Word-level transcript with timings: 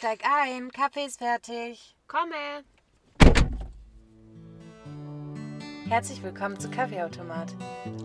Steig 0.00 0.20
ein, 0.24 0.72
Kaffee 0.72 1.04
ist 1.04 1.18
fertig. 1.18 1.94
Komme! 2.06 2.64
Herzlich 5.90 6.22
willkommen 6.22 6.58
zu 6.58 6.70
Kaffeeautomat. 6.70 7.54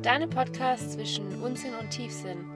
Deine 0.01 0.28
Podcast 0.28 0.92
zwischen 0.92 1.42
Unsinn 1.42 1.73
und 1.76 1.89
Tiefsinn. 1.92 2.51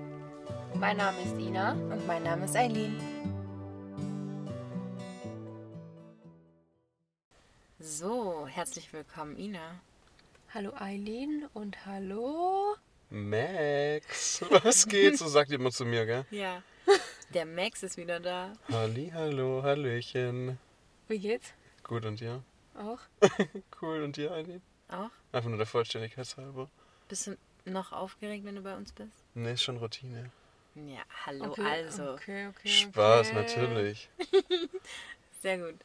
Mein 0.73 0.97
Name 0.97 1.21
ist 1.21 1.39
Ina. 1.39 1.71
Und 1.71 2.05
mein 2.05 2.23
Name 2.23 2.43
ist 2.43 2.57
Eileen. 2.57 2.99
So, 7.79 8.45
herzlich 8.45 8.91
willkommen, 8.91 9.37
Ina. 9.37 9.79
Hallo 10.53 10.73
Eileen 10.77 11.47
und 11.53 11.85
hallo. 11.85 12.75
Max, 13.09 14.43
was 14.49 14.85
geht? 14.85 15.17
So 15.17 15.29
sagt 15.29 15.49
jemand 15.49 15.75
zu 15.75 15.85
mir, 15.85 16.05
gell? 16.05 16.25
Ja. 16.29 16.61
Der 17.33 17.45
Max 17.45 17.83
ist 17.83 17.95
wieder 17.97 18.19
da. 18.19 18.53
Halli, 18.71 19.11
hallo, 19.13 19.61
hallöchen. 19.61 20.57
Wie 21.07 21.19
geht's? 21.19 21.53
Gut 21.83 22.03
und 22.05 22.19
dir? 22.19 22.43
Auch? 22.75 22.99
Cool 23.81 24.01
und 24.01 24.17
dir, 24.17 24.31
Eileen? 24.31 24.61
Auch? 24.87 25.11
Einfach 25.31 25.49
nur 25.49 25.57
der 25.57 25.67
Vollständigkeit 25.67 26.35
halber. 26.37 26.69
Bist 27.07 27.27
du 27.27 27.37
noch 27.65 27.91
aufgeregt, 27.91 28.45
wenn 28.45 28.55
du 28.55 28.61
bei 28.61 28.75
uns 28.75 28.91
bist? 28.91 29.13
Nee, 29.35 29.53
ist 29.53 29.61
schon 29.61 29.77
Routine. 29.77 30.31
Ja, 30.73 31.01
hallo, 31.25 31.51
Okay, 31.51 31.61
also. 31.61 32.13
Okay, 32.13 32.47
okay. 32.47 32.67
Spaß, 32.67 33.27
okay. 33.27 33.35
natürlich. 33.35 34.09
Sehr 35.43 35.59
gut. 35.59 35.75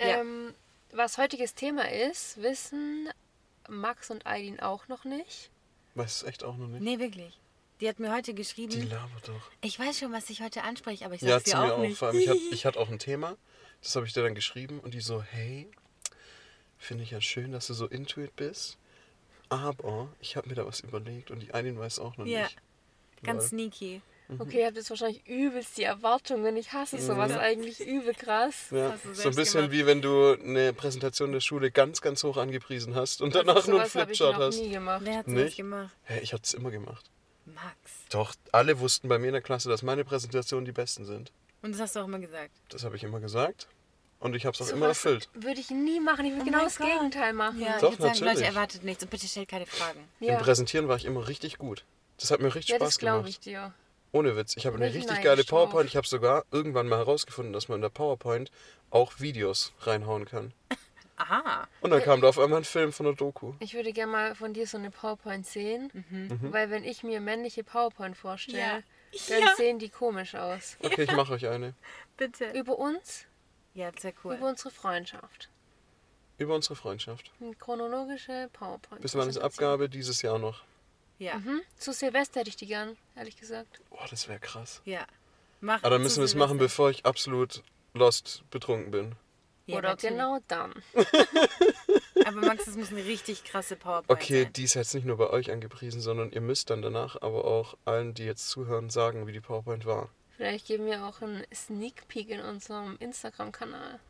Ja. 0.00 0.20
Ähm, 0.20 0.54
was 0.92 1.18
heutiges 1.18 1.54
Thema 1.54 1.90
ist, 1.90 2.42
wissen 2.42 3.10
Max 3.68 4.10
und 4.10 4.26
Eileen 4.26 4.60
auch 4.60 4.88
noch 4.88 5.04
nicht. 5.04 5.50
Weiß 5.94 6.16
es 6.16 6.22
echt 6.22 6.44
auch 6.44 6.56
noch 6.56 6.68
nicht. 6.68 6.82
Nee, 6.82 6.98
wirklich. 6.98 7.38
Die 7.82 7.88
hat 7.88 7.98
mir 7.98 8.12
heute 8.14 8.30
Die 8.32 8.36
geschrieben. 8.36 8.88
labert 8.88 9.26
doch. 9.28 9.50
Ich 9.60 9.76
weiß 9.76 9.98
schon, 9.98 10.12
was 10.12 10.30
ich 10.30 10.40
heute 10.40 10.62
anspreche, 10.62 11.04
aber 11.04 11.16
ich 11.16 11.20
Ja, 11.20 11.30
sag's 11.30 11.50
zu 11.50 11.56
dir 11.56 11.62
auch 11.64 11.70
auch. 11.72 11.78
nicht. 11.80 11.98
Vor 11.98 12.08
allem, 12.08 12.18
ich 12.20 12.28
hatte 12.28 12.38
ich 12.52 12.64
hatte 12.64 12.78
auch 12.78 12.88
ein 12.88 13.00
Thema. 13.00 13.36
Das 13.82 13.96
habe 13.96 14.06
ich 14.06 14.12
dir 14.12 14.22
dann 14.22 14.36
geschrieben. 14.36 14.78
Und 14.78 14.94
die 14.94 15.00
so, 15.00 15.20
hey, 15.20 15.68
finde 16.78 17.02
ich 17.02 17.10
ja 17.10 17.20
schön, 17.20 17.50
dass 17.50 17.66
du 17.66 17.74
so 17.74 17.86
intuit 17.86 18.36
bist. 18.36 18.78
Aber 19.48 20.08
ich 20.20 20.36
habe 20.36 20.48
mir 20.48 20.54
da 20.54 20.64
was 20.64 20.78
überlegt 20.80 21.32
und 21.32 21.40
die 21.40 21.52
Eileen 21.52 21.76
weiß 21.78 21.98
auch 21.98 22.16
noch 22.16 22.24
Ja, 22.24 22.44
nicht. 22.44 22.56
Ganz 23.24 23.42
Lol. 23.42 23.48
sneaky. 23.48 24.00
Mhm. 24.28 24.40
Okay, 24.40 24.60
ihr 24.60 24.66
habt 24.66 24.76
jetzt 24.76 24.88
wahrscheinlich 24.88 25.26
übelst 25.26 25.76
die 25.76 25.82
Erwartungen. 25.82 26.56
Ich 26.56 26.72
hasse 26.72 26.98
sowas 27.00 27.32
Ja. 27.32 27.40
eigentlich 27.40 27.80
übel 27.80 28.14
krass. 28.14 28.66
Ja, 28.70 28.96
so 29.12 29.28
ein 29.28 29.34
bisschen 29.34 29.62
gemacht. 29.62 29.72
wie 29.72 29.86
wenn 29.86 30.00
du 30.00 30.34
eine 30.40 30.72
Präsentation 30.72 31.32
der 31.32 31.40
Schule 31.40 31.70
ganz, 31.70 32.00
ganz 32.00 32.22
hoch 32.24 32.36
angepriesen 32.36 32.94
hast 32.94 33.20
und 33.20 33.34
Also 33.36 33.44
danach 33.46 33.66
nur 33.66 33.80
einen 33.82 33.90
habe 33.92 34.06
Flipchart 34.06 34.34
noch 34.38 34.40
hast. 34.46 34.58
nie 34.60 34.70
gemacht. 34.70 35.02
Wer 35.04 35.16
hat 35.18 35.26
Nicht? 35.28 35.56
gemacht? 35.56 35.90
Hä, 36.04 36.20
ich 36.22 36.32
hab's 36.32 36.54
immer 36.54 36.70
gemacht. 36.70 37.10
Max. 37.46 37.76
Doch, 38.10 38.34
alle 38.52 38.78
wussten 38.80 39.08
bei 39.08 39.18
mir 39.18 39.28
in 39.28 39.32
der 39.32 39.42
Klasse, 39.42 39.68
dass 39.68 39.82
meine 39.82 40.04
Präsentationen 40.04 40.64
die 40.64 40.72
besten 40.72 41.04
sind. 41.04 41.32
Und 41.62 41.72
das 41.72 41.80
hast 41.80 41.96
du 41.96 42.00
auch 42.00 42.04
immer 42.04 42.18
gesagt. 42.18 42.50
Das 42.70 42.84
habe 42.84 42.96
ich 42.96 43.04
immer 43.04 43.20
gesagt 43.20 43.68
und 44.20 44.34
ich 44.34 44.46
habe 44.46 44.54
es 44.54 44.60
auch 44.60 44.66
Sowas 44.66 44.76
immer 44.76 44.86
erfüllt. 44.88 45.28
Würde 45.34 45.60
ich 45.60 45.70
nie 45.70 46.00
machen. 46.00 46.24
Ich 46.24 46.32
würde 46.32 46.42
Oh 46.42 46.44
genau 46.44 46.64
das 46.64 46.76
Gott. 46.78 46.88
Gegenteil 46.88 47.32
machen. 47.32 47.60
Ja, 47.60 47.78
Doch, 47.80 47.92
ich 47.92 47.98
würde 48.00 48.14
sagen, 48.14 48.24
Leute, 48.26 48.44
erwartet 48.44 48.84
nichts 48.84 49.02
und 49.02 49.10
bitte 49.10 49.26
stellt 49.26 49.48
keine 49.48 49.66
Fragen. 49.66 50.00
Ja. 50.20 50.36
Im 50.38 50.42
Präsentieren 50.42 50.88
war 50.88 50.96
ich 50.96 51.04
immer 51.04 51.26
richtig 51.28 51.58
gut. 51.58 51.84
Das 52.18 52.30
hat 52.30 52.40
mir 52.40 52.54
richtig 52.54 52.70
Ja, 52.70 52.76
Spaß 52.76 52.88
das 52.88 52.98
glaube 52.98 53.18
gemacht. 53.18 53.30
ich 53.30 53.40
dir. 53.40 53.72
Ohne 54.12 54.36
Witz. 54.36 54.56
Ich 54.56 54.66
habe 54.66 54.76
eine 54.76 54.92
richtig 54.92 55.22
geile 55.22 55.42
drauf. 55.44 55.48
PowerPoint. 55.70 55.88
Ich 55.88 55.96
habe 55.96 56.06
sogar 56.06 56.44
irgendwann 56.50 56.86
mal 56.88 56.98
herausgefunden, 56.98 57.52
dass 57.52 57.68
man 57.68 57.76
in 57.76 57.82
der 57.82 57.88
PowerPoint 57.88 58.50
auch 58.90 59.20
Videos 59.20 59.72
reinhauen 59.80 60.26
kann. 60.26 60.52
Aha. 61.16 61.68
Und 61.80 61.90
dann 61.90 62.02
kam 62.02 62.20
da 62.20 62.28
auf 62.28 62.38
einmal 62.38 62.60
ein 62.60 62.64
Film 62.64 62.92
von 62.92 63.04
der 63.06 63.14
Doku. 63.14 63.54
Ich 63.60 63.74
würde 63.74 63.92
gerne 63.92 64.10
mal 64.12 64.34
von 64.34 64.54
dir 64.54 64.66
so 64.66 64.78
eine 64.78 64.90
PowerPoint 64.90 65.46
sehen, 65.46 65.90
Mhm. 66.10 66.52
weil 66.52 66.70
wenn 66.70 66.84
ich 66.84 67.02
mir 67.02 67.20
männliche 67.20 67.62
PowerPoint 67.64 68.16
vorstelle, 68.16 68.58
Ja. 68.58 68.82
dann 69.28 69.40
Ja. 69.42 69.54
sehen 69.56 69.78
die 69.78 69.88
komisch 69.90 70.34
aus. 70.34 70.76
Okay, 70.82 71.02
ich 71.02 71.12
mache 71.12 71.34
euch 71.34 71.46
eine. 71.46 71.74
Bitte. 72.16 72.50
Über 72.52 72.78
uns, 72.78 73.26
Ja, 73.74 73.90
sehr 73.98 74.14
cool. 74.24 74.34
über 74.36 74.48
unsere 74.48 74.70
Freundschaft. 74.70 75.48
Über 76.38 76.54
unsere 76.54 76.74
Freundschaft. 76.76 77.30
Eine 77.40 77.54
chronologische 77.54 78.48
PowerPoint. 78.52 79.02
Bis 79.02 79.14
wann 79.14 79.28
ist 79.28 79.38
Abgabe? 79.38 79.88
Dieses 79.88 80.22
Jahr 80.22 80.38
noch. 80.38 80.64
Ja. 81.18 81.36
Mhm. 81.38 81.60
Zu 81.76 81.92
Silvester 81.92 82.40
hätte 82.40 82.48
ich 82.50 82.56
die 82.56 82.66
gern, 82.66 82.96
ehrlich 83.14 83.36
gesagt. 83.36 83.80
Boah, 83.90 84.06
das 84.10 84.26
wäre 84.28 84.40
krass. 84.40 84.80
Ja. 84.84 85.06
Mach 85.60 85.78
Aber 85.82 85.90
dann 85.90 86.02
müssen 86.02 86.18
wir 86.20 86.24
es 86.24 86.34
machen, 86.34 86.58
bevor 86.58 86.90
ich 86.90 87.06
absolut 87.06 87.62
lost 87.94 88.42
betrunken 88.50 88.90
bin. 88.90 89.14
Ja, 89.72 89.78
Oder 89.78 89.88
natürlich. 89.90 90.16
genau 90.16 90.38
dann. 90.48 90.72
Aber 92.26 92.40
Max, 92.40 92.64
das 92.66 92.76
muss 92.76 92.90
eine 92.90 93.04
richtig 93.04 93.44
krasse 93.44 93.76
PowerPoint 93.76 94.10
Okay, 94.10 94.44
sein. 94.44 94.52
die 94.52 94.64
ist 94.64 94.74
jetzt 94.74 94.94
nicht 94.94 95.06
nur 95.06 95.16
bei 95.16 95.30
euch 95.30 95.50
angepriesen, 95.50 96.00
sondern 96.00 96.30
ihr 96.30 96.40
müsst 96.40 96.70
dann 96.70 96.82
danach 96.82 97.16
aber 97.20 97.44
auch 97.44 97.76
allen, 97.84 98.14
die 98.14 98.24
jetzt 98.24 98.48
zuhören, 98.48 98.90
sagen, 98.90 99.26
wie 99.26 99.32
die 99.32 99.40
PowerPoint 99.40 99.86
war. 99.86 100.08
Vielleicht 100.36 100.66
geben 100.66 100.86
wir 100.86 101.04
auch 101.04 101.20
einen 101.22 101.44
Sneak 101.54 102.06
Peek 102.08 102.28
in 102.30 102.40
unserem 102.40 102.96
Instagram-Kanal. 103.00 103.98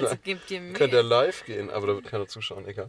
Also 0.00 0.16
gib 0.24 0.46
dir 0.46 0.58
Mühe. 0.58 0.72
Könnt 0.72 0.94
ihr 0.94 1.02
live 1.02 1.44
gehen, 1.44 1.68
aber 1.68 1.88
da 1.88 1.94
wird 1.94 2.06
keiner 2.06 2.26
zuschauen, 2.26 2.66
egal. 2.66 2.88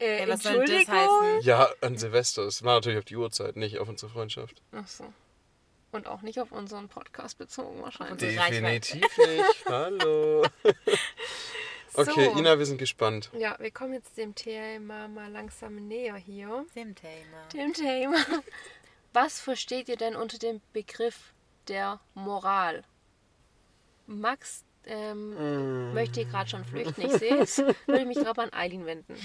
Äh, 0.00 0.22
Ey, 0.22 0.28
was 0.28 0.42
soll 0.42 0.54
das 0.58 0.70
Entschuldigung. 0.70 0.94
heißen? 0.94 1.40
Ja, 1.42 1.68
an 1.80 1.96
Silvester. 1.96 2.42
Es 2.42 2.64
war 2.64 2.74
natürlich 2.74 2.98
auf 2.98 3.04
die 3.04 3.14
Uhrzeit, 3.16 3.54
nicht 3.54 3.78
auf 3.78 3.88
unsere 3.88 4.10
Freundschaft. 4.10 4.60
Ach 4.72 4.86
so. 4.88 5.04
Und 5.90 6.06
auch 6.06 6.20
nicht 6.22 6.38
auf 6.40 6.52
unseren 6.52 6.88
Podcast 6.88 7.38
bezogen 7.38 7.80
wahrscheinlich. 7.82 8.18
Definitiv 8.18 9.00
nicht. 9.18 9.64
Hallo. 9.68 10.44
Okay, 11.94 12.30
So. 12.32 12.38
Ina, 12.38 12.58
wir 12.58 12.66
sind 12.66 12.78
gespannt. 12.78 13.28
Ja, 13.32 13.56
wir 13.58 13.72
kommen 13.72 13.92
jetzt 13.94 14.16
dem 14.18 14.34
Thema 14.34 15.08
mal 15.08 15.32
langsam 15.32 15.74
näher 15.88 16.14
hier. 16.14 16.64
Dem 16.76 16.94
Thema. 16.94 17.48
Dem 17.52 17.72
Thema. 17.72 18.18
Was 19.12 19.40
versteht 19.40 19.88
ihr 19.88 19.96
denn 19.96 20.14
unter 20.14 20.38
dem 20.38 20.60
Begriff 20.72 21.32
der 21.66 21.98
Moral? 22.14 22.84
Max 24.06 24.64
ähm, 24.84 25.92
möchte 25.92 26.20
hier 26.20 26.28
gerade 26.30 26.48
schon 26.48 26.64
flüchten, 26.64 27.00
ich 27.00 27.12
sehe 27.14 27.38
es. 27.38 27.58
Würde 27.58 28.04
mich 28.04 28.18
gerade 28.18 28.42
an 28.42 28.52
Eileen 28.52 28.86
wenden. 28.86 29.16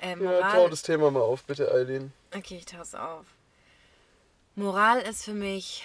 Äh, 0.00 0.16
Ja, 0.22 0.52
tau 0.52 0.68
das 0.68 0.82
Thema 0.82 1.10
mal 1.10 1.20
auf, 1.20 1.44
bitte, 1.44 1.70
Eileen. 1.70 2.12
Okay, 2.34 2.56
ich 2.58 2.64
tau's 2.64 2.94
auf. 2.94 3.26
Moral 4.56 5.00
ist 5.00 5.24
für 5.24 5.34
mich 5.34 5.84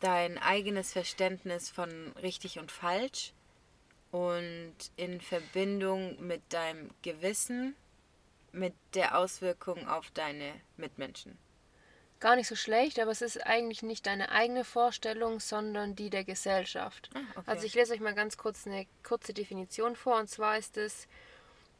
dein 0.00 0.36
eigenes 0.36 0.92
Verständnis 0.92 1.70
von 1.70 2.12
richtig 2.22 2.58
und 2.58 2.70
falsch 2.70 3.32
und 4.10 4.74
in 4.96 5.22
Verbindung 5.22 6.20
mit 6.20 6.42
deinem 6.50 6.90
Gewissen, 7.00 7.74
mit 8.52 8.74
der 8.92 9.16
Auswirkung 9.16 9.88
auf 9.88 10.10
deine 10.10 10.52
Mitmenschen. 10.76 11.38
Gar 12.20 12.36
nicht 12.36 12.46
so 12.46 12.56
schlecht, 12.56 13.00
aber 13.00 13.10
es 13.10 13.22
ist 13.22 13.44
eigentlich 13.46 13.82
nicht 13.82 14.06
deine 14.06 14.30
eigene 14.30 14.64
Vorstellung, 14.64 15.40
sondern 15.40 15.96
die 15.96 16.10
der 16.10 16.24
Gesellschaft. 16.24 17.08
Ah, 17.14 17.20
okay. 17.36 17.50
Also 17.50 17.66
ich 17.66 17.74
lese 17.74 17.94
euch 17.94 18.00
mal 18.00 18.14
ganz 18.14 18.36
kurz 18.36 18.66
eine 18.66 18.86
kurze 19.02 19.32
Definition 19.32 19.96
vor. 19.96 20.18
Und 20.18 20.28
zwar 20.28 20.58
ist 20.58 20.76
es 20.76 21.08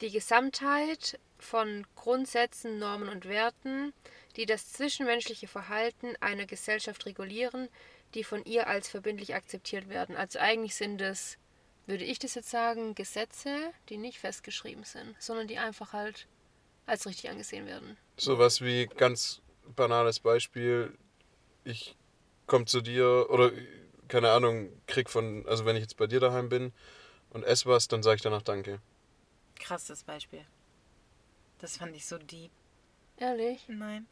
die 0.00 0.10
Gesamtheit 0.10 1.18
von 1.38 1.86
Grundsätzen, 1.94 2.78
Normen 2.78 3.08
und 3.08 3.28
Werten, 3.28 3.92
die 4.36 4.46
das 4.46 4.72
zwischenmenschliche 4.72 5.48
Verhalten 5.48 6.14
einer 6.20 6.46
Gesellschaft 6.46 7.06
regulieren, 7.06 7.68
die 8.14 8.24
von 8.24 8.44
ihr 8.44 8.68
als 8.68 8.88
verbindlich 8.88 9.34
akzeptiert 9.34 9.88
werden. 9.88 10.16
Also 10.16 10.38
eigentlich 10.38 10.74
sind 10.74 11.00
es, 11.00 11.38
würde 11.86 12.04
ich 12.04 12.18
das 12.18 12.34
jetzt 12.34 12.50
sagen, 12.50 12.94
Gesetze, 12.94 13.72
die 13.88 13.96
nicht 13.96 14.18
festgeschrieben 14.18 14.84
sind, 14.84 15.14
sondern 15.18 15.48
die 15.48 15.58
einfach 15.58 15.92
halt 15.92 16.26
als 16.86 17.06
richtig 17.06 17.30
angesehen 17.30 17.66
werden. 17.66 17.96
Sowas 18.16 18.60
wie 18.60 18.86
ganz 18.86 19.40
banales 19.76 20.20
Beispiel. 20.20 20.96
Ich 21.64 21.96
komme 22.46 22.66
zu 22.66 22.80
dir 22.80 23.26
oder 23.30 23.52
keine 24.08 24.30
Ahnung, 24.30 24.70
krieg 24.86 25.08
von, 25.08 25.46
also 25.48 25.64
wenn 25.64 25.76
ich 25.76 25.82
jetzt 25.82 25.96
bei 25.96 26.06
dir 26.06 26.20
daheim 26.20 26.48
bin 26.48 26.72
und 27.30 27.42
esse 27.42 27.66
was, 27.66 27.88
dann 27.88 28.02
sage 28.02 28.16
ich 28.16 28.22
danach 28.22 28.42
Danke. 28.42 28.80
Krasses 29.58 30.04
Beispiel. 30.04 30.44
Das 31.58 31.78
fand 31.78 31.96
ich 31.96 32.04
so 32.04 32.18
deep. 32.18 32.50
Ehrlich? 33.16 33.64
Nein. 33.68 34.06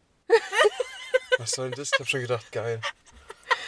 Was 1.39 1.53
soll 1.53 1.71
denn 1.71 1.79
das? 1.79 1.91
Ich 1.93 1.99
hab 2.01 2.09
schon 2.09 2.21
gedacht, 2.21 2.51
geil. 2.53 2.81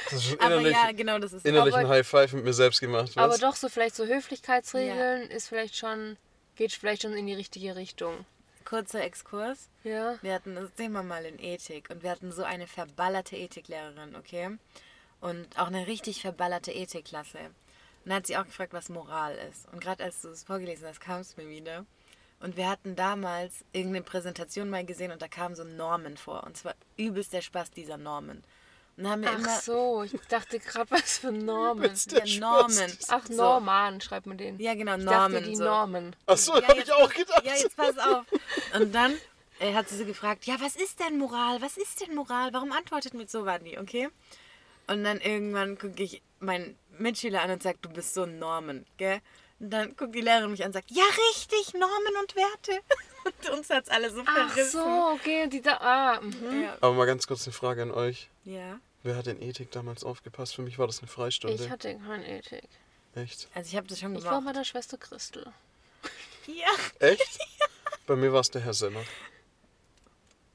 Das 0.04 0.12
ist 0.14 0.24
schon 0.30 0.40
Aber 0.40 0.56
innerlich, 0.56 0.72
ja, 0.76 0.92
genau, 0.92 1.18
das 1.18 1.32
ist 1.32 1.46
innerlich 1.46 1.74
Aber- 1.74 1.82
ein 1.84 1.88
High 1.88 2.06
Five 2.06 2.32
mit 2.34 2.44
mir 2.44 2.52
selbst 2.52 2.80
gemacht. 2.80 3.12
Was? 3.14 3.16
Aber 3.16 3.38
doch, 3.38 3.56
so 3.56 3.68
vielleicht 3.68 3.94
so 3.96 4.04
Höflichkeitsregeln 4.06 5.30
ist 5.30 5.48
vielleicht 5.48 5.76
schon, 5.76 6.16
geht 6.56 6.72
vielleicht 6.72 7.02
schon 7.02 7.14
in 7.14 7.26
die 7.26 7.34
richtige 7.34 7.74
Richtung. 7.76 8.26
kurzer 8.64 9.02
Exkurs. 9.02 9.68
Ja. 9.82 10.16
Wir 10.22 10.32
hatten 10.34 10.54
das 10.54 10.72
Thema 10.74 11.02
mal 11.02 11.26
in 11.26 11.38
Ethik 11.38 11.90
und 11.90 12.02
wir 12.02 12.10
hatten 12.10 12.32
so 12.32 12.44
eine 12.44 12.66
verballerte 12.66 13.36
Ethiklehrerin, 13.36 14.16
okay? 14.16 14.56
Und 15.20 15.58
auch 15.58 15.66
eine 15.66 15.86
richtig 15.86 16.22
verballerte 16.22 16.72
Ethikklasse. 16.72 17.38
Und 17.38 17.52
dann 18.06 18.14
hat 18.16 18.26
sie 18.26 18.36
auch 18.38 18.44
gefragt, 18.46 18.72
was 18.72 18.88
Moral 18.88 19.36
ist. 19.50 19.66
Und 19.72 19.80
gerade 19.82 20.02
als 20.04 20.22
du 20.22 20.28
es 20.28 20.44
vorgelesen 20.44 20.88
hast, 20.88 21.00
kam 21.00 21.20
es 21.20 21.36
mir 21.36 21.46
wieder. 21.48 21.84
Und 22.44 22.58
wir 22.58 22.68
hatten 22.68 22.94
damals 22.94 23.64
irgendeine 23.72 24.04
Präsentation 24.04 24.68
mal 24.68 24.84
gesehen 24.84 25.10
und 25.12 25.22
da 25.22 25.28
kamen 25.28 25.54
so 25.54 25.64
Normen 25.64 26.18
vor. 26.18 26.44
Und 26.44 26.58
zwar 26.58 26.74
übelst 26.98 27.32
der 27.32 27.40
Spaß 27.40 27.70
dieser 27.70 27.96
Normen. 27.96 28.44
Und 28.96 29.04
dann 29.04 29.12
haben 29.12 29.22
wir 29.22 29.30
Ach 29.30 29.38
immer. 29.38 29.60
so, 29.60 30.02
ich 30.02 30.12
dachte 30.28 30.58
gerade, 30.60 30.90
was 30.90 31.16
für 31.18 31.32
der 32.06 32.26
Ja, 32.26 32.40
Normen. 32.40 32.90
Spaß. 32.90 33.08
Ach, 33.08 33.26
So. 33.26 33.32
Norman, 33.34 34.02
schreibt 34.02 34.26
man 34.26 34.36
den. 34.36 34.58
Ja, 34.60 34.74
genau, 34.74 34.96
ich 34.98 35.04
Normen. 35.04 35.32
dachte, 35.32 35.46
die 35.48 35.56
so. 35.56 35.64
Normen. 35.64 36.14
Achso, 36.26 36.58
Ja, 36.60 36.68
hab 36.68 36.76
ich 36.76 36.92
auch 36.92 37.12
gedacht. 37.14 37.44
Ja, 37.46 37.54
jetzt 37.54 37.76
pass 37.76 37.96
auf. 37.96 38.26
Und 38.74 38.94
dann 38.94 39.14
äh, 39.58 39.72
hat 39.72 39.88
sie 39.88 39.96
so 39.96 40.04
gefragt, 40.04 40.44
ja, 40.44 40.56
was 40.60 40.76
ist 40.76 41.00
denn 41.00 41.16
Moral? 41.16 41.62
Was 41.62 41.78
ist 41.78 42.02
denn 42.02 42.14
Moral? 42.14 42.52
Warum 42.52 42.72
antwortet 42.72 43.14
mit 43.14 43.30
so 43.30 43.46
die, 43.46 43.78
okay? 43.78 44.10
Und 44.86 45.02
dann 45.02 45.18
irgendwann 45.22 45.78
gucke 45.78 46.02
ich 46.02 46.20
meinen 46.40 46.76
Mitschüler 46.98 47.40
an 47.40 47.52
und 47.52 47.62
sagt, 47.62 47.82
du 47.86 47.88
bist 47.88 48.12
so 48.12 48.24
ein 48.24 48.38
Norman, 48.38 48.84
gell? 48.98 49.20
Und 49.64 49.70
dann 49.70 49.96
guckt 49.96 50.14
die 50.14 50.20
Lehrerin 50.20 50.50
mich 50.50 50.60
an 50.62 50.66
und 50.68 50.72
sagt, 50.74 50.90
ja 50.90 51.02
richtig, 51.30 51.72
Normen 51.72 52.14
und 52.20 52.36
Werte. 52.36 52.80
Und 53.24 53.50
uns 53.56 53.70
hat's 53.70 53.88
alle 53.88 54.10
so 54.10 54.22
Ach 54.26 54.50
verrissen. 54.50 54.70
so, 54.82 55.10
okay. 55.14 55.48
Die 55.48 55.62
da. 55.62 55.78
Ah, 55.78 56.20
mhm. 56.20 56.64
Ja. 56.64 56.76
Aber 56.82 56.92
mal 56.92 57.06
ganz 57.06 57.26
kurz 57.26 57.46
eine 57.46 57.54
Frage 57.54 57.82
an 57.82 57.90
euch. 57.90 58.28
ja. 58.44 58.78
Wer 59.02 59.16
hat 59.16 59.26
in 59.26 59.40
Ethik 59.40 59.70
damals 59.70 60.02
aufgepasst? 60.04 60.54
Für 60.54 60.60
mich 60.62 60.78
war 60.78 60.86
das 60.86 60.98
eine 61.00 61.08
Freistunde. 61.08 61.62
Ich 61.62 61.70
hatte 61.70 61.94
keine 61.98 62.26
Ethik. 62.38 62.68
Echt? 63.14 63.48
Also 63.54 63.68
ich 63.68 63.76
habe 63.76 63.86
das 63.86 64.00
schon 64.00 64.14
Ich 64.16 64.24
war 64.24 64.32
gemacht. 64.40 64.46
bei 64.46 64.52
der 64.58 64.64
Schwester 64.64 64.96
Christel. 64.98 65.46
ja. 66.46 66.68
Echt? 67.00 67.38
Bei 68.06 68.16
mir 68.16 68.32
war 68.34 68.40
es 68.40 68.50
der 68.50 68.60
Herr 68.62 68.74
Senner. 68.74 69.02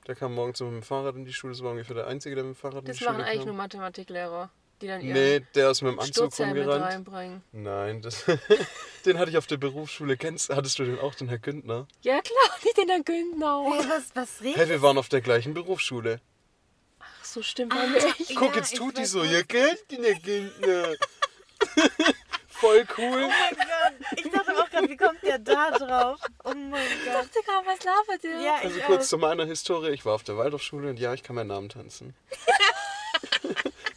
Der 0.08 0.16
kam 0.16 0.34
morgens 0.36 0.60
mit 0.60 0.72
dem 0.72 0.84
Fahrrad 0.84 1.16
in 1.16 1.26
die 1.26 1.34
Schule. 1.34 1.54
Das 1.54 1.64
war 1.64 1.72
ungefähr 1.72 1.96
der 1.96 2.08
Einzige, 2.08 2.36
der 2.36 2.44
mit 2.44 2.56
dem 2.56 2.60
Fahrrad 2.60 2.82
in 2.82 2.86
Das 2.86 2.98
die 2.98 3.04
Schule 3.04 3.18
machen 3.18 3.26
eigentlich 3.26 3.46
nur 3.46 3.54
kam. 3.54 3.58
Mathematiklehrer, 3.58 4.50
die 4.82 4.88
dann 4.88 5.02
Nee, 5.02 5.42
der 5.56 5.72
ist 5.72 5.82
mit 5.82 5.92
dem 5.94 6.00
Anzug 6.00 6.16
Sturzhelm 6.16 6.50
mit 6.54 6.60
rumgerannt. 6.64 6.86
reinbringen. 6.86 7.44
Nein, 7.52 8.02
das, 8.02 8.26
den 9.06 9.18
hatte 9.20 9.32
ich 9.32 9.38
auf 9.38 9.48
der 9.48 9.58
Berufsschule. 9.58 10.18
Kennst, 10.18 10.50
hattest 10.50 10.80
du 10.80 10.84
den 10.86 11.00
auch, 11.00 11.16
den 11.16 11.28
Herr 11.30 11.40
Güntner? 11.40 11.88
Ja 12.02 12.22
klar, 12.22 12.58
nicht 12.64 12.78
in 12.78 12.88
der 12.88 13.02
Güntnau. 13.02 13.74
Hey, 13.74 13.90
was, 13.90 14.04
was 14.16 14.42
redest 14.42 14.58
Hey, 14.58 14.70
wir 14.70 14.82
waren 14.82 14.98
auf 14.98 15.10
der 15.10 15.22
gleichen 15.22 15.54
Berufsschule. 15.54 16.20
Ach 17.00 17.26
so, 17.26 17.42
stimmt 17.42 17.74
mir. 17.74 17.96
echt. 17.98 18.36
Guck, 18.36 18.52
Ja, 18.52 18.56
jetzt 18.58 18.74
ich 18.74 18.80
tut 18.80 18.98
die 18.98 19.06
so. 19.06 19.24
Ihr 19.24 19.44
kennt 19.44 19.80
den 19.92 20.04
Herr 20.04 20.16
Güntner. 20.16 20.96
Voll 22.48 22.86
cool. 22.98 23.24
Oh 23.24 23.30
mein 23.30 23.56
Gott. 23.56 24.18
Ich 24.18 24.30
dachte 24.32 24.58
auch 24.62 24.70
gerade, 24.70 24.90
wie 24.90 24.98
kommt 24.98 25.24
der 25.24 25.40
da 25.40 25.72
drauf? 25.72 26.20
Oh 26.44 26.54
mein 26.54 26.74
Ich 26.84 27.06
Gott. 27.06 27.14
dachte 27.26 27.40
gerade, 27.46 27.66
was 27.68 27.84
labert 27.86 28.24
ihr? 28.26 28.42
Ja, 28.42 28.56
Also 28.62 28.78
ich 28.78 28.84
kurz 28.84 29.06
auch. 29.06 29.10
zu 29.10 29.18
meiner 29.18 29.46
Historie. 29.46 29.90
Ich 29.92 30.04
war 30.06 30.14
auf 30.14 30.24
der 30.24 30.36
Waldorfschule 30.38 30.90
und 30.90 31.00
ja, 31.00 31.14
ich 31.14 31.24
kann 31.24 31.38
meinen 31.38 31.48
Namen 31.48 31.70
tanzen. 31.70 32.14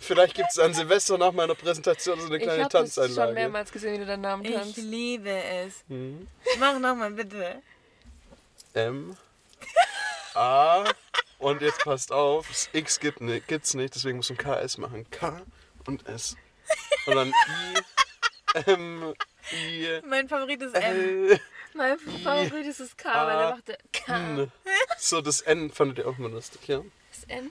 Vielleicht 0.03 0.35
gibt 0.35 0.49
es 0.51 0.59
an 0.59 0.75
Silvester 0.75 1.17
nach 1.17 1.33
meiner 1.33 1.55
Präsentation 1.55 2.19
so 2.21 2.27
eine 2.27 2.37
ich 2.37 2.43
kleine 2.43 2.65
habe 2.65 2.73
das 2.73 2.95
schon 2.95 3.05
Tanzeinlage. 3.05 3.33
mehrmals 3.35 3.73
gesehen, 3.73 3.95
wie 3.95 3.99
du 3.99 4.07
deinen 4.07 4.21
Namen 4.23 4.45
Ich 4.45 4.53
tanzt. 4.55 4.77
liebe 4.77 5.31
es. 5.31 5.85
Mhm. 5.89 6.27
Mach 6.59 6.79
nochmal 6.79 7.13
bitte. 7.13 7.63
M 8.75 9.17
A 10.35 10.85
und 11.39 11.61
jetzt 11.63 11.81
passt 11.81 12.11
auf, 12.11 12.49
das 12.49 12.69
X 12.73 12.99
gibt 13.01 13.21
ni- 13.21 13.41
gibt's 13.41 13.75
nicht, 13.75 13.95
deswegen 13.95 14.17
muss 14.17 14.31
ein 14.31 14.37
KS 14.39 14.79
machen. 14.79 15.07
K 15.11 15.43
und 15.87 16.07
S. 16.09 16.37
Und 17.07 17.15
dann 17.17 17.29
I 17.29 18.61
M 18.67 19.15
I 19.53 20.01
Mein 20.07 20.29
Favorit 20.29 20.63
ist 20.63 20.75
M. 20.75 20.83
L 21.31 21.41
Mein 21.75 21.99
Favorit 21.99 22.67
ist 22.67 22.81
das 22.81 22.97
K, 22.97 23.09
weil 23.27 23.37
er 23.41 23.51
machte 23.51 23.79
K. 23.93 24.15
N. 24.17 24.53
So, 24.99 25.21
das 25.21 25.41
N 25.43 25.71
fandet 25.71 25.99
ihr 25.99 26.09
auch 26.09 26.19
mal 26.19 26.31
lustig, 26.31 26.61
ja? 26.69 26.81
Das 27.27 27.37
N. 27.39 27.51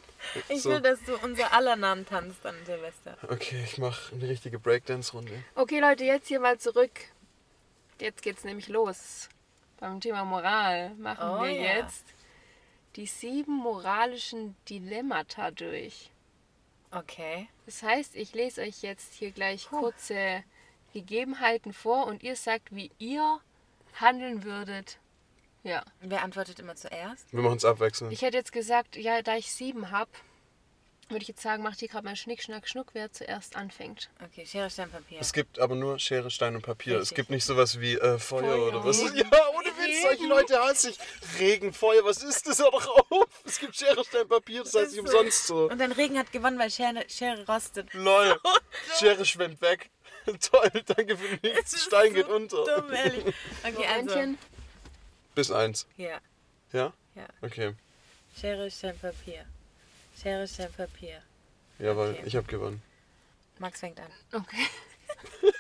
Ich 0.50 0.62
So. 0.64 0.70
will, 0.70 0.82
dass 0.82 1.02
du 1.04 1.16
unser 1.18 1.54
aller 1.54 1.76
Namen 1.76 2.06
tanzt 2.06 2.46
an 2.46 2.56
Silvester. 2.66 3.18
Okay, 3.30 3.64
ich 3.64 3.78
mache 3.78 4.14
eine 4.16 4.28
richtige 4.28 4.60
Breakdance-Runde. 4.60 5.44
Okay, 5.56 5.80
Leute, 5.80 6.04
jetzt 6.04 6.28
hier 6.28 6.40
mal 6.40 6.58
zurück. 6.60 6.92
Jetzt 8.00 8.22
geht's 8.22 8.44
nämlich 8.44 8.68
los. 8.68 9.30
Beim 9.80 10.00
Thema 10.00 10.26
Moral 10.26 10.92
machen 10.96 11.28
Oh 11.30 11.44
wir 11.44 11.52
ja. 11.52 11.78
jetzt 11.78 12.06
die 12.96 13.06
sieben 13.06 13.54
moralischen 13.56 14.56
Dilemmata 14.70 15.52
durch. 15.52 16.10
Okay. 16.92 17.48
Das 17.66 17.84
heißt, 17.84 18.16
ich 18.16 18.34
lese 18.34 18.62
euch 18.62 18.82
jetzt 18.82 19.14
hier 19.14 19.32
gleich 19.32 19.68
kurze 19.70 20.44
Gegebenheiten 20.94 21.72
vor 21.74 22.06
und 22.08 22.22
ihr 22.22 22.36
sagt, 22.36 22.76
wie 22.76 22.92
ihr 23.00 23.40
handeln 24.00 24.44
würdet. 24.44 24.98
Ja. 25.64 25.84
Wer 26.02 26.24
antwortet 26.24 26.60
immer 26.60 26.76
zuerst? 26.76 27.32
Wir 27.32 27.42
machen 27.42 27.58
es 27.58 27.66
abwechselnd. 27.66 28.12
Ich 28.12 28.22
hätte 28.22 28.38
jetzt 28.38 28.52
gesagt, 28.52 28.96
ja, 28.96 29.22
da 29.22 29.36
ich 29.38 29.52
sieben 29.52 29.92
habe, 29.92 30.10
würde 31.12 31.24
ich 31.24 31.28
jetzt 31.28 31.42
sagen, 31.42 31.62
macht 31.62 31.82
ihr 31.82 31.88
gerade 31.88 32.06
mal 32.06 32.16
Schnick, 32.16 32.42
Schnack, 32.42 32.68
Schnuck, 32.68 32.88
wer 32.94 33.12
zuerst 33.12 33.56
anfängt. 33.56 34.10
Okay, 34.24 34.46
Schere, 34.46 34.70
Stein, 34.70 34.90
Papier. 34.90 35.20
Es 35.20 35.34
gibt 35.34 35.60
aber 35.60 35.76
nur 35.76 36.00
Schere, 36.00 36.32
Stein 36.32 36.56
und 36.56 36.62
Papier. 36.62 36.96
Es 36.96 37.02
Richtig. 37.02 37.16
gibt 37.18 37.30
nicht 37.32 37.44
sowas 37.46 37.80
wie 37.80 37.96
äh, 37.96 38.18
Feuer, 38.18 38.44
Feuer. 38.44 38.68
oder 38.68 38.86
was. 38.86 39.02
Ja, 39.14 39.28
ohne 39.58 39.68
Witz, 39.68 40.02
solche 40.02 40.26
Leute 40.26 40.58
hasse 40.60 40.92
ich. 40.92 40.98
Regen, 41.40 41.74
Feuer, 41.74 42.04
was 42.06 42.24
ist 42.24 42.48
das? 42.48 42.60
Hör 42.60 42.72
doch 42.72 43.12
auf. 43.12 43.28
Es 43.44 43.60
gibt 43.60 43.76
Schere, 43.76 44.04
Stein, 44.06 44.28
Papier, 44.28 44.64
das 44.64 44.74
heißt 44.74 44.92
nicht 44.92 45.02
umsonst 45.02 45.48
so. 45.48 45.70
Und 45.70 45.80
dann 45.80 45.92
Regen 45.92 46.18
hat 46.18 46.32
gewonnen, 46.32 46.58
weil 46.58 46.72
Schere, 46.72 47.04
Schere 47.10 47.46
rostet. 47.46 47.94
Lol. 47.94 48.40
Schere 48.98 49.26
schwimmt 49.26 49.62
weg. 49.62 49.92
Toll, 50.26 50.70
danke 50.86 51.18
für 51.18 51.36
Es 51.36 51.42
nichts. 51.42 51.84
Stein 51.84 52.10
so 52.10 52.14
geht 52.14 52.30
unter. 52.30 52.64
Dumm, 52.64 52.94
ehrlich. 52.94 53.26
Okay, 53.64 53.86
also. 53.86 54.06
Momentchen. 54.06 54.38
Bis 55.42 55.50
eins. 55.50 55.88
Ja, 55.98 56.20
Ja? 56.72 56.94
ja. 57.16 57.26
Okay. 57.42 57.74
Schere, 58.40 58.70
Stein, 58.70 58.96
Papier. 59.00 59.44
Schere, 60.16 60.48
Stein, 60.48 60.72
Papier. 60.72 61.24
Jawohl, 61.80 62.12
Okay. 62.12 62.22
ich 62.28 62.36
habe 62.36 62.46
gewonnen. 62.46 62.80
Max 63.58 63.80
fängt 63.80 64.00
an. 64.00 64.12
Okay. 64.32 64.68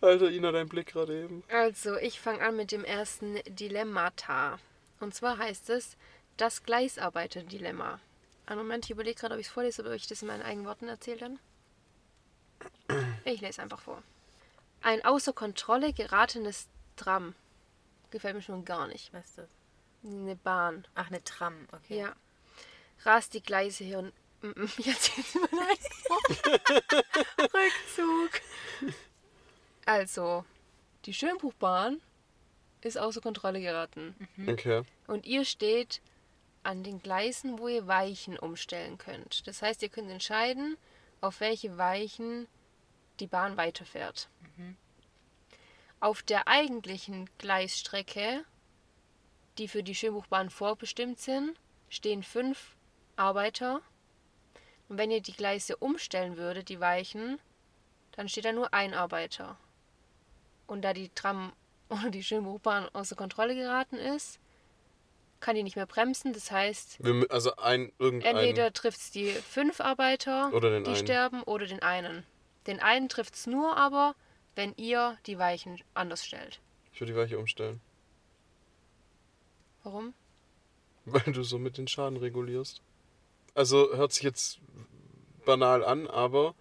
Alter, 0.00 0.28
Ina, 0.28 0.50
dein 0.50 0.68
Blick 0.68 0.88
gerade 0.88 1.22
eben. 1.22 1.44
Also, 1.52 1.96
ich 1.98 2.18
fange 2.18 2.42
an 2.42 2.56
mit 2.56 2.72
dem 2.72 2.84
ersten 2.84 3.36
Dilemmata. 3.46 4.58
Und 4.98 5.14
zwar 5.14 5.38
heißt 5.38 5.70
es 5.70 5.96
das 6.36 6.64
Gleisarbeiter-Dilemma. 6.64 8.00
Einen 8.46 8.58
Moment, 8.58 8.86
ich 8.86 8.90
überlege 8.90 9.20
gerade, 9.20 9.34
ob 9.34 9.40
ich 9.40 9.46
es 9.46 9.52
vorlese 9.52 9.82
oder 9.82 9.90
ob 9.92 9.96
ich 9.96 10.08
das 10.08 10.20
in 10.22 10.26
meinen 10.26 10.42
eigenen 10.42 10.66
Worten 10.66 10.88
erzähle 10.88 11.18
dann. 11.18 11.38
Ich 13.24 13.40
lese 13.40 13.62
einfach 13.62 13.80
vor. 13.80 14.02
Ein 14.82 15.04
außer 15.04 15.32
Kontrolle 15.32 15.92
geratenes 15.92 16.66
Tram. 16.96 17.34
Gefällt 18.10 18.34
mir 18.36 18.42
schon 18.42 18.64
gar 18.64 18.86
nicht. 18.86 19.12
Was 19.12 19.26
ist 19.26 19.38
das? 19.38 19.50
Eine 20.04 20.36
Bahn. 20.36 20.86
Ach, 20.94 21.08
eine 21.08 21.22
Tram, 21.24 21.66
okay. 21.72 22.00
Ja. 22.00 22.16
Rast 23.04 23.34
die 23.34 23.42
Gleise 23.42 23.84
hin. 23.84 24.12
Mm, 24.42 24.48
mm, 24.48 24.70
Jetzt 24.78 25.12
mein 25.34 25.60
eigenes 25.60 25.98
Rückzug. 27.54 28.40
Also, 29.86 30.44
die 31.04 31.14
Schönbuchbahn 31.14 32.00
ist 32.82 32.98
außer 32.98 33.20
Kontrolle 33.20 33.60
geraten. 33.60 34.14
Okay. 34.46 34.82
Und 35.06 35.26
ihr 35.26 35.44
steht 35.44 36.00
an 36.62 36.82
den 36.82 37.00
Gleisen, 37.00 37.58
wo 37.58 37.68
ihr 37.68 37.86
Weichen 37.86 38.38
umstellen 38.38 38.98
könnt. 38.98 39.46
Das 39.46 39.62
heißt, 39.62 39.82
ihr 39.82 39.88
könnt 39.88 40.10
entscheiden, 40.10 40.76
auf 41.20 41.40
welche 41.40 41.76
Weichen 41.78 42.46
die 43.20 43.26
Bahn 43.26 43.56
weiterfährt. 43.56 44.28
Auf 46.04 46.22
der 46.22 46.48
eigentlichen 46.48 47.30
Gleisstrecke, 47.38 48.44
die 49.56 49.68
für 49.68 49.82
die 49.82 49.94
Schönbuchbahn 49.94 50.50
vorbestimmt 50.50 51.18
sind, 51.18 51.58
stehen 51.88 52.22
fünf 52.22 52.76
Arbeiter. 53.16 53.80
Und 54.90 54.98
wenn 54.98 55.10
ihr 55.10 55.22
die 55.22 55.32
Gleise 55.32 55.78
umstellen 55.78 56.36
würdet, 56.36 56.68
die 56.68 56.78
Weichen, 56.78 57.38
dann 58.12 58.28
steht 58.28 58.44
da 58.44 58.52
nur 58.52 58.74
ein 58.74 58.92
Arbeiter. 58.92 59.56
Und 60.66 60.82
da 60.82 60.92
die 60.92 61.08
Tram 61.08 61.54
oder 61.88 62.10
die 62.10 62.22
Schönbuchbahn 62.22 62.86
außer 62.92 63.16
Kontrolle 63.16 63.54
geraten 63.54 63.96
ist, 63.96 64.38
kann 65.40 65.56
die 65.56 65.62
nicht 65.62 65.76
mehr 65.76 65.86
bremsen. 65.86 66.34
Das 66.34 66.50
heißt, 66.50 67.02
Wir, 67.02 67.24
also 67.30 67.56
ein, 67.56 67.90
entweder 67.98 68.74
trifft 68.74 69.00
es 69.00 69.10
die 69.10 69.30
fünf 69.30 69.80
Arbeiter, 69.80 70.50
die 70.52 70.66
einen. 70.66 70.96
sterben, 70.96 71.42
oder 71.44 71.64
den 71.64 71.80
einen. 71.80 72.26
Den 72.66 72.80
einen 72.80 73.08
trifft 73.08 73.36
es 73.36 73.46
nur 73.46 73.74
aber, 73.78 74.14
wenn 74.54 74.74
ihr 74.76 75.18
die 75.26 75.38
Weichen 75.38 75.80
anders 75.94 76.24
stellt. 76.24 76.60
Ich 76.92 77.00
würde 77.00 77.12
die 77.12 77.18
Weiche 77.18 77.38
umstellen. 77.38 77.80
Warum? 79.82 80.14
Weil 81.04 81.32
du 81.32 81.42
so 81.42 81.58
mit 81.58 81.76
den 81.76 81.88
Schaden 81.88 82.18
regulierst. 82.18 82.80
Also 83.54 83.94
hört 83.94 84.12
sich 84.12 84.22
jetzt 84.22 84.58
banal 85.44 85.84
an, 85.84 86.06
aber 86.06 86.54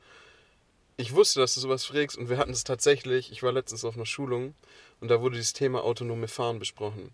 ich 0.98 1.14
wusste, 1.14 1.40
dass 1.40 1.56
du 1.56 1.62
sowas 1.62 1.86
frägst 1.86 2.18
und 2.18 2.30
wir 2.30 2.38
hatten 2.38 2.52
es 2.52 2.64
tatsächlich. 2.64 3.32
Ich 3.32 3.42
war 3.42 3.52
letztens 3.52 3.86
auf 3.86 3.96
einer 3.96 4.06
Schulung 4.06 4.54
und 5.00 5.10
da 5.10 5.22
wurde 5.22 5.38
dieses 5.38 5.54
Thema 5.54 5.84
autonome 5.84 6.28
Fahren 6.28 6.60
besprochen. 6.60 7.12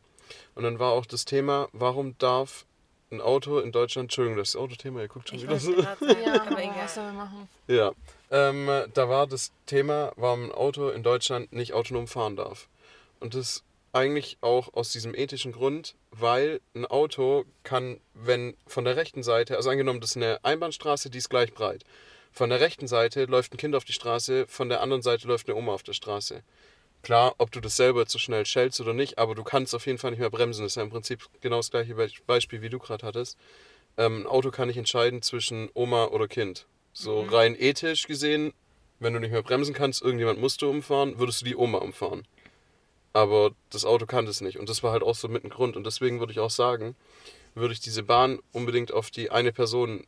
Und 0.55 0.63
dann 0.63 0.79
war 0.79 0.91
auch 0.91 1.05
das 1.05 1.25
Thema, 1.25 1.69
warum 1.71 2.17
darf 2.17 2.65
ein 3.11 3.21
Auto 3.21 3.59
in 3.59 3.71
Deutschland, 3.71 4.05
Entschuldigung, 4.05 4.37
das 4.37 4.55
Autothema, 4.55 5.01
ihr 5.01 5.07
guckt 5.07 5.29
schon 5.29 5.37
Ich 5.37 5.43
wieder 5.43 5.59
so. 5.59 5.73
Ja, 5.73 5.95
aber 6.41 6.59
egal. 6.59 6.75
was 6.77 6.95
man 6.97 7.15
machen? 7.15 7.49
Ja, 7.67 7.91
ähm, 8.31 8.69
da 8.93 9.09
war 9.09 9.27
das 9.27 9.51
Thema, 9.65 10.11
warum 10.15 10.45
ein 10.45 10.51
Auto 10.51 10.89
in 10.89 11.03
Deutschland 11.03 11.51
nicht 11.51 11.73
autonom 11.73 12.07
fahren 12.07 12.35
darf. 12.35 12.67
Und 13.19 13.33
das 13.33 13.63
eigentlich 13.91 14.37
auch 14.41 14.73
aus 14.73 14.91
diesem 14.91 15.15
ethischen 15.15 15.51
Grund, 15.51 15.95
weil 16.11 16.61
ein 16.75 16.85
Auto 16.85 17.45
kann, 17.63 17.99
wenn 18.13 18.55
von 18.67 18.85
der 18.85 18.95
rechten 18.95 19.23
Seite, 19.23 19.57
also 19.57 19.69
angenommen, 19.69 19.99
das 20.01 20.11
ist 20.11 20.17
eine 20.17 20.43
Einbahnstraße, 20.43 21.09
die 21.09 21.17
ist 21.17 21.29
gleich 21.29 21.53
breit. 21.53 21.83
Von 22.31 22.51
der 22.51 22.59
rechten 22.59 22.87
Seite 22.87 23.25
läuft 23.25 23.53
ein 23.53 23.57
Kind 23.57 23.75
auf 23.75 23.85
die 23.85 23.93
Straße, 23.93 24.45
von 24.47 24.69
der 24.69 24.81
anderen 24.81 25.01
Seite 25.01 25.27
läuft 25.27 25.49
eine 25.49 25.57
Oma 25.57 25.73
auf 25.73 25.83
der 25.83 25.93
Straße. 25.93 26.43
Klar, 27.01 27.33
ob 27.37 27.51
du 27.51 27.61
das 27.61 27.77
selber 27.77 28.05
zu 28.05 28.19
schnell 28.19 28.45
schellst 28.45 28.81
oder 28.81 28.93
nicht, 28.93 29.17
aber 29.17 29.33
du 29.33 29.43
kannst 29.43 29.73
auf 29.73 29.85
jeden 29.85 29.97
Fall 29.97 30.11
nicht 30.11 30.19
mehr 30.19 30.29
bremsen. 30.29 30.63
Das 30.63 30.73
ist 30.73 30.75
ja 30.75 30.83
im 30.83 30.89
Prinzip 30.89 31.27
genau 31.41 31.57
das 31.57 31.71
gleiche 31.71 31.95
Be- 31.95 32.11
Beispiel, 32.27 32.61
wie 32.61 32.69
du 32.69 32.77
gerade 32.77 33.05
hattest. 33.05 33.37
Ähm, 33.97 34.23
ein 34.23 34.27
Auto 34.27 34.51
kann 34.51 34.67
nicht 34.67 34.77
entscheiden 34.77 35.21
zwischen 35.21 35.69
Oma 35.73 36.05
oder 36.05 36.27
Kind. 36.27 36.67
So 36.91 37.21
rein 37.21 37.55
ethisch 37.57 38.05
gesehen, 38.07 38.53
wenn 38.99 39.13
du 39.13 39.19
nicht 39.19 39.31
mehr 39.31 39.43
bremsen 39.43 39.73
kannst, 39.73 40.01
irgendjemand 40.01 40.39
musste 40.39 40.67
umfahren, 40.67 41.19
würdest 41.19 41.41
du 41.41 41.45
die 41.45 41.55
Oma 41.55 41.77
umfahren. 41.77 42.27
Aber 43.13 43.51
das 43.69 43.85
Auto 43.85 44.05
kann 44.05 44.25
das 44.25 44.41
nicht. 44.41 44.59
Und 44.59 44.69
das 44.69 44.83
war 44.83 44.91
halt 44.91 45.03
auch 45.03 45.15
so 45.15 45.29
mit 45.29 45.43
ein 45.43 45.49
Grund. 45.49 45.77
Und 45.77 45.85
deswegen 45.85 46.19
würde 46.19 46.33
ich 46.33 46.39
auch 46.39 46.49
sagen, 46.49 46.95
würde 47.55 47.73
ich 47.73 47.79
diese 47.79 48.03
Bahn 48.03 48.39
unbedingt 48.51 48.91
auf 48.91 49.09
die 49.09 49.31
eine 49.31 49.51
Person 49.51 50.05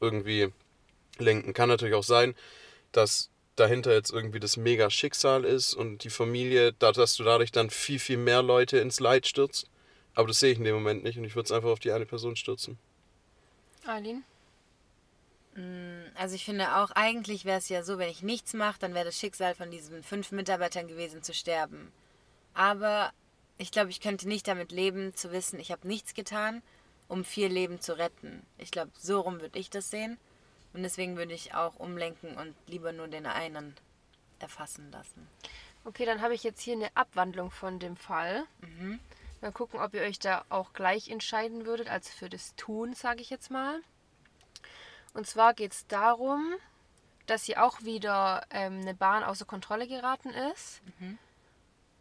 irgendwie 0.00 0.52
lenken. 1.18 1.54
Kann 1.54 1.68
natürlich 1.68 1.94
auch 1.94 2.04
sein, 2.04 2.34
dass 2.92 3.30
dahinter 3.58 3.92
jetzt 3.92 4.10
irgendwie 4.10 4.40
das 4.40 4.56
mega 4.56 4.90
Schicksal 4.90 5.44
ist 5.44 5.74
und 5.74 6.04
die 6.04 6.10
Familie, 6.10 6.72
da- 6.72 6.92
dass 6.92 7.16
du 7.16 7.24
dadurch 7.24 7.52
dann 7.52 7.70
viel, 7.70 7.98
viel 7.98 8.16
mehr 8.16 8.42
Leute 8.42 8.78
ins 8.78 9.00
Leid 9.00 9.26
stürzt. 9.26 9.68
Aber 10.14 10.28
das 10.28 10.40
sehe 10.40 10.52
ich 10.52 10.58
in 10.58 10.64
dem 10.64 10.74
Moment 10.74 11.04
nicht 11.04 11.18
und 11.18 11.24
ich 11.24 11.36
würde 11.36 11.46
es 11.46 11.52
einfach 11.52 11.68
auf 11.68 11.78
die 11.78 11.92
eine 11.92 12.06
Person 12.06 12.36
stürzen. 12.36 12.78
Eileen? 13.86 14.24
Also 16.14 16.36
ich 16.36 16.44
finde 16.44 16.76
auch, 16.76 16.92
eigentlich 16.92 17.44
wäre 17.44 17.58
es 17.58 17.68
ja 17.68 17.82
so, 17.82 17.98
wenn 17.98 18.10
ich 18.10 18.22
nichts 18.22 18.54
mache, 18.54 18.78
dann 18.78 18.94
wäre 18.94 19.06
das 19.06 19.18
Schicksal 19.18 19.54
von 19.54 19.70
diesen 19.70 20.02
fünf 20.04 20.30
Mitarbeitern 20.30 20.86
gewesen 20.86 21.22
zu 21.22 21.34
sterben. 21.34 21.90
Aber 22.54 23.12
ich 23.56 23.72
glaube, 23.72 23.90
ich 23.90 24.00
könnte 24.00 24.28
nicht 24.28 24.46
damit 24.46 24.70
leben, 24.70 25.14
zu 25.16 25.32
wissen, 25.32 25.58
ich 25.58 25.72
habe 25.72 25.86
nichts 25.88 26.14
getan, 26.14 26.62
um 27.08 27.24
vier 27.24 27.48
Leben 27.48 27.80
zu 27.80 27.98
retten. 27.98 28.42
Ich 28.56 28.70
glaube, 28.70 28.92
so 28.98 29.20
rum 29.20 29.40
würde 29.40 29.58
ich 29.58 29.68
das 29.70 29.90
sehen. 29.90 30.18
Und 30.72 30.82
deswegen 30.82 31.16
würde 31.16 31.34
ich 31.34 31.54
auch 31.54 31.76
umlenken 31.76 32.36
und 32.36 32.54
lieber 32.66 32.92
nur 32.92 33.08
den 33.08 33.26
einen 33.26 33.74
erfassen 34.38 34.90
lassen. 34.90 35.26
Okay, 35.84 36.04
dann 36.04 36.20
habe 36.20 36.34
ich 36.34 36.42
jetzt 36.44 36.60
hier 36.60 36.74
eine 36.74 36.94
Abwandlung 36.96 37.50
von 37.50 37.78
dem 37.78 37.96
Fall. 37.96 38.44
Mal 39.40 39.52
gucken, 39.52 39.80
ob 39.80 39.94
ihr 39.94 40.02
euch 40.02 40.18
da 40.18 40.44
auch 40.48 40.72
gleich 40.72 41.08
entscheiden 41.08 41.64
würdet, 41.64 41.88
als 41.88 42.10
für 42.10 42.28
das 42.28 42.54
Tun, 42.56 42.94
sage 42.94 43.22
ich 43.22 43.30
jetzt 43.30 43.50
mal. 43.50 43.80
Und 45.14 45.26
zwar 45.26 45.54
geht 45.54 45.72
es 45.72 45.86
darum, 45.86 46.54
dass 47.26 47.44
hier 47.44 47.64
auch 47.64 47.82
wieder 47.82 48.46
ähm, 48.50 48.80
eine 48.80 48.94
Bahn 48.94 49.22
außer 49.22 49.44
Kontrolle 49.44 49.86
geraten 49.86 50.30
ist. 50.30 50.82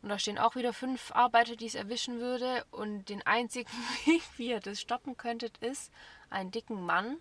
Und 0.01 0.09
da 0.09 0.19
stehen 0.19 0.38
auch 0.38 0.55
wieder 0.55 0.74
fünf 0.74 1.12
Arbeiter, 1.12 1.55
die 1.55 1.65
es 1.65 1.75
erwischen 1.75 2.19
würde. 2.19 2.65
Und 2.71 3.09
den 3.09 3.25
einzigen 3.25 3.69
Weg, 4.05 4.21
wie 4.38 4.50
ihr 4.50 4.59
das 4.59 4.81
stoppen 4.81 5.17
könntet, 5.17 5.57
ist, 5.59 5.91
einen 6.29 6.51
dicken 6.51 6.86
Mann 6.86 7.17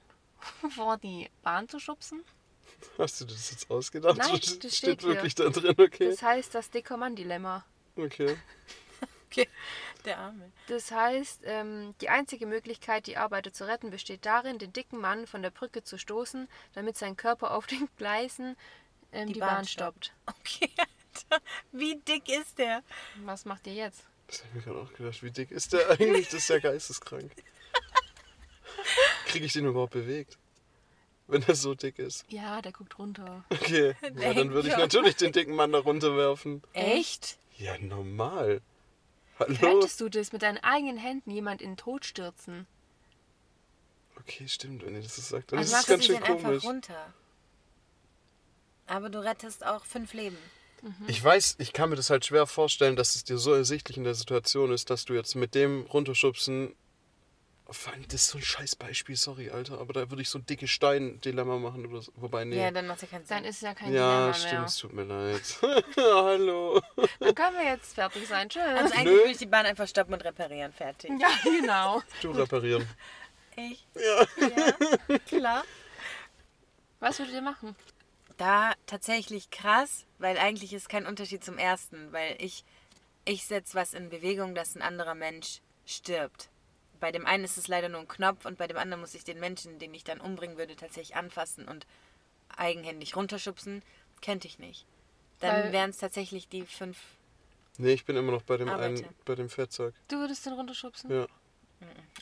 vor 0.75 0.97
die 0.99 1.31
Bahn 1.43 1.69
zu 1.69 1.79
schubsen. 1.79 2.25
Hast 2.99 3.21
du 3.21 3.25
das 3.25 3.51
jetzt 3.51 3.71
ausgedacht? 3.71 4.19
Nein, 4.19 4.33
das 4.33 4.45
steht, 4.45 4.73
steht 4.73 5.01
hier. 5.01 5.11
wirklich 5.11 5.35
da 5.35 5.49
drin, 5.49 5.75
okay. 5.79 6.11
Das 6.11 6.23
heißt 6.23 6.55
das 6.55 6.71
dicker 6.71 6.97
Mann-Dilemma. 6.97 7.65
Okay. 7.97 8.37
Okay, 9.29 9.49
der 10.05 10.19
Arme. 10.19 10.53
Das 10.69 10.93
heißt, 10.93 11.41
ähm, 11.45 11.97
die 12.01 12.09
einzige 12.09 12.47
Möglichkeit, 12.47 13.09
die 13.09 13.17
Arbeiter 13.17 13.53
zu 13.53 13.67
retten, 13.67 13.91
besteht 13.91 14.25
darin, 14.25 14.59
den 14.59 14.73
dicken 14.73 15.01
Mann 15.01 15.27
von 15.27 15.43
der 15.43 15.51
Brücke 15.51 15.83
zu 15.83 15.99
stoßen, 15.99 16.49
damit 16.75 16.97
sein 16.97 17.17
Körper 17.17 17.53
auf 17.53 17.67
den 17.67 17.89
Gleisen 17.99 18.57
ähm, 19.13 19.33
die, 19.33 19.41
Bahn, 19.41 19.67
stoppt. 19.67 20.13
Okay, 20.27 20.71
Alter. 20.79 21.45
Wie 21.73 21.97
dick 21.97 22.29
ist 22.29 22.59
der? 22.59 22.83
Was 23.25 23.45
macht 23.45 23.67
ihr 23.67 23.75
jetzt? 23.75 24.05
Das 24.29 24.39
habe 24.39 24.49
ich 24.49 24.55
mir 24.55 24.63
gerade 24.63 24.87
auch 24.87 24.93
gedacht. 24.93 25.23
Wie 25.23 25.31
dick 25.31 25.51
ist 25.51 25.73
der 25.73 25.91
eigentlich? 25.91 26.27
Das 26.27 26.35
ist 26.35 26.49
ja 26.49 26.59
geisteskrank. 26.59 27.33
Kriege 29.37 29.47
ich 29.47 29.53
den 29.53 29.67
überhaupt 29.67 29.93
bewegt? 29.93 30.39
Wenn 31.29 31.43
er 31.43 31.55
so 31.55 31.75
dick 31.75 31.99
ist. 31.99 32.25
Ja, 32.29 32.63
der 32.63 32.73
guckt 32.73 32.99
runter. 32.99 33.45
Okay. 33.51 33.95
Ja, 34.21 34.33
dann 34.33 34.53
würde 34.53 34.69
ich 34.69 34.77
natürlich 34.77 35.17
den 35.17 35.33
dicken 35.33 35.55
Mann 35.55 35.73
da 35.73 35.79
runterwerfen. 35.81 36.63
Echt? 36.73 37.37
Ja, 37.59 37.77
normal. 37.79 38.61
Hallo? 39.39 39.55
Könntest 39.59 40.01
du 40.01 40.09
das 40.09 40.33
mit 40.33 40.43
deinen 40.43 40.59
eigenen 40.59 40.97
Händen 40.99 41.31
jemand 41.31 41.61
in 41.61 41.73
den 41.73 41.77
Tod 41.77 42.05
stürzen? 42.07 42.67
Okay, 44.21 44.49
stimmt, 44.49 44.85
wenn 44.87 44.95
ihr 44.95 45.03
das 45.03 45.17
so 45.17 45.23
sagt. 45.23 45.53
Dann 45.53 45.59
Also 45.59 45.75
ist 45.75 45.81
es 45.81 45.87
du 45.87 45.93
ganz 45.93 46.05
schön 46.07 46.15
dann 46.21 46.25
einfach 46.25 46.43
komisch. 46.45 46.65
runter. 46.65 47.15
Aber 48.87 49.09
du 49.11 49.19
rettest 49.23 49.67
auch 49.67 49.85
fünf 49.85 50.15
Leben. 50.15 50.39
Ich 51.09 51.23
weiß, 51.23 51.57
ich 51.59 51.73
kann 51.73 51.91
mir 51.91 51.97
das 51.97 52.11
halt 52.11 52.25
schwer 52.25 52.47
vorstellen, 52.47 52.95
dass 52.97 53.17
es 53.17 53.25
dir 53.25 53.39
so 53.39 53.53
ersichtlich 53.53 53.97
in 53.97 54.05
der 54.05 54.15
Situation 54.15 54.71
ist, 54.73 54.91
dass 54.91 55.05
du 55.05 55.15
jetzt 55.15 55.35
mit 55.35 55.55
dem 55.55 55.83
runterschubsen. 55.83 56.75
Vor 57.69 57.93
allem, 57.93 58.05
das 58.09 58.15
ist 58.23 58.29
so 58.29 58.39
ein 58.39 58.45
scheiß 58.45 58.77
Beispiel, 58.77 59.17
sorry, 59.17 59.51
Alter, 59.51 59.81
aber 59.81 59.93
da 59.93 60.09
würde 60.11 60.23
ich 60.23 60.29
so 60.31 60.39
ein 60.39 60.47
dicke 60.47 60.69
Stein-Dilemma 60.69 61.57
machen 61.59 61.85
oder 61.87 62.01
so. 62.01 62.13
Wobei, 62.15 62.45
nee. 62.45 62.61
Ja, 62.61 62.71
dann 62.71 62.87
macht 62.87 63.03
ja 63.03 63.09
keinen 63.09 63.25
Sinn. 63.27 63.39
Dann 63.39 63.45
ist 63.45 63.57
es 63.57 63.63
ja 63.63 63.75
kein 63.75 63.93
Ja, 63.93 64.31
Dilemma 64.31 64.35
stimmt, 64.35 64.53
mehr. 64.53 64.65
es 64.65 64.77
tut 64.77 64.93
mir 64.93 65.03
leid. 65.05 65.59
Hallo. 65.97 66.81
Dann 67.19 67.35
können 67.35 67.57
wir 67.57 67.65
jetzt 67.65 67.95
fertig 67.95 68.29
sein. 68.29 68.49
Tschüss. 68.49 68.63
also 68.63 68.95
eigentlich 68.95 69.05
Nö. 69.05 69.11
würde 69.19 69.31
ich 69.33 69.39
die 69.39 69.47
Bahn 69.47 69.67
einfach 69.67 69.89
stoppen 69.89 70.15
und 70.15 70.25
reparieren. 70.25 70.73
Fertig. 70.73 71.11
ja, 71.19 71.29
genau. 71.43 72.03
Du 72.23 72.31
reparieren. 72.31 72.87
Ich? 73.57 73.85
Ja. 73.95 74.27
Ja, 75.09 75.19
klar. 75.27 75.65
Was 77.01 77.19
würdet 77.19 77.35
ihr 77.35 77.43
machen? 77.43 77.75
Da 78.37 78.75
tatsächlich 78.87 79.51
krass, 79.51 80.05
weil 80.19 80.39
eigentlich 80.39 80.73
ist 80.73 80.89
kein 80.89 81.07
Unterschied 81.07 81.43
zum 81.43 81.59
ersten, 81.59 82.13
weil 82.13 82.37
ich, 82.39 82.65
ich 83.25 83.45
setze 83.47 83.75
was 83.75 83.93
in 83.95 84.09
Bewegung, 84.11 84.55
dass 84.55 84.77
ein 84.77 84.83
anderer 84.83 85.15
Mensch 85.15 85.61
stirbt. 85.87 86.49
Bei 87.01 87.13
dem 87.13 87.27
einen 87.27 87.45
ist 87.45 87.59
es 87.59 87.69
leider 87.69 87.89
nur 87.89 88.01
ein 88.01 88.09
Knopf 88.09 88.45
und 88.45 88.59
bei 88.59 88.67
dem 88.67 88.77
anderen 88.77 89.01
muss 89.01 89.15
ich 89.15 89.25
den 89.25 89.41
Menschen, 89.41 89.79
den 89.79 89.95
ich 89.95 90.05
dann 90.05 90.21
umbringen 90.21 90.57
würde, 90.57 90.77
tatsächlich 90.77 91.17
anfassen 91.17 91.67
und 91.69 91.87
eigenhändig 92.57 93.17
runterschubsen. 93.17 93.83
Könnte 94.23 94.49
ich 94.49 94.59
nicht. 94.59 94.87
Dann 95.41 95.73
wären 95.73 95.91
es 95.91 95.99
tatsächlich 95.99 96.49
die 96.49 96.65
fünf. 96.65 96.99
Nee, 97.79 97.93
ich 97.93 98.05
bin 98.07 98.17
immer 98.17 98.33
noch 98.33 98.43
bei 98.43 98.57
dem 98.57 98.69
Arbeiter. 98.69 99.05
einen, 99.05 99.15
bei 99.25 99.35
dem 99.35 99.51
Fettsack. 99.51 99.93
Du 100.09 100.17
würdest 100.17 100.47
den 100.47 100.55
runterschubsen? 100.55 101.11
Ja. 101.11 101.27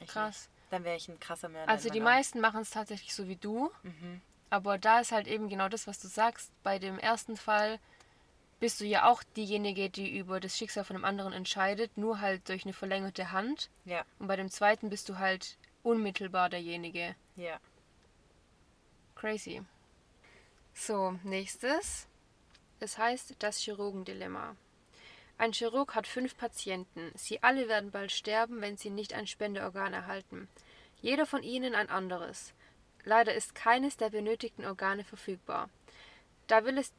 Ich 0.00 0.08
Krass. 0.08 0.48
Nicht. 0.48 0.72
Dann 0.72 0.84
wäre 0.84 0.96
ich 0.96 1.08
ein 1.08 1.20
krasser 1.20 1.48
Mörder. 1.48 1.70
Also 1.70 1.88
die 1.88 2.00
meisten 2.00 2.40
machen 2.40 2.62
es 2.62 2.70
tatsächlich 2.70 3.14
so 3.14 3.28
wie 3.28 3.36
du. 3.36 3.70
Mhm. 3.84 4.20
Aber 4.50 4.78
da 4.78 5.00
ist 5.00 5.12
halt 5.12 5.28
eben 5.28 5.48
genau 5.48 5.68
das, 5.68 5.86
was 5.86 6.00
du 6.00 6.08
sagst. 6.08 6.50
Bei 6.62 6.78
dem 6.78 6.98
ersten 6.98 7.36
Fall 7.36 7.78
bist 8.60 8.80
du 8.80 8.84
ja 8.84 9.08
auch 9.08 9.22
diejenige, 9.36 9.90
die 9.90 10.16
über 10.16 10.40
das 10.40 10.56
Schicksal 10.56 10.84
von 10.84 10.96
dem 10.96 11.04
anderen 11.04 11.32
entscheidet, 11.32 11.96
nur 11.98 12.20
halt 12.20 12.48
durch 12.48 12.64
eine 12.64 12.72
verlängerte 12.72 13.32
Hand. 13.32 13.68
Ja, 13.84 14.04
Und 14.18 14.26
bei 14.28 14.36
dem 14.36 14.50
zweiten 14.50 14.88
bist 14.90 15.08
du 15.08 15.18
halt 15.18 15.56
unmittelbar 15.82 16.48
derjenige. 16.48 17.14
ja. 17.36 17.58
Crazy. 19.16 19.62
So, 20.74 21.18
nächstes. 21.22 22.06
Es 22.80 22.98
heißt 22.98 23.36
das 23.38 23.58
Chirurgendilemma. 23.58 24.56
Ein 25.38 25.52
Chirurg 25.52 25.94
hat 25.94 26.06
fünf 26.06 26.36
Patienten. 26.36 27.12
Sie 27.14 27.42
alle 27.42 27.68
werden 27.68 27.90
bald 27.90 28.12
sterben, 28.12 28.60
wenn 28.60 28.76
sie 28.76 28.90
nicht 28.90 29.14
ein 29.14 29.26
Spendeorgan 29.26 29.92
erhalten. 29.94 30.48
Jeder 31.00 31.26
von 31.26 31.42
ihnen 31.42 31.74
ein 31.74 31.88
anderes. 31.90 32.52
Leider 33.04 33.34
ist 33.34 33.54
keines 33.54 33.96
der 33.96 34.10
benötigten 34.10 34.64
Organe 34.64 35.04
verfügbar. 35.04 35.68
Da 36.46 36.64
will 36.64 36.76
es 36.78 36.92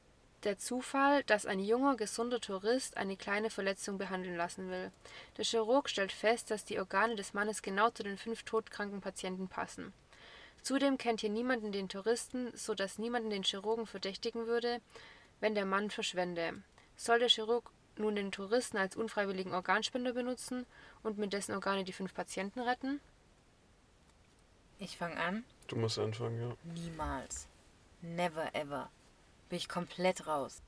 der 0.45 0.57
Zufall, 0.57 1.23
dass 1.23 1.45
ein 1.45 1.59
junger, 1.59 1.95
gesunder 1.95 2.39
Tourist 2.39 2.97
eine 2.97 3.17
kleine 3.17 3.49
Verletzung 3.49 3.97
behandeln 3.97 4.37
lassen 4.37 4.69
will. 4.69 4.91
Der 5.37 5.45
Chirurg 5.45 5.89
stellt 5.89 6.11
fest, 6.11 6.51
dass 6.51 6.63
die 6.63 6.79
Organe 6.79 7.15
des 7.15 7.33
Mannes 7.33 7.61
genau 7.61 7.89
zu 7.89 8.03
den 8.03 8.17
fünf 8.17 8.43
todkranken 8.43 9.01
Patienten 9.01 9.47
passen. 9.47 9.93
Zudem 10.61 10.97
kennt 10.97 11.21
hier 11.21 11.29
niemanden 11.29 11.71
den 11.71 11.89
Touristen, 11.89 12.51
so 12.55 12.73
dass 12.73 12.97
niemanden 12.97 13.29
den 13.29 13.43
Chirurgen 13.43 13.85
verdächtigen 13.85 14.47
würde, 14.47 14.81
wenn 15.39 15.55
der 15.55 15.65
Mann 15.65 15.89
verschwende. 15.89 16.63
Soll 16.95 17.19
der 17.19 17.29
Chirurg 17.29 17.71
nun 17.97 18.15
den 18.15 18.31
Touristen 18.31 18.77
als 18.77 18.95
unfreiwilligen 18.95 19.53
Organspender 19.53 20.13
benutzen 20.13 20.65
und 21.03 21.17
mit 21.17 21.33
dessen 21.33 21.53
Organe 21.53 21.83
die 21.83 21.93
fünf 21.93 22.13
Patienten 22.13 22.61
retten? 22.61 22.99
Ich 24.79 24.97
fange 24.97 25.17
an. 25.17 25.45
Du 25.67 25.75
musst 25.75 25.99
anfangen, 25.99 26.41
ja. 26.41 26.55
Niemals. 26.63 27.47
Never 28.01 28.53
ever. 28.53 28.89
Bin 29.49 29.57
ich 29.57 29.69
komplett 29.69 30.27
raus. 30.27 30.61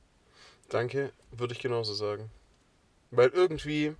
Danke, 0.68 1.12
würde 1.30 1.54
ich 1.54 1.60
genauso 1.60 1.94
sagen. 1.94 2.30
Weil 3.10 3.30
irgendwie 3.30 3.96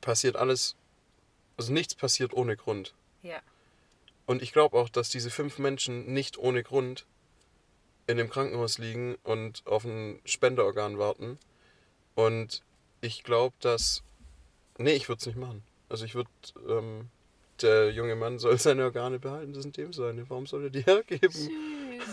passiert 0.00 0.36
alles, 0.36 0.76
also 1.56 1.72
nichts 1.72 1.94
passiert 1.94 2.32
ohne 2.32 2.56
Grund. 2.56 2.94
Ja. 3.22 3.40
Und 4.26 4.42
ich 4.42 4.52
glaube 4.52 4.78
auch, 4.78 4.88
dass 4.88 5.10
diese 5.10 5.30
fünf 5.30 5.58
Menschen 5.58 6.12
nicht 6.12 6.38
ohne 6.38 6.62
Grund 6.62 7.06
in 8.06 8.16
dem 8.16 8.30
Krankenhaus 8.30 8.78
liegen 8.78 9.16
und 9.22 9.62
auf 9.66 9.84
ein 9.84 10.20
Spenderorgan 10.24 10.98
warten. 10.98 11.38
Und 12.14 12.62
ich 13.00 13.22
glaube, 13.24 13.54
dass. 13.60 14.02
Nee, 14.78 14.92
ich 14.92 15.08
würde 15.08 15.20
es 15.20 15.26
nicht 15.26 15.38
machen. 15.38 15.62
Also 15.88 16.04
ich 16.04 16.14
würde. 16.14 16.30
Ähm, 16.68 17.10
der 17.60 17.92
junge 17.92 18.16
Mann 18.16 18.38
soll 18.38 18.58
seine 18.58 18.84
Organe 18.84 19.18
behalten, 19.18 19.52
das 19.52 19.62
sind 19.62 19.76
dem 19.76 19.92
seine. 19.92 20.28
Warum 20.28 20.46
soll 20.46 20.64
er 20.64 20.70
die 20.70 20.82
hergeben? 20.82 21.30
Süß. 21.30 21.50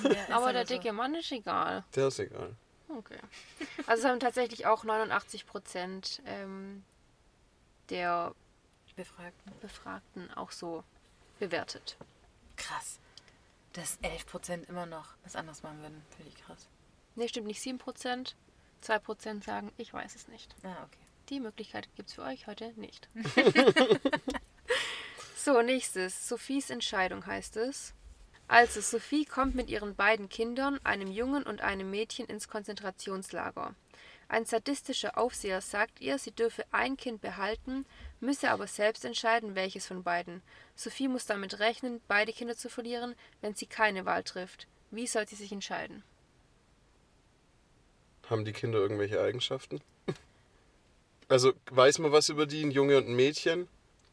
Ja, 0.04 0.26
Aber 0.36 0.36
aber 0.36 0.54
der 0.54 0.66
so. 0.68 0.74
dicke 0.76 0.94
Mann 0.94 1.16
ist 1.16 1.32
egal. 1.32 1.84
Der 1.96 2.08
ist 2.08 2.20
egal. 2.20 2.56
Okay. 2.90 3.20
Also 3.88 4.04
es 4.04 4.10
haben 4.10 4.20
tatsächlich 4.20 4.66
auch 4.66 4.84
89 4.84 5.46
Prozent 5.46 6.22
ähm, 6.26 6.84
der 7.90 8.34
Befragten. 8.96 9.54
Befragten 9.62 10.34
auch 10.34 10.52
so 10.52 10.84
bewertet. 11.40 11.98
Krass. 12.58 13.00
Dass 13.74 14.00
11% 14.02 14.68
immer 14.68 14.86
noch 14.86 15.14
was 15.24 15.36
anderes 15.36 15.64
machen 15.64 15.82
würden. 15.82 16.02
Finde 16.18 16.32
ich 16.36 16.44
krass. 16.44 16.68
Ne, 17.16 17.30
stimmt 17.30 17.48
nicht 17.48 17.62
7 17.62 17.78
Prozent. 17.78 18.36
2 18.82 19.00
Prozent 19.00 19.44
sagen, 19.44 19.72
ich 19.78 19.94
weiß 19.94 20.16
es 20.16 20.28
nicht. 20.28 20.54
Ah, 20.64 20.84
okay. 20.84 21.00
Die 21.30 21.40
Möglichkeit 21.40 21.88
gibt 21.96 22.10
es 22.10 22.16
für 22.16 22.24
euch 22.24 22.48
heute 22.48 22.74
nicht. 22.78 23.08
so, 25.36 25.62
nächstes. 25.62 26.28
Sophies 26.28 26.70
Entscheidung 26.70 27.26
heißt 27.26 27.58
es. 27.58 27.94
Also, 28.50 28.82
Sophie 28.82 29.26
kommt 29.26 29.54
mit 29.54 29.70
ihren 29.70 29.96
beiden 29.96 30.28
Kindern, 30.28 30.80
einem 30.84 31.12
Jungen 31.12 31.44
und 31.44 31.62
einem 31.62 31.92
Mädchen, 31.92 32.26
ins 32.26 32.48
Konzentrationslager. 32.48 33.76
Ein 34.28 34.46
sadistischer 34.46 35.20
Aufseher 35.20 35.62
sagt 35.62 36.02
ihr, 36.02 36.18
sie 36.18 36.32
dürfe 36.32 36.66
ein 36.72 36.98
Kind 36.98 37.22
behalten, 37.22 37.86
müsse 38.20 38.50
aber 38.50 38.66
selbst 38.66 39.06
entscheiden, 39.06 39.54
welches 39.54 39.86
von 39.86 40.02
beiden. 40.02 40.42
Sophie 40.76 41.08
muss 41.08 41.28
damit 41.28 41.60
rechnen, 41.60 42.02
beide 42.08 42.34
Kinder 42.34 42.58
zu 42.58 42.70
verlieren, 42.70 43.14
wenn 43.42 43.54
sie 43.54 43.68
keine 43.68 44.06
Wahl 44.06 44.24
trifft. 44.24 44.68
Wie 44.90 45.06
soll 45.06 45.28
sie 45.28 45.36
sich 45.36 45.52
entscheiden? 45.52 46.02
Haben 48.32 48.46
die 48.46 48.54
Kinder 48.54 48.80
irgendwelche 48.80 49.22
Eigenschaften? 49.22 49.80
Also 51.28 51.54
weiß 51.70 52.00
man 52.00 52.12
was 52.12 52.30
über 52.30 52.48
die, 52.48 52.64
ein 52.64 52.72
Junge 52.72 52.98
und 52.98 53.08
ein 53.08 53.16
Mädchen? 53.16 53.68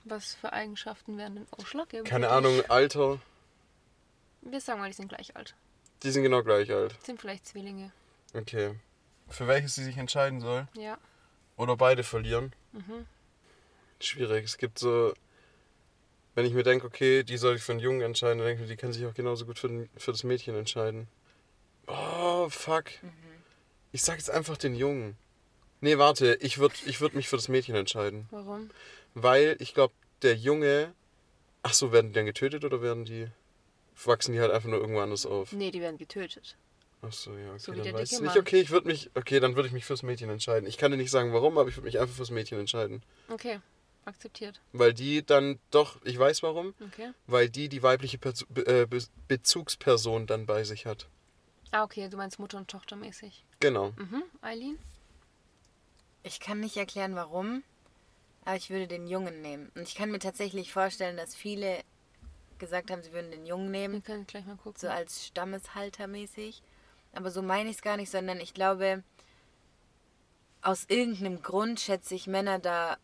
Was 0.04 0.34
für 0.34 0.52
Eigenschaften 0.52 1.16
wären 1.16 1.36
denn 1.36 1.46
ausschlaggebend? 1.50 2.06
Keine? 2.06 2.28
Ahnung, 2.28 2.60
Alter. 2.68 3.18
Wir 4.50 4.60
sagen 4.60 4.80
mal, 4.80 4.88
die 4.88 4.94
sind 4.94 5.08
gleich 5.08 5.34
alt. 5.36 5.54
Die 6.02 6.10
sind 6.10 6.22
genau 6.22 6.42
gleich 6.42 6.70
alt. 6.70 6.96
Sind 7.02 7.20
vielleicht 7.20 7.46
Zwillinge. 7.46 7.92
Okay. 8.34 8.74
Für 9.28 9.46
welches 9.46 9.74
sie 9.74 9.84
sich 9.84 9.96
entscheiden 9.96 10.40
soll? 10.40 10.68
Ja. 10.76 10.98
Oder 11.56 11.76
beide 11.76 12.04
verlieren? 12.04 12.52
Mhm. 12.72 13.06
Schwierig. 14.00 14.44
Es 14.44 14.58
gibt 14.58 14.78
so. 14.78 15.14
Wenn 16.34 16.44
ich 16.44 16.52
mir 16.52 16.62
denke, 16.62 16.86
okay, 16.86 17.22
die 17.22 17.38
soll 17.38 17.56
ich 17.56 17.62
für 17.62 17.72
einen 17.72 17.80
Jungen 17.80 18.02
entscheiden, 18.02 18.38
dann 18.38 18.46
denke 18.46 18.62
ich 18.62 18.68
mir, 18.68 18.74
die 18.74 18.80
kann 18.80 18.92
sich 18.92 19.06
auch 19.06 19.14
genauso 19.14 19.46
gut 19.46 19.58
für, 19.58 19.88
für 19.96 20.12
das 20.12 20.22
Mädchen 20.22 20.54
entscheiden. 20.54 21.08
Oh, 21.86 22.48
fuck. 22.50 22.84
Ich 23.92 24.02
sag 24.02 24.18
jetzt 24.18 24.30
einfach 24.30 24.58
den 24.58 24.74
Jungen. 24.74 25.16
Nee, 25.80 25.98
warte, 25.98 26.34
ich 26.40 26.58
würde 26.58 26.74
ich 26.84 27.00
würd 27.00 27.14
mich 27.14 27.28
für 27.28 27.36
das 27.36 27.48
Mädchen 27.48 27.74
entscheiden. 27.74 28.26
Warum? 28.30 28.70
Weil 29.14 29.56
ich 29.60 29.72
glaube, 29.72 29.94
der 30.22 30.34
Junge. 30.34 30.92
Ach 31.62 31.72
so, 31.72 31.90
werden 31.90 32.08
die 32.08 32.12
dann 32.12 32.26
getötet 32.26 32.64
oder 32.64 32.82
werden 32.82 33.04
die. 33.04 33.28
Wachsen 34.04 34.32
die 34.32 34.40
halt 34.40 34.52
einfach 34.52 34.68
nur 34.68 34.80
irgendwo 34.80 35.00
anders 35.00 35.26
auf? 35.26 35.52
Nee, 35.52 35.70
die 35.70 35.80
werden 35.80 35.98
getötet. 35.98 36.56
Ach 37.02 37.12
so, 37.12 37.36
ja, 37.36 37.50
okay, 37.50 37.58
So 37.58 37.72
dann 37.72 37.94
weiß 37.94 38.12
ich 38.12 38.20
nicht. 38.20 38.36
Okay, 38.36 38.60
ich 38.60 38.70
würde 38.70 38.86
mich. 38.88 39.10
Okay, 39.14 39.40
dann 39.40 39.54
würde 39.56 39.68
ich 39.68 39.72
mich 39.72 39.84
fürs 39.84 40.02
Mädchen 40.02 40.30
entscheiden. 40.30 40.68
Ich 40.68 40.78
kann 40.78 40.90
dir 40.90 40.96
nicht 40.96 41.10
sagen, 41.10 41.32
warum, 41.32 41.58
aber 41.58 41.68
ich 41.68 41.76
würde 41.76 41.86
mich 41.86 41.98
einfach 41.98 42.14
fürs 42.14 42.30
Mädchen 42.30 42.58
entscheiden. 42.58 43.02
Okay, 43.28 43.60
akzeptiert. 44.04 44.60
Weil 44.72 44.92
die 44.94 45.24
dann 45.24 45.58
doch. 45.70 45.96
Ich 46.04 46.18
weiß 46.18 46.42
warum. 46.42 46.74
Okay. 46.88 47.12
Weil 47.26 47.48
die 47.48 47.68
die 47.68 47.82
weibliche 47.82 48.18
Perso 48.18 48.44
Be 48.48 48.66
äh, 48.66 48.86
Be 48.86 49.02
Bezugsperson 49.28 50.26
dann 50.26 50.46
bei 50.46 50.64
sich 50.64 50.86
hat. 50.86 51.08
Ah, 51.70 51.84
okay, 51.84 52.08
du 52.08 52.16
meinst 52.16 52.38
Mutter 52.38 52.58
und 52.58 52.68
Tochter 52.68 52.96
mäßig. 52.96 53.44
Genau. 53.60 53.92
Mhm, 53.96 54.22
Eileen? 54.40 54.78
Ich 56.22 56.40
kann 56.40 56.60
nicht 56.60 56.76
erklären, 56.76 57.14
warum, 57.14 57.62
aber 58.44 58.56
ich 58.56 58.70
würde 58.70 58.88
den 58.88 59.06
Jungen 59.06 59.42
nehmen. 59.42 59.70
Und 59.74 59.82
ich 59.82 59.94
kann 59.94 60.10
mir 60.10 60.18
tatsächlich 60.18 60.72
vorstellen, 60.72 61.16
dass 61.16 61.36
viele 61.36 61.80
gesagt 62.58 62.90
haben, 62.90 63.02
sie 63.02 63.12
würden 63.12 63.30
den 63.30 63.46
Jungen 63.46 63.72
Wir 63.72 63.80
nehmen, 63.80 64.02
können 64.02 64.26
gleich 64.26 64.44
mal 64.46 64.56
gucken. 64.56 64.78
so 64.80 64.88
als 64.88 65.26
Stammeshalter 65.26 66.06
mäßig. 66.06 66.62
Aber 67.12 67.30
so 67.30 67.42
meine 67.42 67.70
ich 67.70 67.76
es 67.76 67.82
gar 67.82 67.96
nicht, 67.96 68.10
sondern 68.10 68.40
ich 68.40 68.52
glaube, 68.54 69.02
aus 70.62 70.84
irgendeinem 70.88 71.42
Grund 71.42 71.80
schätze 71.80 72.14
ich 72.14 72.26
Männer 72.26 72.58
da 72.58 72.98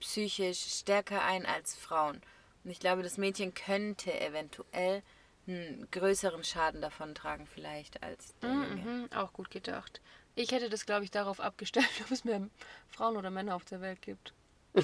psychisch 0.00 0.60
stärker 0.78 1.22
ein 1.24 1.46
als 1.46 1.74
Frauen. 1.74 2.20
Und 2.64 2.70
ich 2.70 2.80
glaube, 2.80 3.02
das 3.02 3.18
Mädchen 3.18 3.54
könnte 3.54 4.18
eventuell 4.20 5.02
einen 5.46 5.86
größeren 5.90 6.42
Schaden 6.44 6.80
davon 6.80 7.14
tragen, 7.14 7.46
vielleicht 7.46 8.02
als 8.02 8.34
der 8.40 8.50
Junge. 8.50 8.66
Mhm, 8.66 9.12
auch 9.14 9.32
gut 9.32 9.50
gedacht. 9.50 10.00
Ich 10.34 10.50
hätte 10.52 10.68
das, 10.68 10.86
glaube 10.86 11.04
ich, 11.04 11.10
darauf 11.10 11.40
abgestellt, 11.40 11.88
ob 12.04 12.10
es 12.10 12.24
mehr 12.24 12.48
Frauen 12.88 13.16
oder 13.16 13.30
Männer 13.30 13.54
auf 13.54 13.64
der 13.64 13.80
Welt 13.80 14.02
gibt. 14.02 14.32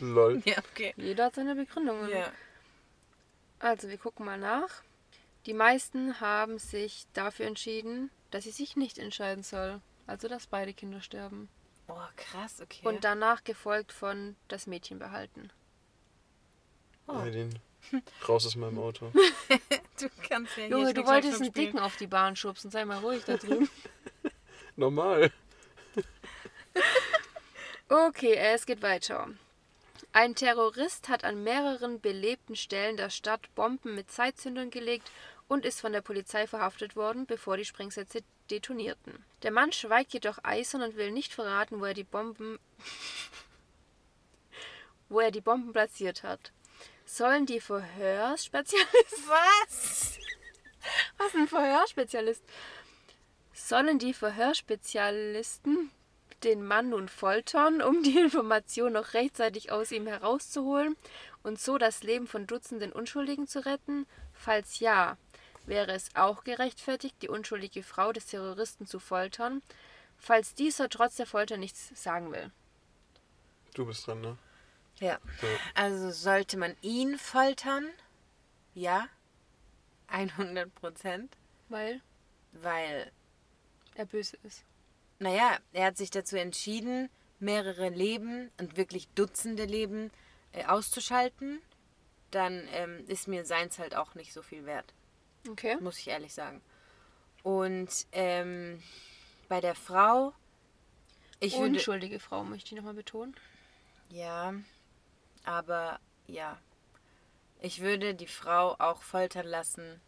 Lol. 0.00 0.42
Ja, 0.44 0.56
okay. 0.58 0.92
Jeder 0.96 1.26
hat 1.26 1.34
seine 1.36 1.54
Begründungen. 1.54 2.10
Ja. 2.10 2.32
Also, 3.64 3.88
wir 3.88 3.96
gucken 3.96 4.26
mal 4.26 4.36
nach. 4.36 4.82
Die 5.46 5.54
meisten 5.54 6.20
haben 6.20 6.58
sich 6.58 7.06
dafür 7.14 7.46
entschieden, 7.46 8.10
dass 8.30 8.44
sie 8.44 8.50
sich 8.50 8.76
nicht 8.76 8.98
entscheiden 8.98 9.42
soll. 9.42 9.80
Also, 10.06 10.28
dass 10.28 10.46
beide 10.46 10.74
Kinder 10.74 11.00
sterben. 11.00 11.48
Oh, 11.88 11.96
krass, 12.16 12.60
okay. 12.60 12.86
Und 12.86 13.04
danach 13.04 13.42
gefolgt 13.42 13.90
von 13.90 14.36
das 14.48 14.66
Mädchen 14.66 14.98
behalten. 14.98 15.50
Oh. 17.06 17.14
Eileen, 17.14 17.58
raus 18.28 18.44
aus 18.44 18.54
meinem 18.54 18.78
Auto. 18.78 19.10
du 19.98 20.10
kannst 20.28 20.58
ja 20.58 20.64
hier 20.64 20.68
Junge, 20.68 20.92
du 20.92 21.06
wolltest 21.06 21.40
einen. 21.40 21.52
Dicken 21.54 21.78
auf 21.78 21.96
die 21.96 22.06
Bahn 22.06 22.36
schubsen. 22.36 22.70
Sei 22.70 22.84
mal 22.84 22.98
ruhig 22.98 23.24
da 23.24 23.38
drüben. 23.38 23.70
Normal. 24.76 25.32
Okay, 27.88 28.34
es 28.34 28.66
geht 28.66 28.82
weiter. 28.82 29.30
Ein 30.16 30.36
Terrorist 30.36 31.08
hat 31.08 31.24
an 31.24 31.42
mehreren 31.42 32.00
belebten 32.00 32.54
Stellen 32.54 32.96
der 32.96 33.10
Stadt 33.10 33.52
Bomben 33.56 33.96
mit 33.96 34.12
Zeitzündern 34.12 34.70
gelegt 34.70 35.10
und 35.48 35.66
ist 35.66 35.80
von 35.80 35.92
der 35.92 36.02
Polizei 36.02 36.46
verhaftet 36.46 36.94
worden, 36.94 37.26
bevor 37.26 37.56
die 37.56 37.64
Sprengsätze 37.64 38.22
detonierten. 38.48 39.24
Der 39.42 39.50
Mann 39.50 39.72
schweigt 39.72 40.12
jedoch 40.12 40.38
eisern 40.44 40.82
und 40.82 40.94
will 40.94 41.10
nicht 41.10 41.34
verraten, 41.34 41.80
wo 41.80 41.86
er 41.86 41.94
die 41.94 42.04
Bomben 42.04 42.60
wo 45.08 45.18
er 45.18 45.32
die 45.32 45.40
Bomben 45.40 45.72
platziert 45.72 46.22
hat. 46.22 46.52
Sollen 47.04 47.44
die 47.44 47.60
Verhörspezialisten 47.60 49.24
Was? 49.26 50.16
Was 51.18 51.34
ein 51.34 51.48
Verhörspezialist? 51.48 52.44
Sollen 53.52 53.98
die 53.98 54.14
Verhörspezialisten 54.14 55.90
den 56.44 56.64
Mann 56.64 56.90
nun 56.90 57.08
foltern, 57.08 57.82
um 57.82 58.02
die 58.02 58.18
Information 58.20 58.92
noch 58.92 59.14
rechtzeitig 59.14 59.72
aus 59.72 59.92
ihm 59.92 60.06
herauszuholen 60.06 60.96
und 61.42 61.58
so 61.58 61.78
das 61.78 62.02
Leben 62.02 62.26
von 62.26 62.46
Dutzenden 62.46 62.92
Unschuldigen 62.92 63.46
zu 63.46 63.64
retten? 63.64 64.06
Falls 64.32 64.80
ja, 64.80 65.16
wäre 65.66 65.92
es 65.92 66.14
auch 66.14 66.44
gerechtfertigt, 66.44 67.16
die 67.22 67.28
unschuldige 67.28 67.82
Frau 67.82 68.12
des 68.12 68.26
Terroristen 68.26 68.86
zu 68.86 68.98
foltern, 68.98 69.62
falls 70.18 70.54
dieser 70.54 70.88
trotz 70.88 71.16
der 71.16 71.26
Folter 71.26 71.56
nichts 71.56 71.90
sagen 71.94 72.32
will. 72.32 72.50
Du 73.74 73.86
bist 73.86 74.06
dran, 74.06 74.20
ne? 74.20 74.38
Ja. 75.00 75.18
So. 75.40 75.46
Also 75.74 76.10
sollte 76.10 76.56
man 76.56 76.76
ihn 76.82 77.18
foltern? 77.18 77.88
Ja. 78.74 79.08
100 80.08 80.72
Prozent. 80.74 81.36
Weil 81.68 82.00
Weil, 82.52 83.10
er 83.96 84.06
böse 84.06 84.36
ist. 84.44 84.64
Naja, 85.24 85.58
er 85.72 85.86
hat 85.86 85.96
sich 85.96 86.10
dazu 86.10 86.36
entschieden, 86.36 87.08
mehrere 87.38 87.88
Leben 87.88 88.50
und 88.60 88.76
wirklich 88.76 89.08
Dutzende 89.14 89.64
Leben 89.64 90.10
äh, 90.52 90.66
auszuschalten. 90.66 91.62
Dann 92.30 92.68
ähm, 92.72 93.04
ist 93.08 93.26
mir 93.26 93.46
seins 93.46 93.78
halt 93.78 93.96
auch 93.96 94.14
nicht 94.14 94.34
so 94.34 94.42
viel 94.42 94.66
wert. 94.66 94.92
Okay. 95.48 95.78
muss 95.80 95.98
ich 95.98 96.08
ehrlich 96.08 96.34
sagen. 96.34 96.60
Und 97.42 98.06
ähm, 98.12 98.82
bei 99.48 99.62
der 99.62 99.74
Frau, 99.74 100.34
ich 101.40 101.54
würde, 101.54 101.76
Unschuldige 101.76 102.20
Frau, 102.20 102.44
möchte 102.44 102.68
ich 102.68 102.76
nochmal 102.76 102.94
betonen. 102.94 103.34
ja, 104.10 104.54
aber 105.44 106.00
ja, 106.26 106.58
ich 107.60 107.80
würde 107.80 108.14
die 108.14 108.26
Frau 108.26 108.76
auch 108.78 109.00
foltern 109.02 109.46
lassen, 109.46 110.00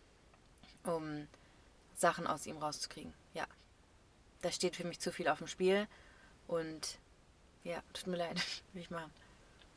um 0.85 1.27
Sachen 1.95 2.27
aus 2.27 2.47
ihm 2.47 2.59
rauszukriegen. 2.59 3.15
Da 4.43 4.51
steht 4.53 4.77
für 4.77 4.85
mich 4.85 5.01
zu 5.01 5.13
viel 5.13 5.29
auf 5.29 5.39
dem 5.39 5.47
Spiel 5.47 5.87
und 6.47 6.99
ja, 7.65 7.83
tut 7.93 8.07
mir 8.07 8.17
leid, 8.17 8.37
will 8.73 8.83
ich 8.83 8.91
machen. 8.91 9.11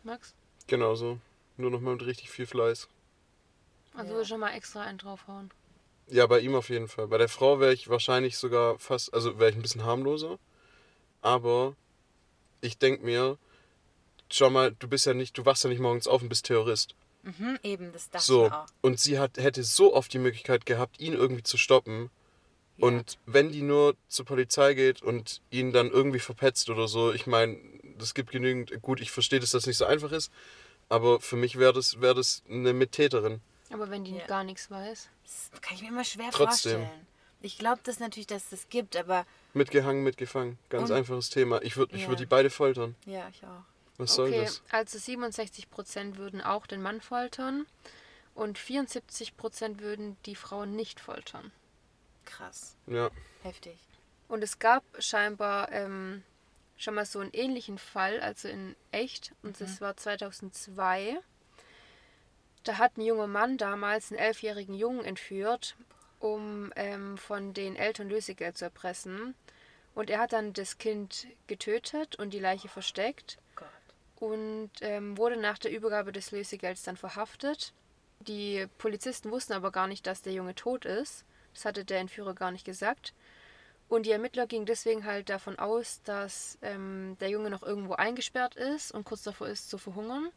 Max? 0.03 0.33
Genau 0.67 0.95
so. 0.95 1.19
Nur 1.57 1.71
noch 1.71 1.81
mal 1.81 1.93
mit 1.93 2.05
richtig 2.05 2.29
viel 2.29 2.45
Fleiß. 2.45 2.87
Also 3.95 4.19
Ja. 4.19 4.25
schon 4.25 4.39
mal 4.39 4.53
extra 4.53 4.81
einen 4.83 4.97
draufhauen. 4.97 5.51
Ja, 6.07 6.25
bei 6.25 6.39
ihm 6.39 6.55
auf 6.55 6.69
jeden 6.69 6.87
Fall. 6.87 7.07
Bei 7.07 7.17
der 7.17 7.29
Frau 7.29 7.59
wäre 7.59 7.73
ich 7.73 7.89
wahrscheinlich 7.89 8.37
sogar 8.37 8.79
fast, 8.79 9.13
also 9.13 9.39
wäre 9.39 9.49
ich 9.49 9.55
ein 9.55 9.61
bisschen 9.61 9.83
harmloser. 9.83 10.39
Aber 11.21 11.75
ich 12.61 12.77
denke 12.77 13.03
mir, 13.05 13.37
schau 14.31 14.49
mal, 14.49 14.71
du 14.71 14.87
bist 14.87 15.05
ja 15.05 15.13
nicht, 15.13 15.37
du 15.37 15.45
wachst 15.45 15.63
ja 15.63 15.69
nicht 15.69 15.79
morgens 15.81 16.07
auf 16.07 16.21
und 16.21 16.29
bist 16.29 16.45
Terrorist. 16.45 16.95
Mhm, 17.23 17.59
eben, 17.63 17.91
das 17.91 18.09
dachte 18.09 18.25
so. 18.25 18.47
ich 18.47 18.53
auch. 18.53 18.67
Und 18.81 18.99
sie 18.99 19.19
hat, 19.19 19.37
hätte 19.37 19.63
so 19.63 19.93
oft 19.93 20.11
die 20.13 20.19
Möglichkeit 20.19 20.65
gehabt, 20.65 20.99
ihn 20.99 21.13
irgendwie 21.13 21.43
zu 21.43 21.57
stoppen. 21.57 22.09
Ja. 22.79 22.87
Und 22.87 23.17
wenn 23.25 23.51
die 23.51 23.61
nur 23.61 23.95
zur 24.07 24.25
Polizei 24.25 24.73
geht 24.73 25.01
und 25.01 25.41
ihn 25.51 25.71
dann 25.73 25.89
irgendwie 25.89 26.19
verpetzt 26.19 26.69
oder 26.69 26.87
so, 26.87 27.11
ich 27.13 27.27
meine, 27.27 27.57
das 27.97 28.13
gibt 28.13 28.31
genügend, 28.31 28.81
gut, 28.81 29.01
ich 29.01 29.11
verstehe, 29.11 29.39
dass 29.39 29.51
das 29.51 29.65
nicht 29.67 29.77
so 29.77 29.85
einfach 29.85 30.11
ist, 30.11 30.31
aber 30.87 31.19
für 31.19 31.35
mich 31.35 31.57
wäre 31.59 31.73
das, 31.73 31.99
wär 32.01 32.13
das 32.13 32.43
eine 32.49 32.73
Mittäterin. 32.73 33.41
Aber 33.71 33.89
wenn 33.91 34.03
die 34.03 34.15
Ja. 34.15 34.25
gar 34.25 34.43
nichts 34.43 34.71
weiß. 34.71 35.09
Das 35.23 35.61
kann 35.61 35.75
ich 35.75 35.81
mir 35.83 35.89
immer 35.89 36.03
schwer 36.03 36.29
Trotzdem. 36.31 36.79
vorstellen. 36.81 37.07
Ich 37.41 37.57
glaube 37.57 37.79
das 37.83 37.99
natürlich, 37.99 38.27
dass 38.27 38.43
es 38.45 38.49
das 38.49 38.69
gibt, 38.69 38.95
aber 38.97 39.25
Mitgehangen, 39.53 40.03
mitgefangen. 40.03 40.57
Ganz 40.69 40.89
Und- 40.89 40.95
einfaches 40.95 41.29
Thema. 41.29 41.61
Ich 41.61 41.77
würde 41.77 41.95
ich 41.95 42.03
Ja. 42.03 42.07
würd 42.09 42.19
die 42.19 42.25
beide 42.25 42.49
foltern. 42.49 42.95
ja, 43.05 43.27
ich 43.29 43.43
auch. 43.43 43.63
Was 43.97 44.15
soll 44.15 44.29
okay, 44.29 44.41
das? 44.45 44.61
also 44.71 44.97
67% 44.97 46.17
würden 46.17 46.41
auch 46.41 46.65
den 46.67 46.81
Mann 46.81 47.01
foltern 47.01 47.65
und 48.33 48.57
74% 48.57 49.81
würden 49.81 50.15
die 50.25 50.35
Frau 50.35 50.65
nicht 50.65 50.99
foltern. 51.01 51.51
Krass. 52.29 52.75
Ja. 52.87 53.09
Heftig. 53.43 53.77
Und 54.27 54.43
es 54.43 54.59
gab 54.59 54.83
scheinbar 54.99 55.71
ähm, 55.71 56.23
schon 56.77 56.95
mal 56.95 57.05
so 57.05 57.19
einen 57.19 57.33
ähnlichen 57.33 57.77
Fall, 57.77 58.19
also 58.21 58.47
in 58.47 58.75
echt, 58.91 59.33
und 59.43 59.59
das 59.59 59.81
war 59.81 59.97
2002. 59.97 61.17
Da 62.63 62.77
hat 62.77 62.97
ein 62.97 63.01
junger 63.01 63.27
Mann 63.27 63.57
damals 63.57 64.11
einen 64.11 64.19
elfjährigen 64.19 64.75
Jungen 64.75 65.03
entführt, 65.03 65.75
um 66.19 66.71
ähm, 66.75 67.17
von 67.17 67.53
den 67.53 67.75
Eltern 67.75 68.09
Lösegeld 68.09 68.57
zu 68.57 68.65
erpressen. 68.65 69.35
Und 69.95 70.09
er 70.09 70.19
hat 70.19 70.33
dann 70.33 70.53
das 70.53 70.77
Kind 70.77 71.27
getötet 71.47 72.15
und 72.17 72.31
die 72.31 72.39
Leiche 72.39 72.69
versteckt. 72.69 73.37
Gott. 73.55 73.67
und 74.19 74.71
ähm, 74.81 75.17
wurde 75.17 75.37
nach 75.37 75.57
der 75.57 75.71
Übergabe 75.71 76.11
des 76.11 76.31
Lösegelds 76.31 76.83
dann 76.83 76.97
verhaftet. 76.97 77.73
Die 78.19 78.67
Polizisten 78.77 79.31
wussten 79.31 79.53
aber 79.53 79.71
gar 79.71 79.87
nicht, 79.87 80.05
dass 80.05 80.21
der 80.21 80.33
Junge 80.33 80.55
tot 80.55 80.85
ist. 80.85 81.25
Das 81.53 81.65
hatte 81.65 81.85
der 81.85 81.99
Entführer 81.99 82.33
gar 82.33 82.51
nicht 82.51 82.65
gesagt. 82.65 83.13
Und 83.87 84.05
die 84.05 84.11
Ermittler 84.11 84.45
gingen 84.45 84.67
deswegen 84.67 85.05
halt 85.05 85.29
davon 85.29 85.57
aus, 85.57 86.01
dass 86.03 86.59
ähm, 86.61 87.17
der 87.19 87.29
Junge 87.29 87.49
noch 87.49 87.63
irgendwo 87.63 87.93
eingesperrt 87.93 88.55
ist 88.55 88.91
und 88.91 89.03
kurz 89.03 89.23
davor 89.23 89.47
ist 89.47 89.69
zu 89.69 89.79
verhungern. 89.79 90.29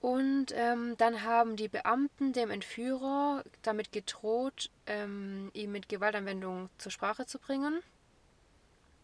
Und 0.00 0.46
ähm, 0.54 0.96
dann 0.98 1.22
haben 1.22 1.56
die 1.56 1.68
Beamten 1.68 2.32
dem 2.32 2.50
Entführer 2.50 3.44
damit 3.62 3.92
gedroht, 3.92 4.70
ähm, 4.86 5.50
ihn 5.52 5.70
mit 5.72 5.88
Gewaltanwendung 5.88 6.70
zur 6.78 6.92
Sprache 6.92 7.26
zu 7.26 7.38
bringen. 7.38 7.80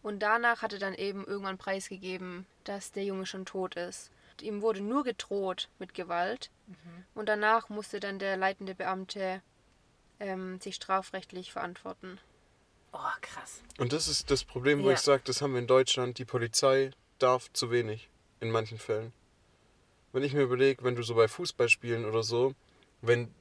Und 0.01 0.19
danach 0.19 0.61
hat 0.61 0.73
er 0.73 0.79
dann 0.79 0.93
eben 0.93 1.25
irgendwann 1.25 1.57
preisgegeben, 1.57 2.45
dass 2.63 2.91
der 2.91 3.03
Junge 3.03 3.25
schon 3.25 3.45
tot 3.45 3.75
ist. 3.75 4.11
Ihm 4.41 4.61
wurde 4.61 4.81
nur 4.81 5.03
gedroht 5.03 5.67
mit 5.79 5.93
Gewalt. 5.93 6.49
Und 7.15 7.27
danach 7.27 7.69
musste 7.69 7.99
dann 7.99 8.19
der 8.19 8.37
leitende 8.37 8.75
Beamte 8.75 9.41
ähm, 10.19 10.59
sich 10.59 10.75
strafrechtlich 10.75 11.51
verantworten. 11.51 12.19
Oh, 12.91 12.97
krass. 13.21 13.61
Und 13.77 13.93
das 13.93 14.07
ist 14.07 14.31
das 14.31 14.43
Problem, 14.43 14.83
wo 14.83 14.87
Ja. 14.87 14.93
ich 14.95 14.99
sage, 14.99 15.21
das 15.25 15.41
haben 15.41 15.53
wir 15.53 15.59
in 15.59 15.67
Deutschland. 15.67 16.17
Die 16.17 16.25
Polizei 16.25 16.91
darf 17.19 17.51
zu 17.53 17.69
wenig 17.71 18.09
in 18.39 18.49
manchen 18.51 18.79
Fällen. 18.79 19.13
Wenn 20.11 20.23
ich 20.23 20.33
mir 20.33 20.41
überlege, 20.41 20.83
wenn 20.83 20.95
du 20.95 21.03
so 21.03 21.13
bei 21.15 21.27
Fußballspielen 21.27 22.05
oder 22.05 22.23
so, 22.23 22.53
wenn 23.01 23.33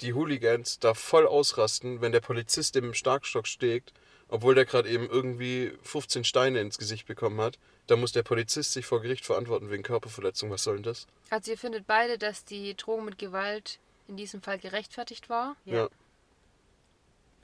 die 0.00 0.12
Hooligans 0.14 0.78
da 0.78 0.94
voll 0.94 1.26
ausrasten, 1.26 2.00
wenn 2.00 2.12
der 2.12 2.20
Polizist 2.20 2.74
dem 2.74 2.94
Starkstock 2.94 3.46
steckt, 3.46 3.92
obwohl 4.28 4.54
der 4.54 4.66
gerade 4.66 4.88
eben 4.88 5.08
irgendwie 5.08 5.72
15 5.82 6.24
Steine 6.24 6.60
ins 6.60 6.78
Gesicht 6.78 7.06
bekommen 7.06 7.40
hat, 7.40 7.58
dann 7.86 8.00
muss 8.00 8.12
der 8.12 8.22
Polizist 8.22 8.72
sich 8.72 8.84
vor 8.86 9.00
Gericht 9.00 9.24
verantworten 9.24 9.70
wegen 9.70 9.82
Körperverletzung. 9.82 10.50
Was 10.50 10.64
soll 10.64 10.76
denn 10.76 10.82
das? 10.84 11.06
Also 11.30 11.52
ihr 11.52 11.58
findet 11.58 11.86
beide, 11.86 12.18
dass 12.18 12.44
die 12.44 12.76
Drohung 12.76 13.04
mit 13.04 13.18
Gewalt 13.18 13.78
in 14.08 14.16
diesem 14.16 14.42
Fall 14.42 14.58
gerechtfertigt 14.58 15.28
war. 15.28 15.56
Ja. 15.64 15.74
Ja. 15.74 15.88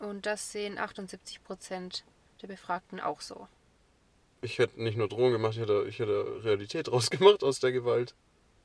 Und 0.03 0.27
das 0.27 0.51
sehen 0.51 0.79
78 0.79 1.45
Prozent 1.45 2.05
der 2.43 2.49
Befragten 2.49 2.99
auch 2.99 3.21
so. 3.21 3.47
Ich 4.41 4.59
hätte 4.59 4.83
nicht 4.83 4.99
nur 4.99 5.09
Drohung 5.09 5.31
gemacht, 5.31 5.55
ich 5.55 5.61
hätte, 5.61 5.87
ich 5.89 6.01
hätte 6.01 6.45
Realität 6.45 6.91
rausgemacht 6.93 7.45
aus 7.45 7.61
der 7.61 7.71
Gewalt. 7.71 8.15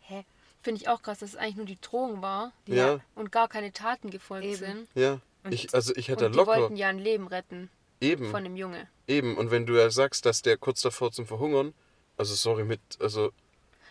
Hä? 0.02 0.26
Finde 0.64 0.82
ich 0.82 0.90
auch 0.90 1.02
krass, 1.04 1.20
dass 1.20 1.30
es 1.30 1.36
eigentlich 1.36 1.58
nur 1.58 1.66
die 1.68 1.80
Drohung 1.80 2.22
war 2.24 2.52
Ja, 2.66 3.00
und 3.14 3.32
gar 3.32 3.48
keine 3.48 3.72
Taten 3.72 4.10
gefolgt 4.10 4.46
Eben. 4.46 4.58
sind. 4.58 4.88
ja. 4.96 5.20
Und- 5.44 5.54
Ich, 5.54 5.74
also 5.76 5.96
ich 5.96 6.08
hätte 6.08 6.26
Und 6.26 6.32
die 6.34 6.38
locker. 6.40 6.60
wollten 6.60 6.76
ja 6.76 6.88
ein 6.90 6.98
Leben 6.98 7.28
retten 7.28 7.70
Eben. 8.02 8.32
von 8.32 8.44
dem 8.44 8.56
Junge. 8.58 8.90
Eben, 9.08 9.38
und 9.38 9.52
wenn 9.52 9.68
du 9.68 9.78
ja 9.78 9.92
sagst, 9.92 10.26
dass 10.26 10.42
der 10.42 10.58
kurz 10.58 10.82
davor 10.82 11.12
zum 11.12 11.28
Verhungern, 11.28 11.74
also 12.18 12.34
sorry 12.34 12.64
mit, 12.66 12.82
also 13.00 13.32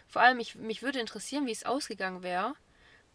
Vor 0.08 0.20
allem, 0.22 0.40
ich, 0.40 0.56
mich 0.56 0.82
würde 0.82 0.98
interessieren, 0.98 1.46
wie 1.46 1.52
es 1.52 1.64
ausgegangen 1.64 2.22
wäre, 2.24 2.54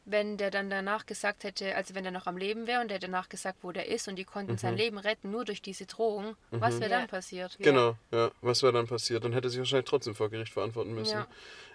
wenn 0.05 0.37
der 0.37 0.49
dann 0.51 0.69
danach 0.69 1.05
gesagt 1.05 1.43
hätte, 1.43 1.75
also 1.75 1.93
wenn 1.93 2.03
der 2.03 2.11
noch 2.11 2.25
am 2.25 2.37
Leben 2.37 2.65
wäre 2.67 2.81
und 2.81 2.89
der 2.89 2.99
danach 2.99 3.29
gesagt, 3.29 3.59
wo 3.61 3.71
der 3.71 3.87
ist 3.87 4.07
und 4.07 4.15
die 4.15 4.23
konnten 4.23 4.57
sein 4.57 4.75
Leben 4.75 4.97
retten, 4.97 5.29
nur 5.31 5.45
durch 5.45 5.61
diese 5.61 5.85
Drohung. 5.85 6.35
Was 6.49 6.79
wäre 6.79 6.89
Ja. 6.91 6.99
dann 6.99 7.07
passiert? 7.07 7.57
Genau, 7.59 7.95
ja, 8.11 8.31
was 8.41 8.63
wäre 8.63 8.73
dann 8.73 8.87
passiert? 8.87 9.23
Dann 9.23 9.33
hätte 9.33 9.47
er 9.47 9.51
sich 9.51 9.59
wahrscheinlich 9.59 9.89
trotzdem 9.89 10.15
vor 10.15 10.29
Gericht 10.29 10.53
verantworten 10.53 10.93
müssen. 10.93 11.17
Ja. 11.17 11.27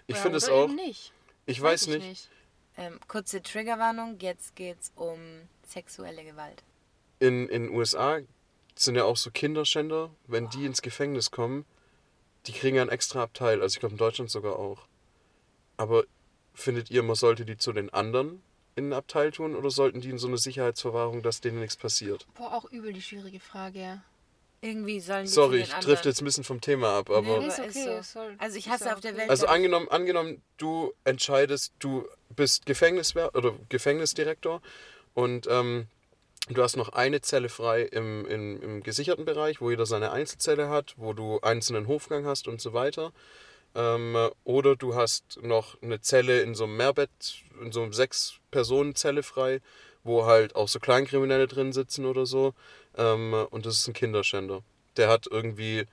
Ich 0.07 0.15
Ja, 0.17 0.21
finde 0.21 0.37
es 0.37 0.49
auch, 0.49 0.65
eben 0.65 0.75
nicht. 0.75 1.11
ich 1.45 1.61
weiß 1.61 1.87
nicht, 1.87 2.29
Ähm, 2.79 2.99
kurze 3.07 3.41
Triggerwarnung, 3.41 4.19
jetzt 4.19 4.55
geht's 4.55 4.91
um 4.95 5.17
sexuelle 5.65 6.23
Gewalt. 6.23 6.61
in 7.19 7.49
in 7.49 7.69
USA 7.71 8.19
sind 8.75 8.95
ja 8.95 9.03
auch 9.05 9.17
so 9.17 9.31
Kinderschänder, 9.31 10.11
wenn 10.27 10.47
die 10.51 10.65
ins 10.67 10.83
Gefängnis 10.83 11.31
kommen, 11.31 11.65
die 12.45 12.51
kriegen 12.51 12.75
ja 12.75 12.83
einen 12.83 12.91
extra 12.91 13.23
Abteil, 13.23 13.63
also 13.63 13.73
ich 13.73 13.79
glaube 13.79 13.93
in 13.93 13.97
Deutschland 13.97 14.29
sogar 14.29 14.57
auch. 14.59 14.85
Aber 15.77 16.03
findet 16.57 16.89
ihr, 16.91 17.03
man 17.03 17.15
sollte 17.15 17.45
die 17.45 17.57
zu 17.57 17.71
den 17.71 17.89
anderen 17.93 18.41
in 18.75 18.85
einen 18.85 18.93
Abteil 18.93 19.31
tun 19.31 19.55
oder 19.55 19.69
sollten 19.71 20.01
die 20.01 20.09
in 20.09 20.17
so 20.17 20.27
eine 20.27 20.37
Sicherheitsverwahrung, 20.37 21.21
dass 21.23 21.41
denen 21.41 21.59
nichts 21.59 21.75
passiert? 21.77 22.27
Boah, 22.35 22.53
auch 22.53 22.65
übel 22.71 22.93
die 22.93 23.01
schwierige 23.01 23.39
Frage. 23.39 24.01
Irgendwie 24.61 24.99
sollen 24.99 25.23
die 25.25 25.29
Sorry, 25.31 25.59
ich 25.59 25.67
den 25.69 25.75
anderen. 25.75 25.99
jetzt 26.03 26.21
ein 26.21 26.25
bisschen 26.25 26.43
vom 26.43 26.61
Thema 26.61 26.97
ab, 26.97 27.09
aber 27.11 27.39
Nee, 27.39 27.47
ist 27.47 27.59
okay. 27.59 27.99
ist 27.99 28.11
so. 28.13 28.19
Also 28.39 28.57
ich 28.57 28.65
ist 28.65 28.71
hasse 28.71 28.85
ja 28.85 28.93
auf 28.95 29.01
der. 29.01 29.15
Welt- 29.15 29.29
Also 29.29 29.45
Ja. 29.45 29.51
angenommen, 29.51 29.87
angenommen, 29.89 30.41
du 30.57 30.93
entscheidest, 31.03 31.73
du 31.79 32.07
bist 32.35 32.65
Gefängniswär 32.65 33.35
oder 33.35 33.53
Gefängnisdirektor 33.69 34.61
und 35.13 35.47
ähm, 35.49 35.87
du 36.49 36.63
hast 36.63 36.75
noch 36.75 36.89
eine 36.89 37.21
Zelle 37.21 37.49
frei 37.49 37.83
im, 37.83 38.25
im, 38.25 38.61
im 38.61 38.83
gesicherten 38.83 39.25
Bereich, 39.25 39.61
wo 39.61 39.69
jeder 39.69 39.85
seine 39.85 40.11
Einzelzelle 40.11 40.69
hat, 40.69 40.95
wo 40.97 41.13
du 41.13 41.39
einzelnen 41.41 41.87
Hofgang 41.87 42.25
hast 42.25 42.47
und 42.47 42.59
so 42.59 42.73
weiter. 42.73 43.11
Ähm, 43.75 44.29
oder 44.43 44.75
du 44.75 44.95
hast 44.95 45.39
noch 45.41 45.81
eine 45.81 46.01
Zelle 46.01 46.41
in 46.41 46.55
so 46.55 46.63
einem 46.63 46.77
Mehrbett, 46.77 47.43
in 47.61 47.71
so 47.71 47.83
einem 47.83 47.93
Sechs-Personen-Zelle 47.93 49.23
frei, 49.23 49.61
wo 50.03 50.25
halt 50.25 50.55
auch 50.55 50.67
so 50.67 50.79
Kleinkriminelle 50.79 51.47
drin 51.47 51.73
sitzen 51.73 52.05
oder 52.05 52.25
so. 52.25 52.53
Ähm, 52.97 53.33
und 53.51 53.65
das 53.65 53.79
ist 53.79 53.87
ein 53.87 53.93
Kinderschänder. 53.93 54.61
Der 54.95 55.09
hat 55.09 55.27
irgendwie 55.29 55.85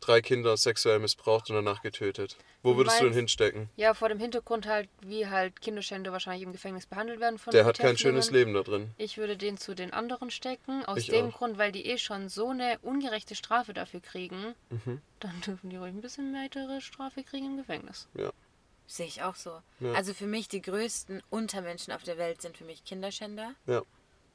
drei 0.00 0.20
Kinder 0.20 0.56
sexuell 0.56 0.98
missbraucht 0.98 1.50
und 1.50 1.56
danach 1.56 1.82
getötet. 1.82 2.36
Wo 2.66 2.76
würdest 2.76 3.00
du 3.00 3.06
ihn 3.06 3.12
hinstecken? 3.12 3.68
Ja, 3.76 3.94
vor 3.94 4.08
dem 4.08 4.18
Hintergrund 4.18 4.66
halt, 4.66 4.88
wie 5.00 5.26
halt 5.28 5.60
Kinderschänder 5.60 6.10
wahrscheinlich 6.10 6.42
im 6.42 6.52
Gefängnis 6.52 6.86
behandelt 6.86 7.20
werden 7.20 7.38
von 7.38 7.52
Der 7.52 7.64
hat 7.64 7.78
kein 7.78 7.96
schönes. 7.96 8.30
Leben 8.30 8.54
da 8.54 8.62
drin. 8.62 8.90
Ich 8.98 9.18
würde 9.18 9.36
den 9.36 9.56
zu 9.56 9.74
den 9.74 9.92
anderen 9.92 10.30
stecken, 10.32 10.84
aus 10.84 10.98
Ich 10.98 11.06
dem 11.06 11.28
auch. 11.28 11.38
Grund, 11.38 11.58
weil 11.58 11.70
die 11.70 11.86
eh 11.86 11.96
schon 11.96 12.28
so 12.28 12.48
eine 12.48 12.78
ungerechte 12.82 13.36
Strafe 13.36 13.72
dafür 13.72 14.00
kriegen. 14.00 14.54
Mhm. 14.70 15.00
Dann 15.20 15.40
dürfen 15.42 15.70
die 15.70 15.76
ruhig 15.76 15.94
ein 15.94 16.00
bisschen 16.00 16.34
weitere 16.34 16.80
Strafe 16.80 17.22
kriegen 17.22 17.46
im 17.46 17.56
Gefängnis. 17.56 18.08
Sehe 18.88 19.06
ich 19.06 19.22
auch 19.22 19.36
so. 19.36 19.62
Ja. 19.80 19.92
Also 19.92 20.12
für 20.12 20.26
mich 20.26 20.48
die 20.48 20.62
größten 20.62 21.22
Untermenschen 21.30 21.92
auf 21.92 22.02
der 22.02 22.18
Welt 22.18 22.42
sind 22.42 22.56
für 22.56 22.64
mich 22.64 22.84
Kinderschänder. 22.84 23.52
Ja. 23.66 23.82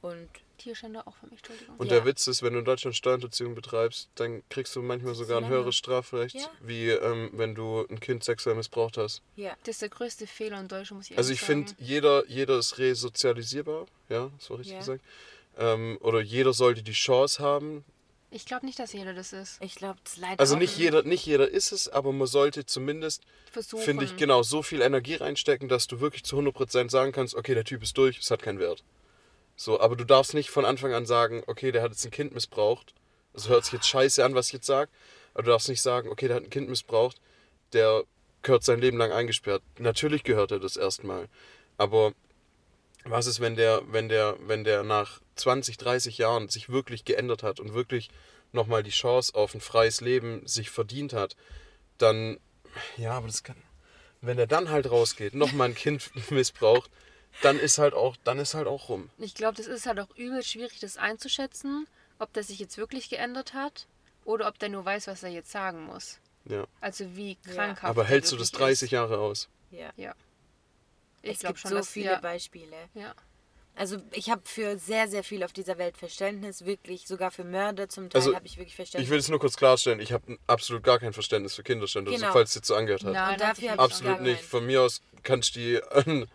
Und 0.02 0.28
Tierschänder 0.58 1.06
auch 1.08 1.14
für 1.16 1.26
mich, 1.26 1.38
Entschuldigung. 1.38 1.76
Und 1.78 1.86
Ja. 1.90 1.98
der 1.98 2.04
Witz 2.04 2.26
ist, 2.26 2.42
wenn 2.42 2.52
du 2.52 2.58
in 2.58 2.64
Deutschland 2.64 2.94
Steuerhinterziehung 2.96 3.54
betreibst, 3.54 4.08
dann 4.16 4.42
kriegst 4.48 4.74
du 4.76 4.82
manchmal 4.82 5.14
sogar 5.14 5.38
ein 5.40 5.46
höheres 5.48 5.76
Strafrecht, 5.76 6.34
Ja. 6.34 6.50
wie 6.60 6.90
ähm, 6.90 7.30
wenn 7.34 7.54
du 7.54 7.86
ein 7.88 8.00
Kind 8.00 8.22
sexuell 8.24 8.56
missbraucht 8.56 8.96
hast. 8.98 9.22
ja, 9.36 9.56
Das 9.64 9.76
ist 9.76 9.82
der 9.82 9.88
größte 9.88 10.26
Fehler 10.26 10.60
in 10.60 10.68
Deutschland, 10.68 10.98
muss 11.00 11.10
ich 11.10 11.16
Also 11.16 11.28
ehrlich 11.28 11.40
ich 11.40 11.46
sagen. 11.46 11.66
finde, 11.66 11.82
jeder, 11.82 12.26
jeder 12.26 12.58
ist 12.58 12.78
resozialisierbar, 12.78 13.86
ja, 14.08 14.30
das 14.38 14.50
war 14.50 14.58
richtig 14.58 14.74
Ja. 14.74 14.78
gesagt. 14.80 15.04
Ähm, 15.56 15.98
oder 16.00 16.20
jeder 16.20 16.52
sollte 16.52 16.82
die 16.82 16.92
Chance 16.92 17.42
haben. 17.42 17.84
Ich 18.30 18.46
glaube 18.46 18.64
nicht, 18.66 18.78
dass 18.78 18.92
jeder 18.92 19.12
das 19.14 19.32
ist. 19.32 19.62
ich 19.62 19.74
glaube, 19.74 19.98
das 20.02 20.16
leider 20.16 20.40
Also 20.40 20.56
nicht 20.56 20.76
jeder, 20.78 21.02
nicht 21.02 21.26
jeder 21.26 21.48
ist 21.48 21.70
es, 21.70 21.88
aber 21.88 22.12
man 22.12 22.26
sollte 22.26 22.64
zumindest, 22.66 23.22
Versuchen. 23.50 23.82
finde 23.84 24.04
ich, 24.06 24.16
genau 24.16 24.42
so 24.42 24.62
viel 24.62 24.80
Energie 24.80 25.14
reinstecken, 25.16 25.68
dass 25.68 25.86
du 25.86 26.00
wirklich 26.00 26.24
zu 26.24 26.36
100% 26.38 26.90
sagen 26.90 27.12
kannst, 27.12 27.34
okay, 27.34 27.54
der 27.54 27.64
Typ 27.64 27.82
ist 27.82 27.96
durch, 27.98 28.18
es 28.18 28.30
hat 28.30 28.42
keinen 28.42 28.58
Wert. 28.58 28.82
So, 29.62 29.78
aber 29.78 29.94
du 29.94 30.02
darfst 30.02 30.34
nicht 30.34 30.50
von 30.50 30.64
Anfang 30.64 30.92
an 30.92 31.06
sagen, 31.06 31.44
okay, 31.46 31.70
der 31.70 31.82
hat 31.82 31.92
jetzt 31.92 32.04
ein 32.04 32.10
Kind 32.10 32.34
missbraucht. 32.34 32.94
Das 33.32 33.48
hört 33.48 33.62
sich 33.62 33.74
jetzt 33.74 33.86
scheiße 33.86 34.24
an, 34.24 34.34
was 34.34 34.48
ich 34.48 34.54
jetzt 34.54 34.66
sage. 34.66 34.90
Aber 35.34 35.44
du 35.44 35.50
darfst 35.52 35.68
nicht 35.68 35.80
sagen, 35.80 36.08
okay, 36.08 36.26
der 36.26 36.38
hat 36.38 36.42
ein 36.42 36.50
Kind 36.50 36.68
missbraucht, 36.68 37.20
der 37.72 38.02
gehört 38.42 38.64
sein 38.64 38.80
Leben 38.80 38.98
lang 38.98 39.12
eingesperrt. 39.12 39.62
Natürlich 39.78 40.24
gehört 40.24 40.50
er 40.50 40.58
das 40.58 40.76
erstmal. 40.76 41.28
Aber 41.78 42.12
was 43.04 43.28
ist, 43.28 43.38
wenn 43.38 43.54
der, 43.54 43.82
wenn 43.86 44.08
der, 44.08 44.36
wenn 44.40 44.64
der 44.64 44.82
nach 44.82 45.20
20, 45.36 45.76
30 45.76 46.18
Jahren 46.18 46.48
sich 46.48 46.68
wirklich 46.68 47.04
geändert 47.04 47.44
hat 47.44 47.60
und 47.60 47.72
wirklich 47.72 48.10
nochmal 48.50 48.82
die 48.82 48.90
Chance 48.90 49.32
auf 49.36 49.54
ein 49.54 49.60
freies 49.60 50.00
Leben 50.00 50.44
sich 50.44 50.70
verdient 50.70 51.12
hat, 51.12 51.36
dann, 51.98 52.40
ja, 52.96 53.12
aber 53.12 53.28
das 53.28 53.44
kann, 53.44 53.62
wenn 54.22 54.40
er 54.40 54.48
dann 54.48 54.70
halt 54.70 54.90
rausgeht, 54.90 55.34
nochmal 55.34 55.68
ein 55.68 55.76
Kind 55.76 56.10
missbraucht, 56.32 56.90
dann 57.40 57.58
ist 57.58 57.78
halt 57.78 57.94
auch, 57.94 58.16
dann 58.24 58.38
ist 58.38 58.54
halt 58.54 58.66
auch 58.66 58.88
rum. 58.88 59.10
Ich 59.18 59.34
glaube, 59.34 59.56
das 59.56 59.66
ist 59.66 59.86
halt 59.86 59.98
auch 60.00 60.14
übel 60.16 60.42
schwierig, 60.42 60.78
das 60.80 60.96
einzuschätzen, 60.98 61.86
ob 62.18 62.32
der 62.34 62.42
sich 62.44 62.58
jetzt 62.58 62.76
wirklich 62.76 63.08
geändert 63.08 63.54
hat 63.54 63.86
oder 64.24 64.46
ob 64.48 64.58
der 64.58 64.68
nur 64.68 64.84
weiß, 64.84 65.06
was 65.06 65.22
er 65.22 65.30
jetzt 65.30 65.50
sagen 65.50 65.84
muss. 65.84 66.18
Ja. 66.44 66.66
Also 66.80 67.16
wie 67.16 67.38
Ja. 67.46 67.54
krankhaft. 67.54 67.84
Aber 67.84 68.02
der 68.02 68.10
hältst 68.10 68.32
du 68.32 68.36
das 68.36 68.52
wirklich 68.52 68.66
30 68.78 68.82
ist. 68.86 68.90
Jahre 68.92 69.18
aus? 69.18 69.48
Ja. 69.70 69.90
Ja. 69.96 70.14
Ich 71.22 71.32
es 71.32 71.38
glaube 71.40 71.54
gibt 71.54 71.60
schon, 71.60 71.70
so 71.70 71.76
dass 71.76 71.88
viele 71.88 72.12
ja, 72.12 72.20
Beispiele. 72.20 72.76
ja. 72.94 73.14
Also 73.74 73.96
ich 74.12 74.28
habe 74.28 74.42
für 74.44 74.76
sehr, 74.76 75.08
sehr 75.08 75.24
viel 75.24 75.42
auf 75.42 75.52
dieser 75.54 75.78
Welt 75.78 75.96
Verständnis, 75.96 76.66
wirklich, 76.66 77.06
sogar 77.06 77.30
für 77.30 77.42
Mörder 77.44 77.88
zum 77.88 78.10
Teil 78.10 78.20
Also, 78.20 78.34
habe 78.34 78.44
ich 78.46 78.58
wirklich 78.58 78.76
Verständnis. 78.76 79.06
Ich 79.06 79.10
will 79.10 79.18
es 79.18 79.28
nur 79.30 79.38
kurz 79.40 79.56
klarstellen, 79.56 79.98
ich 79.98 80.12
habe 80.12 80.36
absolut 80.46 80.82
gar 80.82 80.98
kein 80.98 81.14
Verständnis 81.14 81.54
für 81.54 81.62
Kinderstände, 81.62 82.10
also 82.10 82.20
Genau. 82.20 82.32
falls 82.34 82.50
es 82.50 82.56
jetzt 82.56 82.66
so 82.66 82.74
angehört 82.74 83.02
hat. 83.04 83.12
Nein, 83.14 83.32
Und 83.32 83.40
dafür 83.40 83.78
Absolut 83.78 84.20
nicht. 84.20 84.42
Von 84.42 84.66
mir 84.66 84.82
aus 84.82 85.00
kannst 85.22 85.56
du 85.56 85.60
die 85.60 85.80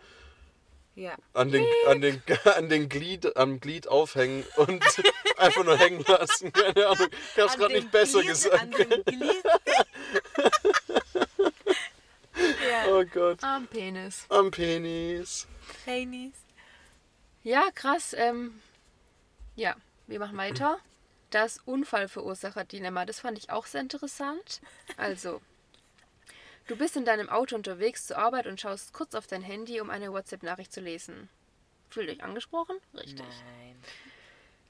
ja. 0.98 1.16
an 1.32 1.50
den, 1.50 1.64
an 1.86 2.00
den, 2.00 2.22
an 2.56 2.68
den 2.68 2.88
Glied, 2.88 3.36
am 3.36 3.60
Glied 3.60 3.88
aufhängen 3.88 4.44
und 4.56 4.82
einfach 5.36 5.64
nur 5.64 5.78
hängen 5.78 6.04
lassen. 6.06 6.52
Keine 6.52 6.86
Ahnung. 6.86 7.08
Ich 7.34 7.42
hab's 7.42 7.56
gerade 7.56 7.74
nicht 7.74 7.90
besser 7.90 8.20
Glied, 8.20 8.30
gesagt. 8.30 8.60
An 8.60 8.70
dem 8.70 9.04
Glied. 9.04 9.44
ja, 12.68 12.86
Oh 12.88 13.04
Gott. 13.04 13.42
Am 13.42 13.66
Penis. 13.66 14.26
Am 14.28 14.50
Penis. 14.50 15.46
Trainees. 15.84 16.34
Ja, 17.42 17.70
krass. 17.74 18.14
Ähm, 18.16 18.60
ja, 19.56 19.74
wir 20.06 20.18
machen 20.18 20.36
weiter. 20.36 20.78
Das 21.30 21.58
Unfallverursacher-Dilemma, 21.64 23.04
das 23.04 23.20
fand 23.20 23.38
ich 23.38 23.50
auch 23.50 23.66
sehr 23.66 23.82
interessant. 23.82 24.60
Also, 24.96 25.40
Du 26.68 26.76
bist 26.76 26.96
in 26.96 27.06
deinem 27.06 27.30
Auto 27.30 27.56
unterwegs 27.56 28.06
zur 28.06 28.18
Arbeit 28.18 28.46
und 28.46 28.60
schaust 28.60 28.92
kurz 28.92 29.14
auf 29.14 29.26
dein 29.26 29.40
Handy, 29.40 29.80
um 29.80 29.88
eine 29.88 30.12
WhatsApp-Nachricht 30.12 30.70
zu 30.70 30.82
lesen. 30.82 31.30
Fühlt 31.88 32.10
euch 32.10 32.22
angesprochen? 32.22 32.76
Richtig. 32.92 33.24
Nein. 33.24 33.82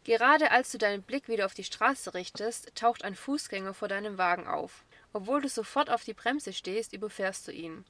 Gerade 0.04 0.52
als 0.52 0.70
du 0.70 0.78
deinen 0.78 1.02
Blick 1.02 1.28
wieder 1.28 1.44
auf 1.44 1.54
die 1.54 1.64
Straße 1.64 2.14
richtest, 2.14 2.72
taucht 2.76 3.02
ein 3.02 3.16
Fußgänger 3.16 3.74
vor 3.74 3.88
deinem 3.88 4.16
Wagen 4.16 4.46
auf. 4.46 4.84
Obwohl 5.12 5.42
du 5.42 5.48
sofort 5.48 5.90
auf 5.90 6.04
die 6.04 6.14
Bremse 6.14 6.52
stehst, 6.52 6.92
überfährst 6.92 7.48
du 7.48 7.52
ihn. 7.52 7.84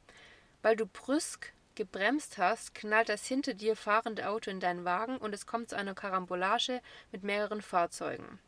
Weil 0.63 0.75
du 0.75 0.87
brüsk 0.87 1.53
gebremst 1.75 2.39
hast, 2.39 2.75
knallt 2.75 3.11
das 3.11 3.27
hinter 3.27 3.53
dir 3.53 3.77
fahrende 3.77 4.31
Auto 4.31 4.51
in 4.51 4.59
deinen 4.59 4.87
Wagen 4.87 5.19
und 5.19 5.35
es 5.35 5.47
kommt 5.47 5.69
zu 5.69 5.77
einer 5.77 5.95
Karambolage 5.95 6.81
mit 7.13 7.25
mehreren 7.25 7.61
Fahrzeugen. 7.61 8.39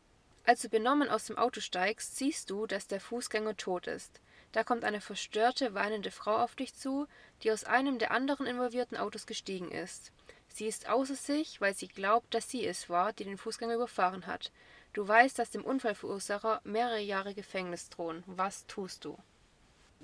Als 0.43 0.63
du 0.63 0.69
benommen 0.69 1.07
aus 1.07 1.25
dem 1.25 1.37
Auto 1.37 1.61
steigst, 1.61 2.17
siehst 2.17 2.49
du, 2.49 2.65
dass 2.65 2.87
der 2.87 2.99
Fußgänger 2.99 3.57
tot 3.57 3.85
ist. 3.85 4.21
Da 4.51 4.63
kommt 4.63 4.83
eine 4.83 5.01
verstörte, 5.01 5.73
weinende 5.73 6.11
Frau 6.11 6.35
auf 6.37 6.55
dich 6.55 6.73
zu, 6.73 7.07
die 7.43 7.51
aus 7.51 7.63
einem 7.63 7.99
der 7.99 8.11
anderen 8.11 8.45
involvierten 8.45 8.97
Autos 8.97 9.25
gestiegen 9.25 9.71
ist. 9.71 10.11
Sie 10.49 10.67
ist 10.67 10.89
außer 10.89 11.15
sich, 11.15 11.61
weil 11.61 11.73
sie 11.73 11.87
glaubt, 11.87 12.33
dass 12.33 12.49
sie 12.49 12.65
es 12.65 12.89
war, 12.89 13.13
die 13.13 13.23
den 13.23 13.37
Fußgänger 13.37 13.75
überfahren 13.75 14.27
hat. 14.27 14.51
Du 14.93 15.07
weißt, 15.07 15.39
dass 15.39 15.49
dem 15.51 15.63
Unfallverursacher 15.63 16.59
mehrere 16.65 16.99
Jahre 16.99 17.33
Gefängnis 17.33 17.89
drohen. 17.89 18.23
Was 18.27 18.67
tust 18.67 19.05
du? 19.05 19.17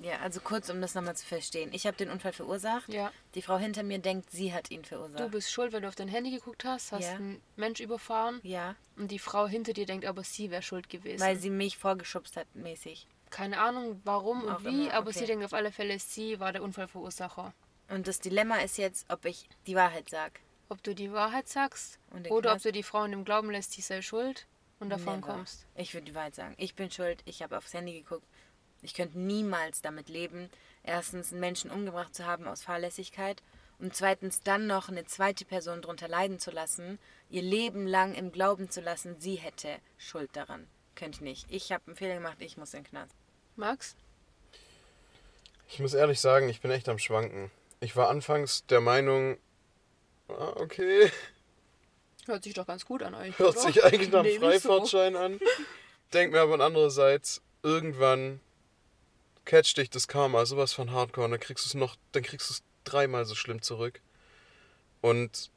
Ja, 0.01 0.19
also 0.19 0.39
kurz, 0.39 0.69
um 0.69 0.79
das 0.79 0.93
nochmal 0.95 1.15
zu 1.15 1.25
verstehen. 1.25 1.71
Ich 1.73 1.87
habe 1.87 1.97
den 1.97 2.09
Unfall 2.11 2.31
verursacht. 2.31 2.87
Ja. 2.87 3.11
Die 3.33 3.41
Frau 3.41 3.57
hinter 3.57 3.81
mir 3.83 3.97
denkt, 3.99 4.29
sie 4.31 4.53
hat 4.53 4.69
ihn 4.69 4.85
verursacht. 4.85 5.19
Du 5.19 5.29
bist 5.29 5.51
schuld, 5.51 5.73
weil 5.73 5.81
du 5.81 5.87
auf 5.87 5.95
dein 5.95 6.07
Handy 6.07 6.29
geguckt 6.31 6.63
hast, 6.65 6.91
hast 6.91 7.03
Ja. 7.03 7.15
einen 7.15 7.41
Mensch 7.55 7.79
überfahren 7.79 8.39
ja, 8.43 8.75
und 8.95 9.09
die 9.09 9.19
Frau 9.19 9.47
hinter 9.47 9.73
dir 9.73 9.87
denkt, 9.87 10.05
aber 10.05 10.23
sie 10.23 10.51
wäre 10.51 10.61
schuld 10.61 10.87
gewesen. 10.87 11.19
weil 11.19 11.37
sie 11.37 11.49
mich 11.49 11.77
vorgeschubst 11.77 12.37
hat, 12.37 12.47
mäßig. 12.55 13.07
Keine 13.29 13.59
Ahnung 13.59 14.01
warum 14.03 14.43
und 14.43 14.51
Auch 14.51 14.63
wie, 14.63 14.85
immer, 14.85 14.93
aber 14.93 15.09
okay. 15.09 15.19
sie 15.19 15.25
denkt 15.25 15.45
auf 15.45 15.53
alle 15.53 15.71
Fälle, 15.71 15.99
sie 15.99 16.39
war 16.39 16.53
der 16.53 16.63
Unfallverursacher. 16.63 17.53
Und 17.89 18.07
das 18.07 18.19
Dilemma 18.19 18.57
ist 18.57 18.77
jetzt, 18.77 19.05
ob 19.09 19.25
ich 19.25 19.47
die 19.65 19.75
Wahrheit 19.75 20.09
sag. 20.09 20.39
Ob 20.69 20.83
du 20.83 20.93
die 20.93 21.11
Wahrheit 21.11 21.47
sagst 21.47 21.99
oder 22.29 22.53
ob 22.53 22.61
du 22.61 22.71
die 22.71 22.83
Frau 22.83 23.03
in 23.05 23.11
dem 23.11 23.23
Glauben 23.23 23.49
lässt, 23.51 23.71
sie 23.71 23.81
sei 23.81 24.01
schuld 24.01 24.47
und 24.79 24.89
davon 24.89 25.21
Never. 25.21 25.33
kommst. 25.33 25.65
Ich 25.75 25.93
würde 25.93 26.05
die 26.05 26.15
Wahrheit 26.15 26.35
sagen. 26.35 26.55
Ich 26.57 26.75
bin 26.75 26.91
schuld. 26.91 27.21
Ich 27.25 27.41
habe 27.41 27.57
aufs 27.57 27.73
Handy 27.73 27.93
geguckt. 27.93 28.27
Ich 28.81 28.93
könnte 28.93 29.17
niemals 29.17 29.81
damit 29.81 30.09
leben, 30.09 30.49
erstens 30.83 31.31
einen 31.31 31.39
Menschen 31.39 31.71
umgebracht 31.71 32.13
zu 32.13 32.25
haben 32.25 32.47
aus 32.47 32.63
Fahrlässigkeit 32.63 33.41
und 33.79 33.95
zweitens 33.95 34.43
dann 34.43 34.67
noch 34.67 34.89
eine 34.89 35.05
zweite 35.05 35.45
Person 35.45 35.81
drunter 35.81 36.07
leiden 36.07 36.39
zu 36.39 36.51
lassen, 36.51 36.99
ihr 37.29 37.41
Leben 37.41 37.87
lang 37.87 38.13
im 38.13 38.31
Glauben 38.31 38.69
zu 38.69 38.81
lassen, 38.81 39.19
sie 39.19 39.35
hätte 39.35 39.79
Schuld 39.97 40.29
daran. 40.35 40.67
Könnte 40.97 41.17
ich 41.17 41.21
nicht. 41.21 41.45
Ich 41.49 41.71
habe 41.71 41.83
einen 41.87 41.95
Fehler 41.95 42.15
gemacht, 42.15 42.37
ich 42.39 42.57
muss 42.57 42.73
in 42.73 42.83
den 42.83 42.89
Knast. 42.89 43.15
Max? 43.55 43.95
Ich 45.69 45.79
muss 45.79 45.93
ehrlich 45.93 46.19
sagen, 46.19 46.49
ich 46.49 46.59
bin 46.61 46.71
echt 46.71 46.89
am 46.89 46.97
Schwanken. 46.99 47.51
Ich 47.79 47.95
war 47.95 48.09
anfangs 48.09 48.65
der 48.65 48.81
Meinung, 48.81 49.37
ah, 50.27 50.53
okay, 50.55 51.11
Hört 52.25 52.43
sich 52.43 52.53
doch 52.53 52.67
ganz 52.67 52.85
gut 52.85 53.03
an 53.03 53.15
euch. 53.15 53.37
hört 53.39 53.55
oder? 53.55 53.61
sich 53.61 53.83
eigentlich 53.83 54.09
nach 54.11 54.19
einem 54.19 54.39
Nee, 54.39 54.47
nicht 54.47 54.61
so. 54.61 54.69
Freifahrtschein 54.69 55.15
an. 55.15 55.39
Denk 56.13 56.33
mir 56.33 56.41
aber 56.41 56.59
andererseits, 56.59 57.41
irgendwann 57.63 58.41
catcht 59.45 59.77
dich 59.77 59.89
das 59.89 60.09
Karma 60.09 60.45
sowas 60.45 60.73
von 60.73 60.91
Hardcore 60.91 61.25
und 61.25 61.31
dann 61.31 61.39
kriegst 61.39 61.63
du 61.65 61.69
es 61.69 61.73
noch, 61.73 61.95
dann 62.11 62.23
kriegst 62.23 62.49
du 62.49 62.53
es 62.55 62.63
dreimal 62.83 63.23
so 63.25 63.33
schlimm 63.35 63.61
zurück. 63.61 64.01
Und 65.01 65.51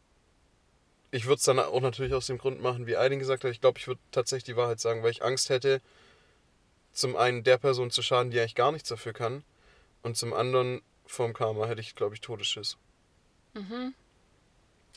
ich 1.11 1.27
würde 1.27 1.37
es 1.37 1.45
dann 1.45 1.59
auch 1.59 1.81
natürlich 1.81 2.15
aus 2.15 2.27
dem 2.27 2.39
Grund 2.39 2.61
machen, 2.61 2.87
wie 2.87 2.97
Aidin 2.97 3.19
gesagt 3.19 3.45
hat, 3.45 3.51
ich 3.51 3.61
glaube, 3.61 3.79
ich 3.79 3.87
würde 3.87 4.01
tatsächlich 4.13 4.45
die 4.45 4.57
Wahrheit 4.57 4.81
sagen, 4.81 5.03
weil 5.03 5.11
ich 5.11 5.23
Angst 5.25 5.51
hätte, 5.51 5.81
zum 6.93 7.17
einen 7.17 7.45
der 7.45 7.59
Person 7.59 7.91
zu 7.91 8.03
schaden, 8.03 8.31
die 8.31 8.39
eigentlich 8.41 8.55
gar 8.55 8.73
nichts 8.73 8.89
dafür 8.89 9.13
kann, 9.13 9.45
und 10.03 10.17
zum 10.17 10.33
anderen 10.33 10.83
vom 11.07 11.33
Karma 11.33 11.67
hätte 11.67 11.81
ich, 11.81 11.95
glaube 11.95 12.15
ich, 12.15 12.21
Todesschiss. 12.21 12.77
Mhm. 13.55 13.95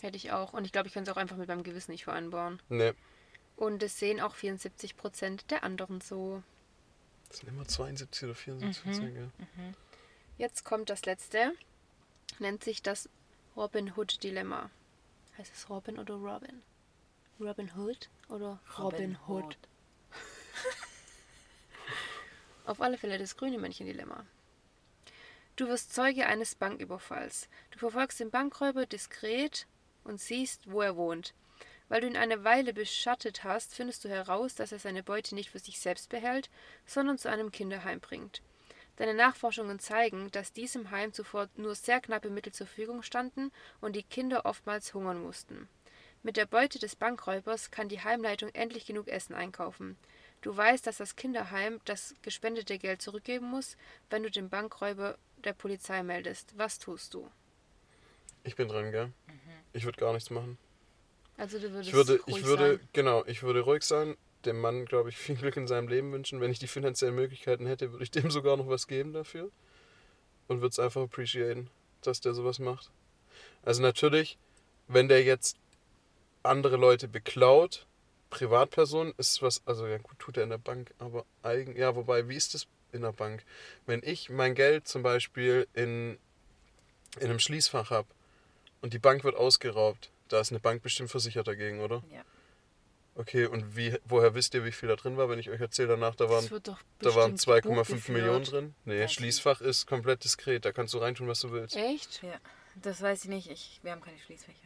Hätte 0.02 0.18
ich 0.18 0.32
auch. 0.32 0.54
Und 0.54 0.66
ich 0.66 0.72
glaube, 0.72 0.88
ich 0.88 0.94
könnte 0.94 1.10
es 1.12 1.18
auch 1.18 1.20
einfach 1.20 1.38
mit 1.38 1.48
meinem 1.48 1.64
Gewissen 1.64 1.92
nicht 1.92 2.04
vereinbaren. 2.04 2.62
Nee, 2.70 2.94
Und 3.56 3.82
es 3.84 4.00
sehen 4.00 4.22
auch 4.22 4.36
74% 4.36 5.48
der 5.48 5.64
anderen 5.64 6.02
so. 6.02 6.44
das 7.30 7.40
sind 7.40 7.50
immer 7.50 7.68
72 7.68 8.24
oder 8.26 8.36
74 8.36 8.84
Prozent, 8.84 9.14
gell? 9.16 9.32
Jetzt 10.38 10.64
kommt 10.66 10.90
das 10.90 11.06
letzte. 11.06 11.54
Nennt 12.40 12.64
sich 12.64 12.82
das 12.82 13.10
Robin 13.56 13.94
Hood 13.96 14.24
Dilemma. 14.24 14.70
Heißt 15.38 15.54
es 15.54 15.70
Robin 15.70 15.98
oder 15.98 16.16
Robin? 16.16 16.62
Robin 17.40 17.72
Hood 17.76 18.10
oder 18.30 18.60
Robin, 18.78 19.18
Hood? 19.28 19.58
Auf 22.66 22.82
alle 22.82 22.98
Fälle 22.98 23.18
das 23.18 23.36
grüne 23.36 23.58
Männchen 23.58 23.88
Dilemma. 23.88 24.26
Du 25.56 25.68
wirst 25.68 25.94
Zeuge 25.94 26.28
eines 26.28 26.56
Banküberfalls. 26.56 27.50
Du 27.72 27.80
verfolgst 27.80 28.20
den 28.20 28.32
Bankräuber 28.32 28.86
diskret 28.86 29.68
und 30.04 30.20
siehst, 30.20 30.72
wo 30.72 30.82
er 30.82 30.96
wohnt. 30.96 31.34
Weil 31.90 32.02
du 32.02 32.08
ihn 32.08 32.18
eine 32.18 32.44
Weile 32.44 32.74
beschattet 32.74 33.44
hast, 33.44 33.76
findest 33.76 34.06
du 34.06 34.10
heraus, 34.10 34.56
dass 34.56 34.72
er 34.72 34.80
seine 34.80 35.04
Beute 35.04 35.36
nicht 35.36 35.50
für 35.50 35.60
sich 35.60 35.80
selbst 35.80 36.10
behält, 36.10 36.50
sondern 36.86 37.18
zu 37.18 37.30
einem 37.30 37.52
Kinderheim 37.52 38.00
bringt. 38.00 38.42
Deine 38.98 39.14
Nachforschungen 39.16 39.80
zeigen, 39.80 40.30
dass 40.32 40.54
diesem 40.54 40.92
Heim 40.92 41.14
zuvor 41.14 41.50
nur 41.56 41.76
sehr 41.76 42.00
knappe 42.00 42.30
Mittel 42.30 42.54
zur 42.54 42.68
Verfügung 42.68 43.02
standen 43.02 43.52
und 43.82 43.96
die 43.96 44.04
Kinder 44.04 44.46
oftmals 44.46 44.94
hungern 44.94 45.22
mussten. 45.22 45.68
Mit 46.22 46.38
der 46.38 46.46
Beute 46.46 46.80
des 46.80 46.96
Bankräubers 46.96 47.72
kann 47.72 47.90
die 47.90 48.02
Heimleitung 48.02 48.50
endlich 48.54 48.86
genug 48.86 49.08
Essen 49.08 49.34
einkaufen. 49.34 49.98
Du 50.42 50.56
weißt, 50.56 50.86
dass 50.86 50.98
das 50.98 51.16
Kinderheim 51.16 51.82
das 51.86 52.16
gespendete 52.22 52.78
Geld 52.78 53.02
zurückgeben 53.02 53.50
muss, 53.50 53.78
wenn 54.10 54.24
du 54.24 54.30
den 54.32 54.50
Bankräuber 54.50 55.18
der 55.44 55.54
Polizei 55.54 56.04
meldest. 56.04 56.54
Was 56.58 56.80
tust 56.80 57.14
du? 57.14 57.30
Ich 58.44 58.56
bin 58.56 58.68
dran, 58.68 58.92
gell? 58.92 59.12
Ich 59.74 59.86
würde 59.86 60.00
gar 60.00 60.14
nichts 60.14 60.30
machen. 60.30 60.58
Also 61.38 61.58
du 61.60 61.72
würdest 61.72 61.90
Ich 61.90 61.94
würde, 61.96 62.22
ruhig 62.22 62.38
ich 62.38 62.46
würde, 62.46 62.78
sein. 62.78 62.90
genau, 62.94 63.26
ich 63.26 63.42
würde 63.42 63.62
ruhig 63.62 63.84
sein, 63.84 64.16
dem 64.46 64.60
Mann, 64.60 64.86
glaube 64.86 65.10
ich, 65.10 65.18
viel 65.18 65.36
Glück 65.36 65.58
in 65.58 65.68
seinem 65.68 65.88
Leben 65.88 66.12
wünschen. 66.12 66.42
Wenn 66.42 66.52
ich 66.52 66.60
die 66.60 66.68
finanziellen 66.68 67.16
Möglichkeiten 67.16 67.66
hätte, 67.66 67.92
würde 67.92 68.04
ich 68.04 68.12
dem 68.12 68.32
sogar 68.32 68.58
noch 68.58 68.68
was 68.68 68.88
geben 68.88 69.14
dafür. 69.14 69.52
Und 70.48 70.62
würde 70.62 70.72
es 70.72 70.80
einfach 70.80 71.02
appreciaten, 71.02 71.70
dass 72.02 72.22
der 72.22 72.34
sowas 72.34 72.60
macht. 72.60 72.92
Also 73.64 73.82
natürlich, 73.82 74.38
wenn 74.88 75.08
der 75.08 75.24
jetzt 75.24 75.58
andere 76.44 76.76
Leute 76.76 77.08
beklaut, 77.08 77.88
Privatperson 78.30 79.14
ist 79.18 79.42
was, 79.42 79.62
also 79.66 79.88
ja 79.88 79.98
gut, 80.00 80.20
tut 80.20 80.38
er 80.38 80.44
in 80.44 80.50
der 80.50 80.58
Bank, 80.58 80.94
aber 81.00 81.26
eigen, 81.44 81.78
ja, 81.78 81.96
wobei, 81.96 82.28
wie 82.28 82.36
ist 82.36 82.54
das 82.54 82.68
in 82.92 83.02
der 83.02 83.12
Bank? 83.12 83.46
Wenn 83.86 84.02
ich 84.04 84.30
mein 84.30 84.56
Geld 84.56 84.88
zum 84.88 85.04
Beispiel 85.04 85.68
in, 85.74 86.18
in 87.20 87.30
einem 87.30 87.40
Schließfach 87.40 87.92
habe 87.92 88.08
und 88.82 88.94
die 88.94 89.00
Bank 89.00 89.24
wird 89.24 89.36
ausgeraubt, 89.36 90.10
da 90.30 90.40
ist 90.40 90.52
eine 90.52 90.60
Bank 90.60 90.82
bestimmt 90.82 91.12
versichert 91.12 91.48
dagegen, 91.48 91.80
oder? 91.80 92.04
Ja. 92.12 92.24
Okay, 93.16 93.46
und 93.46 93.76
wie, 93.76 93.96
woher 94.06 94.34
wisst 94.34 94.56
ihr, 94.56 94.66
wie 94.66 94.72
viel 94.72 94.90
da 94.90 94.96
drin 94.96 95.18
war, 95.18 95.30
wenn 95.30 95.38
ich 95.38 95.50
euch 95.52 95.62
erzähle 95.62 95.90
danach, 95.90 96.16
da 96.16 96.30
waren, 96.30 96.42
Das 96.44 96.52
wird 96.52 96.68
doch 96.68 96.80
da 97.00 97.14
waren 97.14 97.34
bestimmt 97.34 97.66
2,5 97.66 97.96
Buch 98.02 98.08
Millionen 98.10 98.44
drin? 98.44 98.76
Nee, 98.86 99.02
Weiß 99.02 99.12
ich 99.12 99.14
Schließfach 99.16 99.62
ist 99.62 99.86
komplett 99.86 100.24
diskret, 100.24 100.66
da 100.66 100.72
kannst 100.72 100.94
du 100.96 100.98
reintun, 100.98 101.28
was 101.28 101.40
du 101.42 101.52
willst. 101.52 101.76
Echt? 101.76 102.24
Ja, 102.24 102.34
das 102.82 103.02
weiß 103.02 103.26
ich 103.26 103.30
nicht. 103.30 103.52
Ich, 103.52 103.80
wir 103.84 103.92
haben 103.92 104.02
keine 104.02 104.18
Schließfächer. 104.20 104.58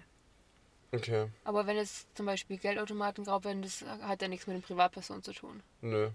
Okay, 0.94 1.28
Aber 1.44 1.68
wenn 1.68 1.76
jetzt 1.76 2.08
zum 2.16 2.26
Beispiel 2.26 2.58
Geldautomaten 2.58 3.26
geraubt 3.26 3.44
werden, 3.44 3.62
das 3.62 3.82
hat 3.82 4.22
ja 4.22 4.30
nichts 4.30 4.48
mit 4.48 4.56
den 4.56 4.62
Privatpersonen 4.64 5.22
zu 5.22 5.34
tun. 5.34 5.62
nö. 5.82 6.10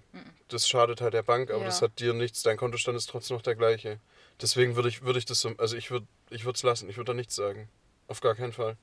Das 0.49 0.67
schadet 0.67 1.03
halt 1.03 1.13
der 1.13 1.23
Bank, 1.23 1.51
aber 1.51 1.61
Ja. 1.61 1.67
das 1.67 1.83
hat 1.83 2.01
dir 2.01 2.15
nichts, 2.15 2.43
dein 2.43 2.57
Kontostand 2.57 2.97
ist 2.97 3.11
trotzdem 3.11 3.37
noch 3.37 3.43
der 3.43 3.55
gleiche. 3.55 4.01
Deswegen 4.41 4.75
würde 4.75 4.89
ich, 4.89 5.03
würde 5.03 5.19
ich 5.19 5.27
das 5.27 5.41
so, 5.41 5.51
also 5.59 5.77
ich 5.77 5.91
würde 5.91 6.07
ich 6.31 6.47
es 6.47 6.63
lassen, 6.63 6.89
ich 6.89 6.97
würde 6.97 7.11
da 7.13 7.15
nichts 7.15 7.35
sagen. 7.35 7.69
Auf 8.09 8.23
gar 8.23 8.35
keinen 8.35 8.53
Fall. 8.55 8.79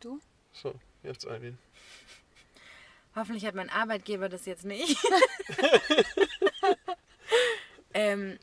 Du? 0.00 0.20
So, 0.52 0.74
jetzt 1.02 1.26
Eileen. 1.26 1.58
Hoffentlich 3.18 3.46
hat 3.46 3.56
mein 3.56 3.70
Arbeitgeber 3.70 4.28
das 4.28 4.46
jetzt 4.46 4.64
nicht. 4.64 4.96
ähm, 7.94 8.38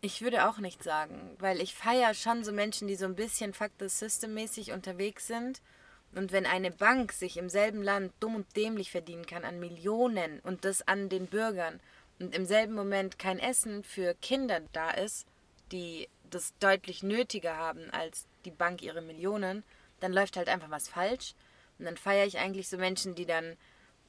ich 0.00 0.20
würde 0.20 0.48
auch 0.48 0.58
nichts 0.58 0.84
sagen, 0.84 1.36
weil 1.38 1.60
ich 1.60 1.74
feiere 1.74 2.12
schon 2.12 2.42
so 2.42 2.50
Menschen, 2.50 2.88
die 2.88 2.96
so 2.96 3.04
ein 3.04 3.14
bisschen 3.14 3.54
fuck 3.54 3.70
the 3.78 3.88
system 3.88 4.34
mäßig 4.34 4.72
unterwegs 4.72 5.28
sind. 5.28 5.62
Und 6.12 6.32
wenn 6.32 6.44
eine 6.44 6.72
Bank 6.72 7.12
sich 7.12 7.36
im 7.36 7.48
selben 7.48 7.82
Land 7.82 8.12
dumm 8.18 8.34
und 8.34 8.56
dämlich 8.56 8.90
verdienen 8.90 9.26
kann 9.26 9.44
an 9.44 9.60
Millionen 9.60 10.40
und 10.40 10.64
das 10.64 10.86
an 10.88 11.08
den 11.08 11.26
Bürgern 11.26 11.78
und 12.18 12.34
im 12.34 12.46
selben 12.46 12.74
Moment 12.74 13.20
kein 13.20 13.38
Essen 13.38 13.84
für 13.84 14.14
Kinder 14.14 14.60
da 14.72 14.90
ist, 14.90 15.26
die 15.70 16.08
das 16.30 16.52
deutlich 16.58 17.04
nötiger 17.04 17.56
haben 17.56 17.90
als 17.90 18.26
die 18.44 18.50
Bank 18.50 18.82
ihre 18.82 19.02
Millionen, 19.02 19.62
dann 20.00 20.12
läuft 20.12 20.36
halt 20.36 20.48
einfach 20.48 20.70
was 20.70 20.88
falsch. 20.88 21.34
Und 21.78 21.84
dann 21.84 21.96
feiere 21.96 22.26
ich 22.26 22.38
eigentlich 22.38 22.68
so 22.68 22.76
Menschen, 22.76 23.14
die 23.14 23.26
dann 23.26 23.56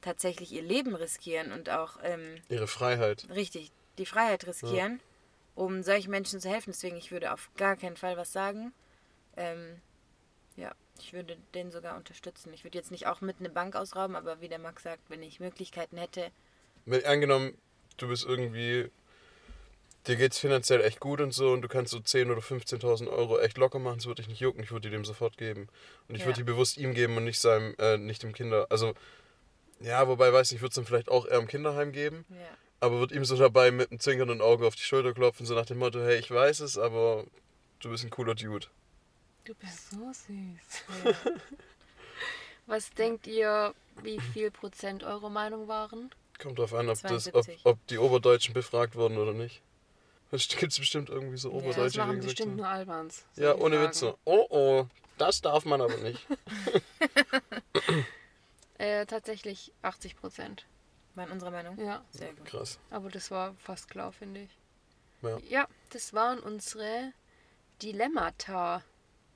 tatsächlich 0.07 0.53
ihr 0.53 0.61
Leben 0.61 0.95
riskieren 0.95 1.51
und 1.51 1.69
auch 1.69 1.99
ähm, 2.01 2.41
Ihre 2.47 2.67
Freiheit. 2.67 3.27
richtig 3.29 3.71
die 3.97 4.05
Freiheit 4.05 4.47
riskieren, 4.47 5.01
um 5.53 5.83
solchen 5.83 6.11
Menschen 6.11 6.39
zu 6.39 6.49
helfen. 6.49 6.71
Deswegen, 6.71 6.95
ich 6.95 7.11
würde 7.11 7.33
auf 7.33 7.49
gar 7.57 7.75
keinen 7.75 7.97
Fall 7.97 8.15
was 8.15 8.31
sagen. 8.31 8.71
Ähm, 9.35 9.81
ja, 10.55 10.71
ich 10.99 11.11
würde 11.11 11.37
den 11.53 11.71
sogar 11.71 11.97
unterstützen. 11.97 12.53
Ich 12.53 12.63
würde 12.63 12.77
jetzt 12.77 12.91
nicht 12.91 13.05
auch 13.07 13.19
mit 13.19 13.37
eine 13.39 13.49
Bank 13.49 13.75
ausrauben, 13.75 14.15
aber 14.15 14.39
wie 14.39 14.47
der 14.47 14.59
Max 14.59 14.83
sagt, 14.83 15.01
wenn 15.09 15.21
ich 15.23 15.39
Möglichkeiten 15.41 15.97
hätte, 15.97 16.31
Wenn 16.85 17.03
angenommen, 17.05 17.57
du 17.97 18.07
bist 18.07 18.23
irgendwie 18.25 18.89
dir 20.07 20.15
geht's 20.15 20.39
finanziell 20.39 20.81
echt 20.81 21.01
gut 21.01 21.19
und 21.19 21.33
so 21.33 21.51
und 21.51 21.61
du 21.61 21.67
kannst 21.67 21.91
so 21.91 21.97
10.000 21.97 22.31
oder 22.31 22.41
15.000 22.41 23.09
Euro 23.09 23.39
echt 23.39 23.57
locker 23.57 23.79
machen, 23.79 23.97
das 23.97 24.05
würde 24.05 24.21
ich 24.21 24.29
nicht 24.29 24.39
jucken, 24.39 24.63
ich 24.63 24.71
würde 24.71 24.87
die 24.87 24.95
dem 24.95 25.03
sofort 25.03 25.37
geben. 25.37 25.67
Und 26.07 26.15
ich 26.15 26.21
Ja. 26.21 26.27
würde 26.27 26.37
die 26.37 26.43
bewusst 26.43 26.77
ihm 26.77 26.93
geben 26.93 27.17
und 27.17 27.25
nicht 27.25 27.39
seinem, 27.39 27.75
äh, 27.77 27.97
nicht 27.97 28.23
dem 28.23 28.31
Kinder. 28.31 28.67
Also, 28.69 28.93
ja, 29.79 30.07
wobei, 30.07 30.31
weiß 30.33 30.51
nicht, 30.51 30.57
ich 30.57 30.61
würde 30.61 30.69
es 30.69 30.75
dann 30.75 30.85
vielleicht 30.85 31.09
auch 31.09 31.25
eher 31.25 31.37
im 31.39 31.47
Kinderheim 31.47 31.91
geben, 31.91 32.25
Ja. 32.29 32.35
aber 32.79 32.99
würde 32.99 33.15
ihm 33.15 33.25
so 33.25 33.35
dabei 33.37 33.71
mit 33.71 33.91
einem 33.91 33.99
zwinkernden 33.99 34.41
Auge 34.41 34.65
auf 34.67 34.75
die 34.75 34.81
Schulter 34.83 35.13
klopfen, 35.13 35.45
so 35.45 35.53
nach 35.55 35.65
dem 35.65 35.77
Motto, 35.79 35.99
hey, 35.99 36.17
ich 36.17 36.31
weiß 36.31 36.59
es, 36.61 36.77
aber 36.77 37.25
du 37.79 37.89
bist 37.89 38.03
ein 38.03 38.09
cooler 38.09 38.35
Dude. 38.35 38.67
Du 39.45 39.53
bist 39.55 39.91
so 39.91 39.97
süß. 40.11 41.15
Was 42.65 42.89
denkt 42.91 43.27
ihr, 43.27 43.73
wie 44.03 44.19
viel 44.19 44.51
Prozent 44.51 45.03
eure 45.03 45.31
Meinung 45.31 45.67
waren? 45.69 46.09
Kommt 46.37 46.59
drauf 46.59 46.73
an, 46.73 46.89
ob, 46.89 47.01
das, 47.01 47.27
ob, 47.33 47.43
72. 47.43 47.61
ob 47.63 47.87
die 47.87 47.97
Oberdeutschen 47.97 48.53
befragt 48.53 48.95
wurden 48.95 49.17
oder 49.17 49.33
nicht. 49.33 49.61
Es 50.31 50.47
gibt 50.49 50.77
bestimmt 50.77 51.09
irgendwie 51.09 51.37
so 51.37 51.49
Ja. 51.49 51.55
Oberdeutsche, 51.55 51.81
Das 51.83 51.93
die 51.93 51.99
machen 51.99 52.19
bestimmt 52.19 52.49
haben- 52.49 52.55
nur 52.57 52.67
Albans. 52.67 53.23
Ja, 53.37 53.55
ohne 53.55 53.77
Fragen. 53.77 53.87
Witze. 53.89 54.15
Oh 54.25 54.45
oh, 54.49 54.85
das 55.17 55.39
darf 55.41 55.63
man 55.63 55.79
aber 55.79 55.95
nicht. 55.97 56.27
Äh, 58.77 59.05
tatsächlich 59.05 59.71
80 59.81 60.15
Prozent. 60.15 60.65
War 61.15 61.25
in 61.25 61.31
unserer 61.31 61.51
Meinung? 61.51 61.79
Ja, 61.83 62.03
Sehr 62.11 62.33
gut. 62.33 62.45
Krass. 62.45 62.79
aber 62.91 63.09
das 63.09 63.31
war 63.31 63.55
fast 63.55 63.89
klar, 63.89 64.11
finde 64.11 64.41
ich. 64.41 64.49
Ja. 65.23 65.37
Ja, 65.49 65.67
das 65.89 66.13
waren 66.13 66.39
unsere 66.39 67.11
Dilemmata. 67.81 68.83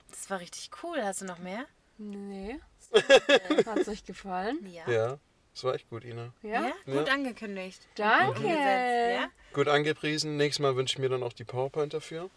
Das 0.09 0.29
war 0.29 0.39
richtig 0.39 0.69
cool. 0.83 1.01
Hast 1.03 1.21
du 1.21 1.25
noch 1.25 1.39
mehr? 1.39 1.65
Nee. 1.97 2.59
Hat's 3.65 3.87
euch 3.87 4.03
gefallen? 4.03 4.59
Ja. 4.71 4.89
Ja, 4.89 5.17
das 5.53 5.63
war 5.63 5.73
echt 5.73 5.89
gut, 5.89 6.03
Ina. 6.03 6.33
Ja? 6.43 6.71
Gut 6.85 7.07
Ja. 7.07 7.13
angekündigt. 7.13 7.81
Danke. 7.95 8.47
Ja? 8.47 9.29
Gut 9.53 9.67
angepriesen. 9.67 10.37
Nächstes 10.37 10.61
Mal 10.61 10.75
wünsche 10.75 10.95
ich 10.95 10.99
mir 10.99 11.09
dann 11.09 11.23
auch 11.23 11.33
die 11.33 11.43
PowerPoint 11.45 11.93
dafür. 11.93 12.29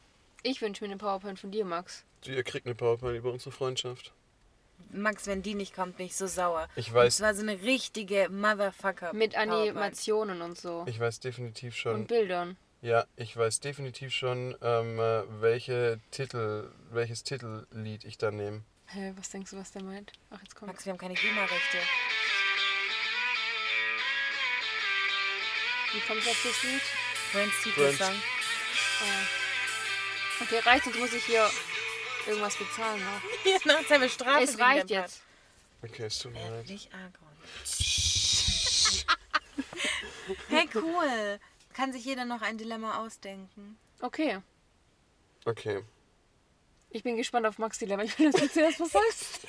Ich 0.43 0.61
wünsche 0.61 0.85
mir 0.85 0.91
eine 0.91 0.99
PowerPoint 0.99 1.39
von 1.41 1.51
dir, 1.51 1.65
Max. 1.65 2.05
Ihr 2.25 2.43
kriegt 2.45 2.67
eine 2.67 2.75
PowerPoint 2.75 3.17
über 3.19 3.33
unsere 3.33 3.51
Freundschaft. 3.53 4.13
Max, 4.91 5.27
wenn 5.27 5.43
die 5.43 5.55
nicht 5.55 5.75
kommt, 5.75 5.97
bin 5.97 6.07
ich 6.07 6.17
so 6.17 6.27
sauer. 6.27 6.69
Ich 6.77 6.87
Das 6.87 6.95
weiß, 6.95 7.21
war 7.21 7.35
so 7.35 7.43
eine 7.43 7.61
richtige 7.63 8.29
Motherfucker. 8.31 9.13
Mit. 9.13 9.37
Animationen 9.37 10.41
und 10.43 10.57
so. 10.59 10.85
ich 10.87 11.01
weiß 11.01 11.21
definitiv 11.21 11.75
Und 11.75 11.79
schon. 11.79 12.07
Bildern. 12.07 12.57
Ja, 12.81 13.07
ich 13.17 13.37
weiß 13.37 13.61
definitiv 13.61 14.13
schon, 14.13 14.55
ähm, 14.63 14.99
äh, 14.99 15.23
welche 15.41 16.01
Titel, 16.11 16.71
welches 16.91 17.25
Titellied 17.25 18.05
ich 18.05 18.19
da 18.19 18.31
nehme. 18.31 18.63
Hä, 18.87 19.15
was 19.17 19.31
denkst 19.31 19.51
du, 19.53 19.57
was 19.57 19.73
der 19.73 19.83
meint? 19.83 20.13
Ach, 20.31 20.39
jetzt 20.43 20.55
kommt. 20.55 20.71
Max, 20.71 20.85
wir 20.85 20.93
haben 20.93 20.99
keine 20.99 21.15
GEMA-Rechte. 21.15 21.79
Wie 25.95 26.01
kommst 26.01 26.27
du 26.27 26.31
auf 26.31 26.43
das 26.45 26.63
Lied? 26.63 26.83
Friends 27.33 27.55
Friends. 27.55 27.75
Titelsong. 27.75 28.15
Oh. 29.01 30.45
Okay, 30.45 30.59
reicht, 30.59 30.85
sonst 30.85 30.99
muss 30.99 31.13
ich 31.15 31.25
hier 31.25 31.49
irgendwas 32.27 32.57
bezahlen 32.57 33.03
noch. 33.05 33.21
Ja, 33.45 33.59
noch 33.81 33.91
haben 33.91 34.01
wir 34.03 34.09
Strafe. 34.09 34.45
Es 34.45 34.59
reicht 34.59 34.91
jetzt. 34.91 35.21
Okay, 35.83 36.05
es 36.05 36.19
tut 36.19 36.33
mir 36.33 36.41
Part. 36.41 36.51
leid. 36.53 36.69
Nicht. 36.71 36.89
Hey, 40.49 40.69
cool. 40.75 41.39
Kann 41.75 41.93
sich 41.93 42.05
jeder 42.05 42.25
noch 42.25 42.41
ein 42.41 42.57
Dilemma 42.57 42.99
ausdenken? 43.05 43.79
Okay. 44.01 44.41
Okay. 45.45 45.83
Ich 46.91 47.03
bin 47.03 47.17
gespannt 47.17 47.47
auf 47.47 47.59
Max 47.59 47.79
Dilemma. 47.79 48.05
Ich 48.05 48.19
will, 48.19 48.31
dass 48.31 48.41
du 48.41 48.51
zuerst 48.51 48.81
was 48.81 48.93
sagst. 48.93 49.41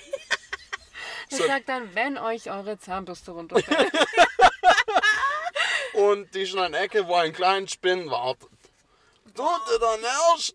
Er 1.32 1.38
So. 1.38 1.48
sagt 1.48 1.68
dann, 1.70 1.96
wenn 1.96 2.20
euch 2.20 2.52
eure 2.52 2.80
Zahnbürste 2.80 3.32
runterfällt. 3.32 3.92
Und 5.94 6.34
die 6.36 6.44
ist 6.44 6.54
in 6.54 6.60
einer 6.60 6.80
Ecke, 6.80 7.08
wo 7.08 7.16
ein 7.16 7.34
kleiner 7.34 7.68
Spinn 7.68 8.12
wartet. 8.12 8.48
Tut 9.34 9.62
ihr 9.74 9.80
dann 9.80 10.02
erst 10.04 10.54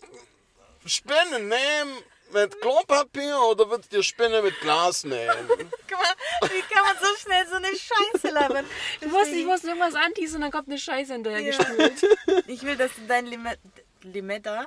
Spinnen 0.87 1.49
nehmen 1.49 2.03
mit 2.33 2.61
Klopapier 2.61 3.39
oder 3.51 3.69
würdet 3.71 3.93
ihr 3.93 4.03
Spinne 4.03 4.43
mit 4.43 4.59
Glas 4.61 5.05
nehmen? 5.05 5.49
Guck 5.49 5.99
mal, 5.99 6.51
wie 6.51 6.63
kann 6.75 6.85
man 6.85 6.97
so 7.01 7.07
schnell 7.19 7.47
so 7.49 7.57
eine 7.57 7.69
Scheiße 7.69 8.31
labern? 8.35 8.65
Du 9.01 9.09
musst, 9.09 9.33
ich 9.33 9.45
muss 9.45 9.65
irgendwas 9.65 9.95
anteasen 9.95 10.37
und 10.37 10.43
dann 10.43 10.51
kommt 10.53 10.69
eine 10.69 10.79
Scheiße 10.79 11.13
hinterher 11.13 11.41
Ja. 11.41 11.57
gespült. 11.57 12.19
Ich 12.47 12.63
will, 12.63 12.77
dass 12.77 12.91
du 12.95 13.03
dein 13.07 13.27
Lime- 13.27 13.59
Limetta, 14.03 14.67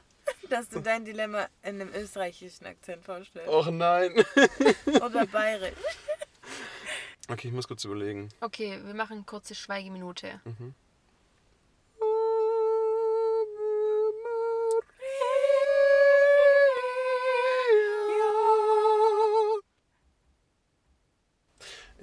dass 0.50 0.70
du 0.70 0.80
dein 0.80 1.06
Dilemma 1.06 1.48
in 1.64 1.82
einem 1.82 1.94
österreichischen 1.94 2.66
Akzent 2.68 3.04
vorstellst. 3.04 3.50
Och 3.50 3.68
nein. 3.72 4.14
Oder 4.86 5.26
bayerisch. 5.26 5.74
Okay, 7.30 7.48
ich 7.48 7.54
muss 7.54 7.68
kurz 7.68 7.84
überlegen. 7.86 8.30
Okay, 8.42 8.80
wir 8.84 8.94
machen 8.94 9.14
eine 9.14 9.24
kurze 9.24 9.56
Schweigeminute. 9.56 10.40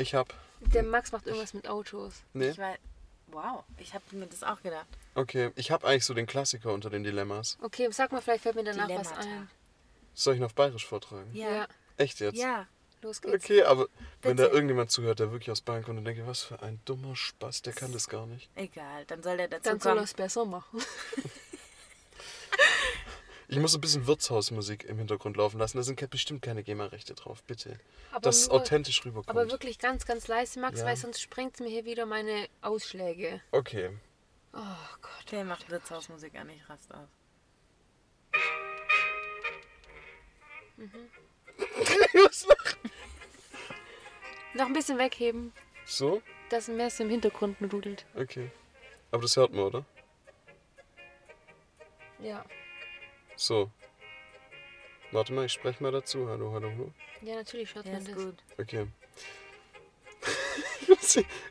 Ich 0.00 0.14
hab. 0.14 0.32
Der 0.60 0.82
Max 0.82 1.12
macht 1.12 1.26
irgendwas 1.26 1.52
mit 1.52 1.68
Autos. 1.68 2.22
Nee. 2.32 2.48
Ich 2.50 2.58
war, 2.58 2.74
wow, 3.28 3.64
ich 3.78 3.92
habe 3.94 4.04
mir 4.12 4.26
das 4.26 4.42
auch 4.42 4.62
gedacht. 4.62 4.86
Okay, 5.14 5.50
ich 5.56 5.70
hab 5.70 5.84
eigentlich 5.84 6.04
so 6.06 6.14
den 6.14 6.26
Klassiker 6.26 6.72
unter 6.72 6.88
den 6.90 7.02
Dilemmas. 7.04 7.58
Okay, 7.60 7.88
sag 7.90 8.10
mal, 8.12 8.22
vielleicht 8.22 8.42
fällt 8.42 8.56
mir 8.56 8.64
danach 8.64 8.88
was 8.88 9.08
Dilemmata. 9.08 9.20
ein. 9.20 9.50
Soll 10.14 10.34
ich 10.34 10.40
noch 10.40 10.52
bayerisch 10.52 10.86
vortragen? 10.86 11.30
Ja. 11.34 11.50
Ja, 11.50 11.68
Echt 11.98 12.20
jetzt? 12.20 12.38
Ja. 12.38 12.66
los 13.02 13.20
geht's. 13.20 13.44
Okay, 13.44 13.62
aber 13.62 13.88
wenn 14.22 14.36
da 14.38 14.44
irgendjemand 14.46 14.90
zuhört, 14.90 15.18
der 15.20 15.32
wirklich 15.32 15.50
aus 15.50 15.60
Bayern 15.60 15.82
kommt 15.84 15.98
und 15.98 16.04
denkt, 16.06 16.26
was 16.26 16.42
für 16.42 16.62
ein 16.62 16.80
dummer 16.86 17.14
Spaß, 17.14 17.60
der 17.62 17.72
kann 17.74 17.92
das 17.92 18.08
gar 18.08 18.26
nicht. 18.26 18.48
Egal, 18.54 19.04
dann 19.06 19.22
soll 19.22 19.36
der 19.36 19.48
dazu 19.48 19.64
Dann 19.68 19.80
soll 19.80 19.92
er 19.92 19.94
kommen. 19.96 20.04
es 20.04 20.14
besser 20.14 20.44
machen. 20.46 20.80
Ich 23.52 23.58
muss 23.58 23.74
ein 23.74 23.80
bisschen 23.80 24.06
Wirtshausmusik 24.06 24.84
im 24.84 24.98
Hintergrund 24.98 25.36
laufen 25.36 25.58
lassen. 25.58 25.76
Da 25.76 25.82
sind 25.82 26.08
bestimmt 26.10 26.40
keine 26.40 26.62
GEMA-Rechte 26.62 27.14
drauf, 27.14 27.42
bitte. 27.42 27.80
Aber 28.12 28.20
Dass 28.20 28.42
es 28.42 28.48
nur- 28.48 28.58
authentisch 28.60 29.04
rüberkommt. 29.04 29.28
Aber 29.28 29.50
wirklich 29.50 29.80
ganz, 29.80 30.06
ganz 30.06 30.28
leise, 30.28 30.60
Max, 30.60 30.78
Ja. 30.80 30.86
weil 30.86 30.96
sonst 30.96 31.20
sprengt 31.20 31.58
mir 31.58 31.68
hier 31.68 31.84
wieder 31.84 32.06
meine 32.06 32.46
Ausschläge. 32.62 33.40
Okay. 33.50 33.90
Oh 34.52 34.60
Gott. 35.02 35.32
Der 35.32 35.44
macht 35.44 35.68
Wirtshausmusik 35.68 36.36
an, 36.36 36.48
ich 36.50 36.68
rast 36.68 36.94
aus. 36.94 37.08
Noch 44.54 44.66
ein 44.66 44.72
bisschen 44.72 44.98
wegheben, 44.98 45.52
so? 45.86 46.22
dass 46.50 46.68
ein 46.68 46.76
Messer 46.76 47.04
im 47.04 47.10
Hintergrund 47.10 47.60
nudelt. 47.60 48.04
Okay. 48.16 48.50
Aber 49.12 49.22
das 49.22 49.36
hört 49.36 49.52
man, 49.52 49.62
oder? 49.64 49.84
Ja. 52.20 52.44
So. 53.40 53.70
Warte 55.12 55.32
mal, 55.32 55.46
ich 55.46 55.52
spreche 55.52 55.82
mal 55.82 55.90
dazu. 55.90 56.28
Hallo, 56.28 56.52
hallo, 56.52 56.70
hallo. 56.70 56.92
Ja, 57.22 57.36
natürlich 57.36 57.74
hört 57.74 57.86
Ja, 57.86 57.92
man 57.92 58.04
das. 58.04 58.14
gut. 58.14 58.36
Okay. 58.58 58.86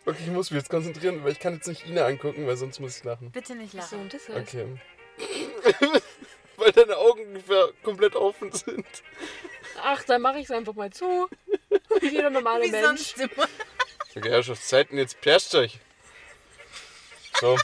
Okay, 0.06 0.20
ich 0.26 0.28
muss 0.32 0.52
mich 0.52 0.60
jetzt 0.62 0.70
konzentrieren, 0.70 1.24
weil 1.24 1.32
ich 1.34 1.40
kann 1.40 1.54
jetzt 1.56 1.68
nicht 1.68 1.86
Ina 1.86 2.06
angucken, 2.06 2.46
weil 2.48 2.56
sonst 2.56 2.80
muss 2.80 2.98
ich 2.98 3.04
lachen. 3.04 3.32
Bitte 3.32 3.56
nicht 3.56 3.72
So, 3.72 3.78
lachen. 3.80 4.00
und 4.02 4.14
das 4.14 4.30
heißt. 4.30 4.38
Okay. 4.56 4.80
weil 6.58 6.72
deine 6.72 6.96
Augen 6.98 7.24
ungefähr 7.26 7.70
komplett 7.84 8.16
offen 8.16 8.52
sind. 8.52 8.86
Ach, 9.82 10.02
dann 10.04 10.22
mache 10.22 10.38
ich 10.40 10.46
es 10.46 10.52
einfach 10.52 10.76
mal 10.76 10.92
zu. 10.92 11.28
Wie 12.00 12.08
jeder 12.08 12.30
normale 12.30 12.66
Wie 12.68 12.72
Mensch. 12.72 12.86
sonst 13.16 13.18
immer. 13.20 13.48
Okay, 14.16 14.30
Herrschaftszeiten, 14.30 14.98
jetzt 14.98 15.20
presst 15.20 15.54
euch. 15.56 15.80
So. 17.42 17.58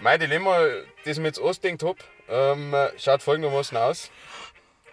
Mein 0.00 0.20
Dilemma, 0.20 0.64
das 1.08 1.16
ich 1.18 1.22
mir 1.22 1.28
jetzt 1.28 1.40
ausgedenkt 1.40 1.82
habe, 1.82 1.98
ähm, 2.28 2.74
schaut 2.98 3.22
folgendermaßen 3.22 3.76
aus. 3.76 4.10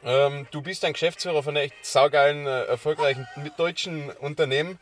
Ähm, 0.04 0.48
du 0.52 0.62
bist 0.62 0.86
ein 0.86 0.94
Geschäftsführer 0.94 1.42
von 1.44 1.58
einem 1.58 1.66
echt 1.66 1.86
saugeilen, 1.86 2.46
äh, 2.48 2.64
erfolgreichen 2.66 3.28
deutschen 3.58 4.12
Unternehmen. 4.12 4.80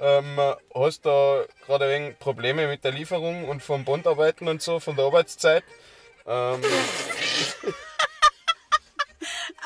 Ähm, 0.00 0.40
hast 0.74 1.06
da 1.06 1.44
gerade 1.66 1.88
wenig 1.88 2.18
Probleme 2.18 2.66
mit 2.66 2.82
der 2.82 2.90
Lieferung 2.92 3.48
und 3.48 3.62
vom 3.62 3.84
Bondarbeiten 3.84 4.48
und 4.48 4.60
so, 4.62 4.80
von 4.80 4.96
der 4.96 5.04
Arbeitszeit. 5.04 5.62
Ähm, 6.26 6.60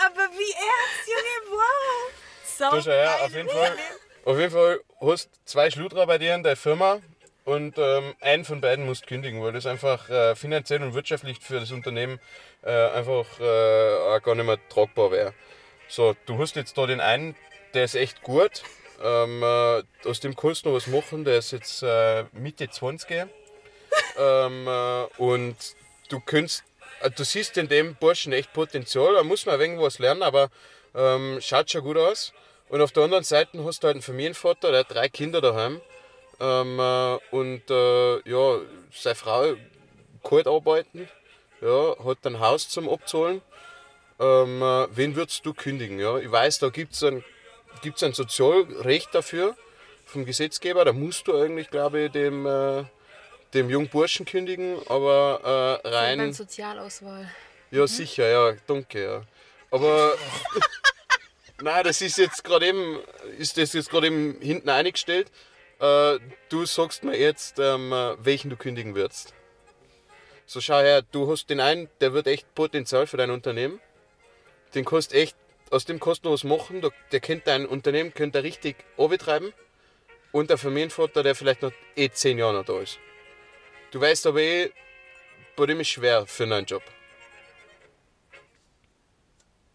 Aber 0.04 0.28
wie 0.32 0.52
ernst, 0.52 1.06
Junge, 1.06 1.50
wow. 1.52 2.10
So 2.44 2.70
Du 2.76 2.84
geil. 2.84 3.08
auf 3.22 3.32
jeden 3.32 3.48
Fall. 3.48 3.76
Auf 4.24 4.38
jeden 4.38 4.50
Fall 4.50 4.80
hast 5.00 5.30
zwei 5.44 5.70
Schludrer 5.70 6.06
bei 6.06 6.18
dir 6.18 6.34
in 6.34 6.42
der 6.42 6.56
Firma 6.56 7.00
und 7.46 7.78
ähm, 7.78 8.14
einen 8.20 8.44
von 8.44 8.60
beiden 8.60 8.84
musst 8.84 9.06
kündigen, 9.06 9.40
weil 9.40 9.52
das 9.52 9.66
einfach 9.66 10.10
äh, 10.10 10.34
finanziell 10.34 10.82
und 10.82 10.94
wirtschaftlich 10.94 11.38
für 11.40 11.60
das 11.60 11.70
Unternehmen 11.70 12.18
äh, 12.62 12.70
einfach 12.70 13.24
äh, 13.38 14.20
gar 14.20 14.34
nicht 14.34 14.44
mehr 14.44 14.58
tragbar 14.68 15.12
wäre. 15.12 15.32
So, 15.88 16.16
du 16.26 16.38
hast 16.38 16.56
jetzt 16.56 16.76
da 16.76 16.86
den 16.86 17.00
einen, 17.00 17.36
der 17.72 17.84
ist 17.84 17.94
echt 17.94 18.22
gut. 18.22 18.64
Ähm, 19.02 19.42
äh, 19.42 19.82
aus 20.08 20.20
dem 20.20 20.34
kannst 20.34 20.64
du 20.64 20.70
noch 20.70 20.76
was 20.76 20.88
machen, 20.88 21.24
der 21.24 21.38
ist 21.38 21.52
jetzt 21.52 21.84
äh, 21.84 22.24
Mitte 22.32 22.68
20. 22.68 23.28
ähm, 24.18 24.66
äh, 24.66 25.04
und 25.18 25.56
du 26.08 26.20
äh, 26.32 27.10
du 27.14 27.24
siehst 27.24 27.56
in 27.58 27.68
dem 27.68 27.94
Burschen 27.94 28.32
echt 28.32 28.52
Potenzial, 28.52 29.14
da 29.14 29.22
muss 29.22 29.46
man 29.46 29.60
irgendwas 29.60 30.00
lernen, 30.00 30.24
aber 30.24 30.50
ähm, 30.96 31.38
schaut 31.40 31.70
schon 31.70 31.82
gut 31.82 31.96
aus. 31.96 32.32
Und 32.68 32.80
auf 32.80 32.90
der 32.90 33.04
anderen 33.04 33.22
Seite 33.22 33.62
hast 33.64 33.84
du 33.84 33.86
halt 33.86 33.94
einen 33.94 34.02
Familienvater, 34.02 34.72
der 34.72 34.80
hat 34.80 34.92
drei 34.92 35.08
Kinder 35.08 35.40
daheim. 35.40 35.80
Ähm, 36.38 36.78
äh, 36.78 37.18
und 37.30 37.70
äh, 37.70 38.28
ja, 38.28 38.60
seine 38.92 39.14
Frau 39.14 39.54
kalt 40.22 40.46
arbeiten, 40.46 41.08
ja, 41.60 41.96
hat 42.04 42.26
ein 42.26 42.40
Haus 42.40 42.68
zum 42.68 42.88
Abzahlen. 42.88 43.40
Ähm, 44.18 44.62
äh, 44.62 44.86
wen 44.96 45.16
würdest 45.16 45.44
du 45.46 45.54
kündigen? 45.54 45.98
Ja? 45.98 46.18
Ich 46.18 46.30
weiß, 46.30 46.58
da 46.58 46.68
gibt 46.68 46.94
es 46.94 47.02
ein, 47.02 47.24
gibt's 47.82 48.02
ein 48.02 48.12
Sozialrecht 48.12 49.14
dafür 49.14 49.56
vom 50.04 50.24
Gesetzgeber. 50.24 50.84
Da 50.84 50.92
musst 50.92 51.26
du 51.28 51.36
eigentlich, 51.36 51.70
glaube 51.70 52.04
ich, 52.04 52.12
dem, 52.12 52.46
äh, 52.46 52.84
dem 53.54 53.70
jungen 53.70 53.88
Burschen 53.88 54.26
kündigen, 54.26 54.78
aber 54.88 55.80
äh, 55.84 55.88
rein. 55.88 56.18
Beim 56.18 56.32
Sozialauswahl. 56.32 57.30
Ja, 57.70 57.86
sicher, 57.86 58.28
ja, 58.28 58.56
danke, 58.66 59.02
ja. 59.02 59.22
Aber. 59.70 60.14
Nein, 61.62 61.84
das 61.84 62.02
ist 62.02 62.18
jetzt 62.18 62.44
gerade 62.44 62.66
eben, 62.66 62.98
ist 63.38 63.56
das 63.56 63.72
jetzt 63.72 63.88
gerade 63.88 64.08
eben 64.08 64.38
hinten 64.40 64.68
eingestellt. 64.68 65.30
Äh, 65.78 66.18
du 66.48 66.64
sagst 66.64 67.04
mir 67.04 67.18
jetzt, 67.18 67.58
ähm, 67.58 67.90
welchen 68.18 68.50
du 68.50 68.56
kündigen 68.56 68.94
würdest. 68.94 69.34
So 70.46 70.60
schau 70.60 70.78
her, 70.78 71.02
du 71.02 71.30
hast 71.30 71.50
den 71.50 71.60
einen, 71.60 71.88
der 72.00 72.12
wird 72.12 72.28
echt 72.28 72.54
Potenzial 72.54 73.06
für 73.06 73.16
dein 73.16 73.30
Unternehmen. 73.30 73.80
Den 74.74 74.84
kannst 74.84 75.12
echt, 75.12 75.36
aus 75.70 75.84
dem 75.84 75.98
kannst 75.98 76.24
du 76.24 76.30
was 76.30 76.44
machen, 76.44 76.82
der, 77.10 77.20
kennt 77.20 77.46
dein 77.46 77.66
Unternehmen, 77.66 78.14
könnte 78.14 78.42
richtig 78.42 78.76
betreiben. 78.96 79.52
Und 80.32 80.50
der 80.50 80.58
Familienvater, 80.58 81.22
der 81.22 81.34
vielleicht 81.34 81.62
noch 81.62 81.72
eh 81.96 82.10
zehn 82.10 82.38
Jahre 82.38 82.54
noch 82.54 82.64
da 82.64 82.80
ist. 82.80 82.98
Du 83.90 84.00
weißt 84.00 84.26
aber 84.26 84.40
eh, 84.40 84.70
bei 85.56 85.66
dem 85.66 85.80
ist 85.80 85.88
schwer 85.88 86.26
für 86.26 86.44
einen 86.44 86.66
Job. 86.66 86.82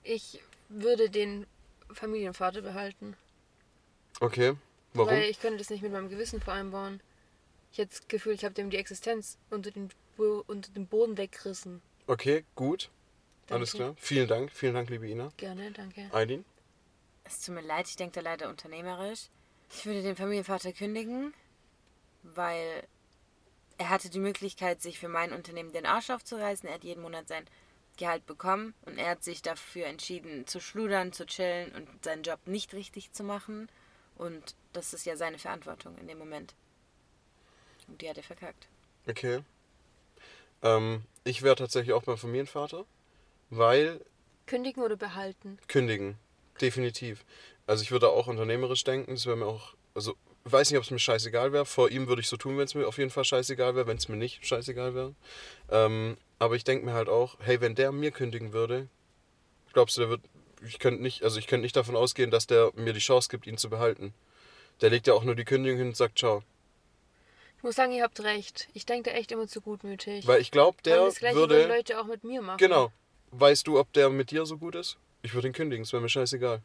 Ich 0.04 0.39
würde 0.70 1.10
den 1.10 1.47
Familienvater 1.91 2.62
behalten. 2.62 3.18
Okay, 4.20 4.56
warum? 4.93 5.11
Weil 5.11 5.23
ich 5.23 5.39
könnte 5.39 5.57
das 5.57 5.69
nicht 5.69 5.81
mit 5.81 5.91
meinem 5.91 6.09
Gewissen 6.09 6.41
vereinbaren. 6.41 7.01
Ich 7.71 7.77
hätte 7.77 7.91
das 7.91 8.07
Gefühl, 8.07 8.33
ich 8.33 8.43
habe 8.43 8.53
dem 8.53 8.69
die 8.69 8.77
Existenz 8.77 9.37
unter 9.49 9.71
den, 9.71 9.89
unter 10.17 10.71
den 10.71 10.87
Boden 10.87 11.17
weggerissen. 11.17 11.81
Okay, 12.07 12.43
gut. 12.55 12.89
Alles 13.49 13.71
Danke. 13.71 13.83
klar. 13.83 13.95
Vielen 13.97 14.27
Dank. 14.27 14.51
Vielen 14.51 14.73
Dank, 14.73 14.89
liebe 14.89 15.07
Ina. 15.07 15.31
Gerne, 15.37 15.71
danke. 15.71 16.09
Aidin? 16.11 16.45
Es 17.23 17.41
tut 17.41 17.55
mir 17.55 17.61
leid, 17.61 17.87
ich 17.87 17.95
denke 17.95 18.15
da 18.15 18.21
leider 18.21 18.49
unternehmerisch. 18.49 19.29
Ich 19.73 19.85
würde 19.85 20.01
den 20.01 20.15
Familienvater 20.15 20.73
kündigen, 20.73 21.33
weil 22.23 22.83
er 23.77 23.89
hatte 23.89 24.09
die 24.09 24.19
Möglichkeit, 24.19 24.81
sich 24.81 24.99
für 24.99 25.07
mein 25.07 25.31
Unternehmen 25.31 25.71
den 25.71 25.85
Arsch 25.85 26.09
aufzureißen. 26.09 26.67
Er 26.67 26.75
hat 26.75 26.83
jeden 26.83 27.01
Monat 27.01 27.27
sein 27.27 27.45
Gehalt 27.97 28.25
bekommen 28.25 28.73
und 28.85 28.97
er 28.97 29.09
hat 29.09 29.23
sich 29.23 29.41
dafür 29.41 29.85
entschieden, 29.85 30.47
zu 30.47 30.59
schludern, 30.59 31.13
zu 31.13 31.25
chillen 31.25 31.71
und 31.73 31.87
seinen 32.03 32.23
Job 32.23 32.39
nicht 32.45 32.73
richtig 32.73 33.11
zu 33.11 33.23
machen. 33.23 33.69
Und 34.15 34.55
das 34.74 34.93
ist 34.93 35.05
ja 35.05 35.15
seine 35.15 35.38
Verantwortung 35.38 35.97
in 35.97 36.07
dem 36.07 36.17
Moment. 36.17 36.53
Und 37.88 38.01
die 38.01 38.09
hat 38.09 38.17
er 38.17 38.24
verkackt. 38.24 38.67
Okay. 39.07 39.41
Ähm, 40.61 41.03
ich 41.24 41.41
wäre 41.41 41.55
tatsächlich 41.55 41.93
auch 41.93 42.03
beim 42.03 42.17
Familienvater, 42.17 42.86
weil 43.49 44.01
Kündigen 44.45 44.84
oder 44.84 44.95
behalten? 44.95 45.57
kündigen. 45.67 46.17
Definitiv. 46.59 47.26
Also 47.67 47.84
ich 47.84 47.91
würde 47.91 48.09
auch 48.09 48.28
unternehmerisch 48.28 48.84
denken. 48.84 49.11
Das 49.13 49.26
wäre 49.26 49.38
mir 49.38 49.45
auch, 49.45 49.74
also 49.95 50.15
ich 50.45 50.51
weiß 50.51 50.69
nicht, 50.69 50.78
ob 50.78 50.84
es 50.84 50.91
mir 50.91 50.99
scheißegal 50.99 51.53
wäre. 51.53 51.65
Vor 51.65 51.89
ihm 51.89 52.07
würde 52.07 52.22
ich 52.22 52.28
so 52.28 52.38
tun, 52.38 52.57
wenn 52.57 52.65
es 52.65 52.76
mir 52.76 52.88
auf 52.88 52.97
jeden 52.97 53.11
Fall 53.11 53.24
scheißegal 53.24 53.76
wäre, 53.76 53.88
wenn 53.88 53.97
es 53.97 54.07
mir 54.07 54.17
nicht 54.17 54.45
scheißegal 54.45 54.95
wäre. 54.95 55.15
Ähm, 55.69 56.17
aber 56.39 56.55
ich 56.55 56.63
denke 56.63 56.86
mir 56.86 56.93
halt 56.93 57.09
auch, 57.09 57.38
hey, 57.39 57.61
wenn 57.61 57.76
der 57.76 57.91
mir 57.91 58.11
kündigen 58.11 58.51
würde, 58.53 58.88
glaubst 59.74 59.97
du, 59.97 60.01
der 60.01 60.09
wird, 60.09 60.22
ich 60.65 60.80
könnte 60.80 61.01
nicht, 61.01 61.24
also 61.24 61.39
ich 61.39 61.47
könnte 61.47 61.63
nicht 61.63 61.76
davon 61.76 61.95
ausgehen, 61.95 62.32
dass 62.32 62.47
der 62.47 62.72
mir 62.76 62.93
die 62.93 62.99
Chance 62.99 63.30
gibt, 63.30 63.47
ihn 63.47 63.57
zu 63.57 63.69
behalten. 63.69 64.13
Der 64.82 64.89
legt 64.89 65.07
ja 65.07 65.13
auch 65.13 65.23
nur 65.23 65.36
die 65.36 65.45
Kündigung 65.45 65.77
hin 65.77 65.88
und 65.89 65.97
sagt, 65.97 66.17
ciao. 66.19 66.43
Ich 67.57 67.63
muss 67.63 67.75
sagen, 67.75 67.91
ihr 67.91 68.03
habt 68.03 68.19
recht. 68.21 68.67
Ich 68.73 68.86
denke 68.88 69.11
da 69.11 69.15
echt 69.15 69.32
immer 69.32 69.47
zu 69.47 69.61
gutmütig. 69.61 70.25
Weil 70.25 70.41
ich 70.41 70.49
glaube, 70.49 70.77
Weil 70.84 70.93
der 70.93 71.05
das 71.05 71.15
gleiche 71.19 71.36
würde. 71.36 71.67
Leute 71.67 71.99
auch 72.01 72.05
mit 72.05 72.23
mir 72.23 72.41
machen. 72.41 72.57
Genau. 72.57 72.91
Weißt 73.32 73.67
du, 73.67 73.79
ob 73.79 73.93
der 73.93 74.09
mit 74.09 74.32
dir 74.32 74.45
so 74.45 74.57
gut 74.57 74.75
ist? 74.75 74.97
Ich 75.21 75.34
würde 75.36 75.47
ihn 75.47 75.53
kündigen, 75.53 75.84
es 75.84 75.93
wäre 75.93 76.01
mir 76.01 76.09
scheißegal. 76.09 76.61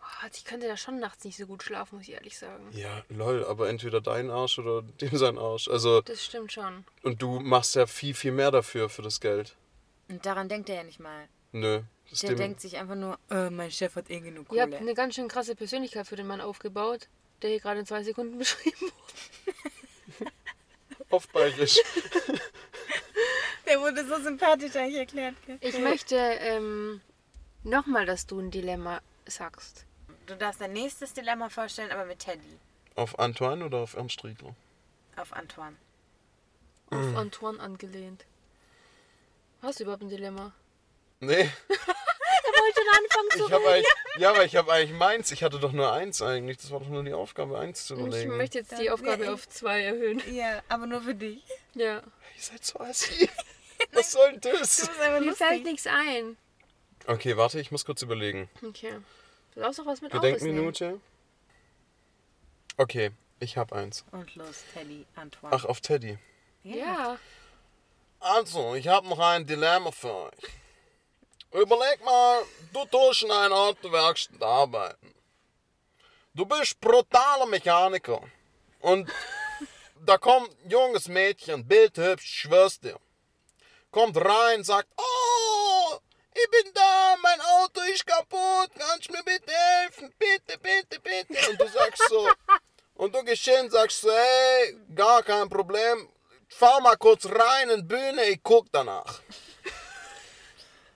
Oh, 0.00 0.26
ich 0.32 0.44
könnte 0.44 0.66
da 0.66 0.76
schon 0.76 0.98
nachts 0.98 1.24
nicht 1.24 1.36
so 1.36 1.46
gut 1.46 1.62
schlafen, 1.62 1.96
muss 1.98 2.08
ich 2.08 2.14
ehrlich 2.14 2.36
sagen. 2.36 2.64
Ja, 2.72 3.04
lol, 3.08 3.44
aber 3.44 3.68
entweder 3.68 4.00
dein 4.00 4.30
Arsch 4.30 4.58
oder 4.58 4.82
dem 5.00 5.16
sein 5.16 5.38
Arsch. 5.38 5.68
Also, 5.68 6.00
Das 6.02 6.24
stimmt 6.24 6.52
schon. 6.52 6.84
und 7.02 7.22
du 7.22 7.38
machst 7.38 7.76
ja 7.76 7.86
viel, 7.86 8.14
viel 8.14 8.32
mehr 8.32 8.50
dafür, 8.50 8.88
für 8.88 9.02
das 9.02 9.20
Geld. 9.20 9.54
Und 10.08 10.26
daran 10.26 10.48
denkt 10.48 10.68
er 10.68 10.76
ja 10.76 10.82
nicht 10.82 10.98
mal. 11.00 11.28
Nö. 11.52 11.82
Der 12.20 12.30
dem, 12.30 12.36
denkt 12.38 12.60
sich 12.60 12.76
einfach 12.76 12.94
nur, 12.94 13.18
äh, 13.30 13.48
mein 13.50 13.70
Chef 13.70 13.96
hat 13.96 14.10
eh 14.10 14.20
genug 14.20 14.52
Ihr 14.52 14.62
habt 14.62 14.72
Kohle. 14.72 14.82
eine 14.82 14.94
ganz 14.94 15.14
schön 15.14 15.28
krasse 15.28 15.54
Persönlichkeit 15.56 16.06
für 16.06 16.16
den 16.16 16.26
Mann 16.26 16.40
aufgebaut, 16.40 17.08
der 17.40 17.50
hier 17.50 17.60
gerade 17.60 17.80
in 17.80 17.86
zwei 17.86 18.02
Sekunden 18.02 18.38
beschrieben 18.38 18.76
wurde. 20.18 20.30
auf 21.10 21.28
bayerisch. 21.28 21.78
Der 23.66 23.80
wurde 23.80 24.04
so 24.06 24.20
sympathisch 24.22 24.74
eigentlich 24.76 24.98
erklärt. 24.98 25.34
Ich 25.60 25.78
möchte 25.78 26.16
ähm, 26.16 27.00
nochmal, 27.62 28.04
dass 28.06 28.26
du 28.26 28.38
ein 28.40 28.50
Dilemma 28.50 29.00
sagst. 29.26 29.86
Du 30.26 30.36
darfst 30.36 30.60
dein 30.60 30.72
nächstes 30.72 31.14
Dilemma 31.14 31.48
vorstellen, 31.48 31.90
aber 31.90 32.04
mit 32.04 32.18
Teddy. 32.18 32.58
auf 32.96 33.18
Antoine 33.18 33.64
oder 33.64 33.78
auf 33.78 33.94
Ernst 33.94 34.22
Riegler? 34.24 34.54
Auf 35.16 35.32
Antoine. 35.32 35.76
Auf 36.90 37.16
Antoine 37.16 37.60
angelehnt. 37.60 38.26
Hast 39.62 39.78
du 39.80 39.84
überhaupt 39.84 40.02
ein 40.02 40.08
Dilemma? 40.10 40.52
Nee, 41.24 41.48
Er 42.44 42.52
wollte 42.60 42.80
dann 42.84 43.04
anfangen 43.04 43.30
zu 43.30 43.46
ich 43.46 43.52
habe 43.52 43.68
eigentlich. 43.68 43.86
Ja, 44.18 44.30
aber 44.30 44.44
ich 44.44 44.56
habe 44.56 44.72
eigentlich 44.72 44.98
meins. 44.98 45.30
Ich 45.30 45.42
hatte 45.44 45.60
doch 45.60 45.70
nur 45.72 45.92
eins 45.92 46.20
eigentlich. 46.20 46.56
Das 46.58 46.70
war 46.72 46.80
doch 46.80 46.88
nur 46.88 47.04
die 47.04 47.12
Aufgabe, 47.12 47.56
eins 47.58 47.86
zu 47.86 47.94
Ich 47.94 48.00
überlegen. 48.00 48.36
möchte 48.36 48.58
jetzt 48.58 48.76
die 48.78 48.90
Aufgabe 48.90 49.24
Ja, 49.24 49.28
ich- 49.30 49.34
auf 49.34 49.48
zwei 49.48 49.82
erhöhen. 49.82 50.20
Ja, 50.34 50.60
aber 50.68 50.86
nur 50.86 51.00
für 51.02 51.14
dich. 51.14 51.40
Ja. 51.74 51.98
Ihr 51.98 52.02
seid 52.42 52.64
so 52.64 52.80
assi. 52.80 53.30
Was 53.92 54.10
soll 54.12 54.32
denn 54.38 54.52
das? 54.58 54.90
Mir 55.20 55.34
fällt 55.34 55.64
nichts 55.64 55.86
ein. 55.86 56.36
Okay, 57.06 57.36
warte, 57.36 57.60
ich 57.60 57.70
muss 57.70 57.84
kurz 57.84 58.02
überlegen. 58.02 58.48
Okay. 58.66 58.94
Du 59.54 59.60
darfst 59.60 59.80
auch 59.80 59.86
was 59.86 60.00
mit. 60.00 60.12
Gedenkminute. 60.12 61.00
Okay, 62.76 63.10
ich 63.40 63.56
habe 63.56 63.74
eins. 63.76 64.04
Und 64.12 64.34
los, 64.36 64.64
Teddy, 64.72 65.04
Antoine. 65.16 65.54
Ach, 65.54 65.64
auf 65.64 65.80
Teddy. 65.80 66.18
Ja. 66.64 67.18
Also, 68.20 68.74
ich 68.76 68.88
habe 68.88 69.08
noch 69.08 69.18
ein 69.18 69.46
Dilemma 69.46 69.90
für 69.90 70.12
euch. 70.14 70.32
Überleg 71.52 72.02
mal, 72.02 72.44
du 72.72 72.84
tust 72.86 73.24
in 73.24 73.30
einer 73.30 73.54
Autowerkstatt 73.54 74.42
arbeiten. 74.42 75.14
Du 76.32 76.46
bist 76.46 76.80
brutaler 76.80 77.44
Mechaniker. 77.44 78.22
Und 78.80 79.10
da 80.06 80.16
kommt 80.16 80.50
ein 80.64 80.70
junges 80.70 81.08
Mädchen, 81.08 81.68
bildhübsch, 81.68 82.40
schwör's 82.40 82.80
dir. 82.80 82.98
Kommt 83.90 84.16
rein, 84.16 84.64
sagt, 84.64 84.88
oh, 84.96 85.98
ich 86.34 86.50
bin 86.50 86.72
da, 86.72 87.16
mein 87.22 87.40
Auto 87.42 87.82
ist 87.92 88.06
kaputt, 88.06 88.70
kannst 88.78 89.10
du 89.10 89.12
mir 89.12 89.22
bitte 89.22 89.52
helfen? 89.52 90.14
Bitte, 90.18 90.58
bitte, 90.58 91.00
bitte. 91.00 91.50
Und 91.50 91.60
du 91.60 91.68
sagst 91.68 92.02
so, 92.08 92.30
und 92.94 93.14
du 93.14 93.22
gehst 93.24 93.44
hin, 93.44 93.68
sagst 93.68 94.00
so, 94.00 94.10
hey, 94.10 94.74
gar 94.94 95.22
kein 95.22 95.50
Problem, 95.50 96.08
fahr 96.48 96.80
mal 96.80 96.96
kurz 96.96 97.26
rein 97.26 97.68
in 97.68 97.80
die 97.80 97.94
Bühne, 97.94 98.24
ich 98.24 98.42
guck 98.42 98.72
danach. 98.72 99.20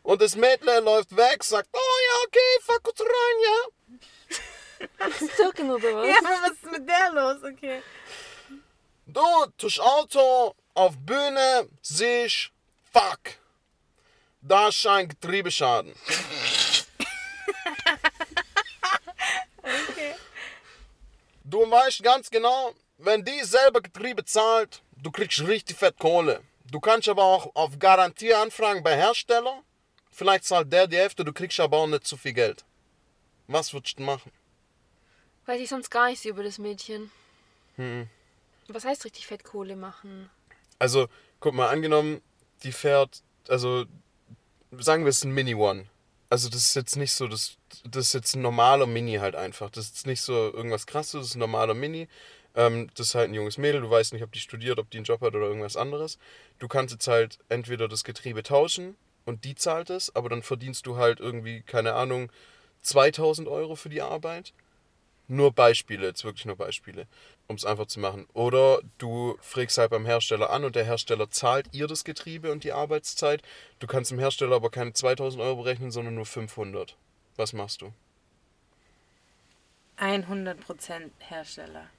Und 0.07 0.23
das 0.23 0.37
Mädchen 0.37 0.85
läuft 0.85 1.17
weg, 1.17 1.43
sagt, 1.43 1.69
oh 1.73 1.79
ja, 1.79 2.15
okay, 2.27 2.63
fahr 2.63 2.79
kurz 2.81 3.01
rein, 3.01 3.39
ja. 3.49 5.11
Zirken 5.35 5.69
oder 5.69 5.97
was? 5.97 6.07
Ja, 6.07 6.19
aber 6.19 6.43
was 6.43 6.53
ist 6.53 6.71
mit 6.71 6.89
der 6.89 7.11
los? 7.13 7.43
Okay. 7.43 7.83
Du, 9.07 9.47
tust 9.59 9.81
Auto 9.81 10.55
auf 10.75 10.97
Bühne, 10.97 11.69
siehst, 11.83 12.53
fuck, 12.93 13.19
da 14.41 14.69
ist 14.69 14.87
ein 14.87 15.09
Getriebeschaden. 15.09 15.93
Du 21.43 21.69
weißt 21.69 22.05
ganz 22.05 22.31
genau, 22.31 22.75
wenn 22.99 23.25
die 23.25 23.43
selber 23.43 23.81
Getriebe 23.81 24.25
zahlt, 24.25 24.83
du 24.93 25.11
kriegst 25.11 25.41
richtig 25.41 25.77
fett 25.77 25.99
Kohle. 25.99 26.45
Du 26.71 26.79
kannst 26.79 27.09
aber 27.09 27.25
auch 27.25 27.51
auf 27.57 27.77
Garantie 27.81 28.35
anfragen 28.35 28.85
bei 28.85 28.95
Hersteller. 28.97 29.65
Vielleicht 30.17 30.45
zahlt 30.45 30.73
der 30.73 30.87
die 30.87 30.97
Hälfte, 30.97 31.27
du 31.27 31.33
kriegst 31.35 31.61
aber 31.61 31.77
auch 31.77 31.87
nicht 31.87 32.07
zu 32.07 32.17
viel 32.17 32.33
Geld. 32.33 32.65
Was 33.49 33.75
würdest 33.75 33.99
du 33.99 34.03
machen? 34.03 34.33
Weiß 35.45 35.61
ich 35.61 35.69
sonst 35.69 35.91
gar 35.91 36.09
nichts 36.09 36.25
über 36.25 36.43
das 36.43 36.57
Mädchen. 36.57 37.11
Hm. 37.75 38.09
Was 38.69 38.87
heißt 38.87 39.05
richtig 39.05 39.27
Fettkohle 39.27 39.77
machen? 39.77 40.31
Also, 40.79 41.09
guck 41.39 41.53
mal, 41.53 41.69
angenommen, 41.69 42.23
die 42.63 42.73
fährt, 42.73 43.23
also 43.49 43.85
sagen 44.79 45.05
wir 45.05 45.11
es 45.11 45.19
ist 45.19 45.25
ein 45.25 45.35
Mini 45.35 45.55
One. 45.55 45.85
Also 46.31 46.49
das 46.49 46.65
ist 46.65 46.77
jetzt 46.77 46.97
nicht 46.97 47.13
so, 47.13 47.29
das, 47.29 47.59
das 47.85 48.07
ist 48.07 48.15
jetzt 48.15 48.37
ein 48.37 48.43
normaler 48.43 48.87
Mini 48.87 49.17
halt 49.17 49.37
einfach. 49.37 49.69
Das 49.69 49.91
ist 49.91 50.07
nicht 50.07 50.23
so 50.23 50.33
irgendwas 50.33 50.87
krasses, 50.87 51.13
das 51.13 51.27
ist 51.27 51.35
ein 51.35 51.41
normaler 51.41 51.75
Mini. 51.75 52.09
Ähm, 52.55 52.89
das 52.95 53.09
ist 53.09 53.15
halt 53.15 53.29
ein 53.29 53.35
junges 53.35 53.59
Mädel, 53.59 53.83
du 53.83 53.91
weißt 53.91 54.15
nicht, 54.15 54.23
ob 54.23 54.33
die 54.33 54.41
studiert, 54.41 54.79
ob 54.79 54.91
die 54.91 54.97
einen 54.97 55.05
Job 55.05 55.21
hat 55.21 55.35
oder 55.35 55.47
irgendwas 55.47 55.77
anderes. 55.77 56.19
Du 56.59 56.69
kannst 56.69 56.95
jetzt 56.95 57.07
halt 57.07 57.39
entweder 57.51 57.87
das 57.87 58.03
Getriebe 58.03 58.43
tauschen 58.43 58.97
und 59.27 59.45
die 59.45 59.55
zahlt 59.55 59.91
es, 59.91 60.15
aber 60.17 60.31
dann 60.31 60.43
verdienst 60.43 60.87
du 60.87 60.97
halt 60.97 61.21
irgendwie, 61.21 61.61
keine 61.61 61.93
Ahnung, 61.93 62.33
2000 62.83 63.49
Euro 63.49 63.77
für 63.77 63.91
die 63.91 64.01
Arbeit. 64.01 64.55
Nur 65.29 65.53
Beispiele, 65.53 66.07
jetzt 66.07 66.25
wirklich 66.25 66.47
nur 66.47 66.55
Beispiele, 66.55 67.09
um 67.49 67.57
es 67.57 67.65
einfach 67.65 67.87
zu 67.87 67.99
machen. 67.99 68.29
Oder 68.33 68.81
du 68.99 69.37
fragst 69.41 69.77
halt 69.77 69.91
beim 69.91 70.07
Hersteller 70.07 70.51
an 70.51 70.65
und 70.65 70.77
der 70.77 70.85
Hersteller 70.85 71.29
zahlt 71.29 71.67
ihr 71.73 71.89
das 71.89 72.05
Getriebe 72.05 72.53
und 72.53 72.63
die 72.63 72.71
Arbeitszeit. 72.71 73.43
Du 73.81 73.89
kannst 73.89 74.13
dem 74.13 74.21
Hersteller 74.21 74.55
aber 74.55 74.71
keine 74.71 74.93
2000 74.93 75.43
Euro 75.43 75.65
berechnen, 75.65 75.91
sondern 75.91 76.15
nur 76.15 76.27
500. 76.27 76.97
Was 77.35 77.53
machst 77.53 77.83
du? 77.83 77.93
100% 79.99 81.11
Hersteller. 81.19 81.91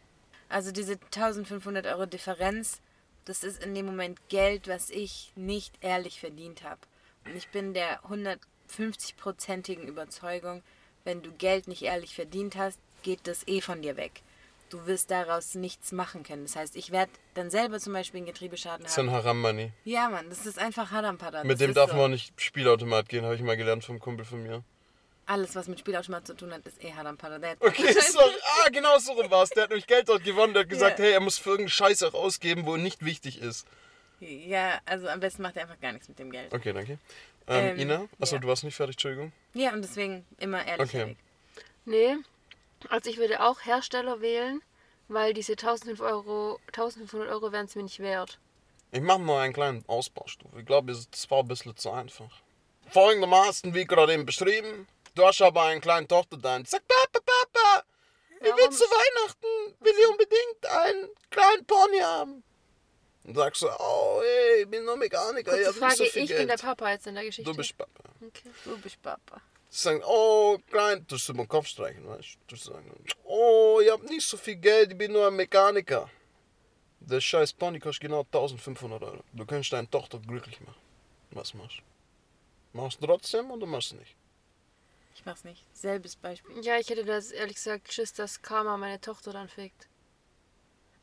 Also 0.48 0.72
diese 0.72 0.94
1500 0.94 1.86
Euro 1.88 2.06
Differenz, 2.06 2.80
das 3.26 3.44
ist 3.44 3.62
in 3.62 3.76
dem 3.76 3.88
Moment 3.88 4.30
Geld, 4.30 4.70
was 4.70 4.90
ich 4.90 5.34
nicht 5.36 5.74
ehrlich 5.82 6.22
verdient 6.22 6.64
habe. 6.64 6.80
Und 7.28 7.36
ich 7.36 7.48
bin 7.50 7.74
der 7.74 8.00
150-prozentigen 8.04 9.84
Überzeugung, 9.86 10.64
wenn 11.04 11.22
du 11.22 11.32
Geld 11.32 11.68
nicht 11.68 11.84
ehrlich 11.84 12.16
verdient 12.16 12.56
hast, 12.56 12.80
geht 13.04 13.20
das 13.28 13.48
eh 13.48 13.62
von 13.62 13.82
dir 13.82 13.98
weg. 13.98 14.22
Du 14.70 14.86
wirst 14.86 15.12
daraus 15.12 15.56
nichts 15.56 15.94
machen 15.94 16.24
können. 16.24 16.44
Das 16.44 16.58
heißt, 16.58 16.76
ich 16.76 16.92
werde 16.92 17.12
dann 17.36 17.50
selber 17.50 17.80
zum 17.80 17.94
Beispiel 17.94 18.18
einen 18.18 18.26
Getriebeschaden 18.28 18.84
Das 18.84 18.92
ist 18.92 19.00
ein 19.00 19.10
haben. 19.12 19.24
Haram 19.24 19.42
Money. 19.42 19.72
Ja, 19.86 20.10
Mann, 20.10 20.30
das 20.30 20.46
ist 20.46 20.60
einfach 20.60 20.92
Harampada. 20.92 21.46
Mit 21.46 21.62
dem 21.62 21.74
darf 21.74 21.92
so. 21.92 21.96
man 21.96 22.06
auch 22.06 22.10
nicht 22.10 22.40
Spielautomat 22.42 23.08
gehen, 23.08 23.24
habe 23.24 23.36
ich 23.36 23.42
mal 23.42 23.56
gelernt 23.56 23.86
vom 23.86 24.00
Kumpel 24.00 24.26
von 24.26 24.44
mir. 24.44 24.64
Alles, 25.26 25.56
was 25.56 25.68
mit 25.68 25.80
Spielautomat 25.80 26.28
zu 26.28 26.34
tun 26.36 26.54
hat, 26.54 26.66
ist 26.68 26.84
eh 26.84 26.94
Harampada. 26.94 27.36
Okay, 27.60 27.94
sorry. 28.02 28.34
Ah, 28.66 28.70
genau 28.70 28.98
so 29.00 29.14
rum 29.14 29.30
war 29.32 29.44
es. 29.44 29.50
Der 29.52 29.64
hat 29.64 29.70
nämlich 29.70 29.88
Geld 29.88 30.10
dort 30.10 30.24
gewonnen. 30.26 30.54
Der 30.54 30.64
hat 30.64 30.70
gesagt, 30.70 31.00
Ja. 31.00 31.06
hey, 31.06 31.14
er 31.14 31.20
muss 31.22 31.38
für 31.38 31.52
irgendeinen 31.52 31.70
Scheiß 31.70 32.04
auch 32.04 32.14
ausgeben, 32.14 32.66
wo 32.66 32.76
nicht 32.78 33.06
wichtig 33.06 33.42
ist. 33.42 33.66
Ja, 34.20 34.80
also 34.86 35.08
am 35.08 35.20
besten 35.20 35.42
macht 35.44 35.56
er 35.58 35.64
einfach 35.64 35.80
gar 35.80 35.92
nichts 35.92 36.08
mit 36.10 36.18
dem 36.20 36.32
Geld. 36.32 36.54
Okay, 36.54 36.74
danke. 36.74 36.94
Ähm, 37.48 37.66
Ähm, 37.76 37.80
Ina? 37.80 38.08
Achso, 38.20 38.36
ja. 38.36 38.42
du 38.42 38.48
warst 38.48 38.64
nicht 38.64 38.76
fertig, 38.76 38.96
Entschuldigung. 38.96 39.32
Ja, 39.54 39.74
und 39.74 39.82
deswegen 39.82 40.26
immer 40.38 40.66
ehrlich. 40.66 40.90
Okay. 40.90 41.16
Nee, 41.86 42.18
also 42.90 43.10
ich 43.10 43.18
würde 43.18 43.42
auch 43.42 43.62
Hersteller 43.66 44.20
wählen, 44.22 44.62
weil 45.08 45.34
diese 45.34 45.54
1500 45.54 46.02
Euro, 46.02 46.60
1500 46.68 47.30
Euro 47.30 47.52
wären 47.52 47.66
es 47.66 47.76
mir 47.76 47.84
nicht 47.84 48.00
wert. 48.00 48.40
Ich 48.92 49.02
mache 49.02 49.20
mal 49.20 49.42
einen 49.42 49.54
kleinen 49.54 49.84
Ausbaustufe. 49.88 50.60
Ich 50.60 50.66
glaube, 50.66 50.92
das 50.92 51.30
war 51.30 51.40
ein 51.40 51.48
bisschen 51.48 51.76
zu 51.78 51.92
einfach. 51.92 52.30
Folgendermaßen, 52.90 53.74
wie 53.74 53.86
gerade 53.86 54.14
eben 54.14 54.26
beschrieben. 54.26 54.88
Du 55.16 55.26
hast 55.26 55.42
aber 55.42 55.64
eine 55.64 55.82
kleine 55.82 56.08
Tochter 56.08 56.38
da 56.38 56.56
und 56.56 56.68
sagt, 56.70 56.88
Papa, 56.88 57.20
Papa, 57.26 57.84
ich 58.40 58.46
will 58.46 58.54
Warum? 58.58 58.72
zu 58.72 58.84
Weihnachten, 58.84 59.76
will 59.80 59.94
ich 59.98 60.08
unbedingt 60.08 60.66
einen 60.68 61.10
kleinen 61.30 61.66
Pony 61.66 62.00
haben. 62.00 62.44
Und 63.28 63.36
sagst 63.36 63.62
du, 63.62 63.68
oh, 63.68 64.22
ey, 64.24 64.64
ich 64.64 64.70
bin 64.70 64.84
nur 64.86 64.96
Mechaniker, 64.98 65.52
Kurze 65.52 65.62
ich 65.62 65.68
hab 65.68 65.74
nicht 65.76 65.84
Frage, 65.84 65.96
so 65.98 66.04
viel 66.06 66.24
ich 66.24 66.28
Geld. 66.30 66.40
bin 66.40 66.48
der 66.48 66.58
Papa 66.58 66.90
jetzt 66.92 67.08
in 67.08 67.14
der 67.16 67.26
Geschichte. 67.26 67.52
du 67.52 67.56
bist 67.58 67.78
Papa. 67.78 68.04
Okay. 68.26 68.50
Du 68.64 68.78
bist 68.80 69.02
Papa. 69.02 69.42
Sie 69.70 69.82
sagen, 69.82 70.02
oh, 70.06 70.58
klein, 70.72 71.06
du 71.08 71.16
musst 71.16 71.28
über 71.30 71.44
den 71.44 71.48
Kopf 71.50 71.68
streichen, 71.68 72.08
weißt 72.08 72.36
du? 72.48 72.56
Du 72.56 72.56
sagen, 72.56 72.90
oh, 73.26 73.80
ich 73.84 73.92
hab 73.92 74.02
nicht 74.04 74.26
so 74.26 74.38
viel 74.38 74.56
Geld, 74.56 74.92
ich 74.94 74.98
bin 74.98 75.12
nur 75.12 75.28
ein 75.28 75.36
Mechaniker. 75.36 76.10
Der 77.02 77.20
scheiß 77.22 77.54
Pony 77.54 77.80
kostet 77.80 78.04
genau 78.04 78.22
1500 78.22 79.04
Euro. 79.04 79.24
Du 79.34 79.46
kannst 79.46 79.72
deine 79.74 79.90
Tochter 79.90 80.20
glücklich 80.20 80.60
machen. 80.62 80.80
Was 81.32 81.54
machst 81.54 81.78
du? 82.74 82.78
Machst 82.78 83.02
du 83.02 83.08
trotzdem 83.08 83.52
oder 83.52 83.66
machst 83.68 83.92
du 83.92 83.96
nicht? 83.98 84.16
Ich 85.16 85.26
mach's 85.26 85.44
nicht. 85.44 85.66
Selbes 85.74 86.16
Beispiel. 86.16 86.62
Ja, 86.64 86.78
ich 86.78 86.90
hätte 86.90 87.04
das 87.04 87.32
ehrlich 87.32 87.56
gesagt 87.56 87.92
Schiss, 87.92 88.14
dass 88.14 88.42
Karma 88.42 88.78
meine 88.78 89.02
Tochter 89.02 89.34
dann 89.34 89.50
fickt. 89.50 89.88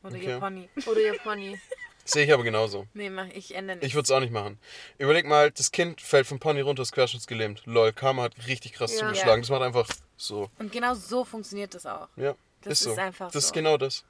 Oder 0.03 0.15
Okay. 0.15 0.25
ihr 0.25 0.39
Pony. 0.39 0.69
Oder 0.87 0.99
ihr 1.01 1.17
Pony. 1.23 1.59
Sehe 2.07 2.23
ich 2.25 2.31
aber 2.33 2.43
genauso. 2.43 2.85
Nee, 2.93 3.09
mach 3.09 3.27
ich 3.29 3.55
ändere 3.55 3.77
nicht. 3.77 3.87
Ich 3.87 3.95
würde 3.95 4.03
es 4.05 4.11
auch 4.11 4.19
nicht 4.19 4.31
machen. 4.31 4.59
Überleg 4.99 5.25
mal, 5.25 5.49
das 5.51 5.71
Kind 5.71 5.99
fällt 6.01 6.27
vom 6.27 6.39
Pony 6.39 6.61
runter, 6.61 6.83
ist 6.83 6.91
querschnittsgelähmt. 6.91 7.63
Lol, 7.65 7.91
Karma 7.93 8.23
hat 8.23 8.33
richtig 8.47 8.73
krass 8.73 8.93
Ja. 8.93 8.99
zugeschlagen. 9.07 9.41
Das 9.41 9.49
macht 9.49 9.63
einfach 9.63 9.87
so. 10.15 10.49
Und 10.59 10.71
genau 10.71 10.93
so 10.93 11.25
funktioniert 11.25 11.73
das 11.73 11.85
auch. 11.87 12.07
Ja, 12.15 12.35
Das 12.61 12.73
ist 12.73 12.79
so. 12.81 12.91
ist 12.91 12.99
einfach 12.99 13.31
das 13.31 13.43
ist 13.43 13.47
so. 13.49 13.53
genau 13.55 13.77
das. 13.77 14.05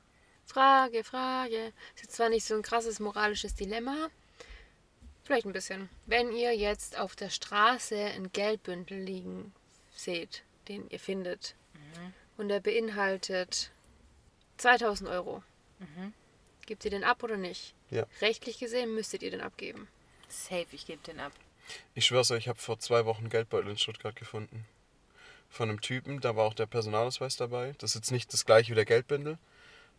Frage, 0.45 1.03
Frage. 1.05 1.71
Ist 1.95 2.03
jetzt 2.03 2.15
zwar 2.17 2.29
nicht 2.29 2.45
so 2.45 2.53
ein 2.55 2.61
krasses 2.61 2.99
moralisches 2.99 3.55
Dilemma. 3.55 4.09
Vielleicht 5.23 5.45
ein 5.47 5.53
bisschen. 5.53 5.89
Wenn 6.05 6.31
ihr 6.33 6.53
jetzt 6.55 6.99
auf 6.99 7.15
der 7.15 7.29
Straße 7.29 7.95
einen 7.97 8.31
Geldbündel 8.31 8.99
liegen 8.99 9.53
seht, 9.95 10.43
den 10.67 10.87
ihr 10.89 10.99
findet, 10.99 11.55
und 12.37 12.49
der 12.49 12.59
beinhaltet 12.59 13.71
2000 14.57 15.09
Euro, 15.09 15.41
gebt 16.65 16.85
ihr 16.85 16.91
den 16.91 17.03
ab 17.03 17.23
oder 17.23 17.37
nicht? 17.37 17.73
Ja. 17.91 18.05
Rechtlich 18.21 18.59
gesehen 18.59 18.93
müsstet 18.95 19.23
ihr 19.23 19.31
den 19.31 19.41
abgeben. 19.41 19.87
Safe, 20.27 20.67
ich 20.71 20.85
gebe 20.85 21.01
den 21.03 21.19
ab. 21.19 21.31
Ich 21.93 22.05
schwör's 22.05 22.31
euch, 22.31 22.43
ich 22.43 22.47
habe 22.47 22.59
vor 22.59 22.79
zwei 22.79 23.05
Wochen 23.05 23.21
einen 23.21 23.29
Geldbeutel 23.29 23.71
in 23.71 23.77
Stuttgart 23.77 24.15
gefunden. 24.15 24.65
Von 25.49 25.69
einem 25.69 25.81
Typen, 25.81 26.19
da 26.21 26.35
war 26.35 26.45
auch 26.45 26.53
der 26.53 26.65
Personalausweis 26.65 27.37
dabei. 27.37 27.75
Das 27.77 27.91
ist 27.91 27.95
jetzt 27.95 28.11
nicht 28.11 28.33
das 28.33 28.45
gleiche 28.45 28.71
wie 28.71 28.75
der 28.75 28.85
Geldbündel. 28.85 29.37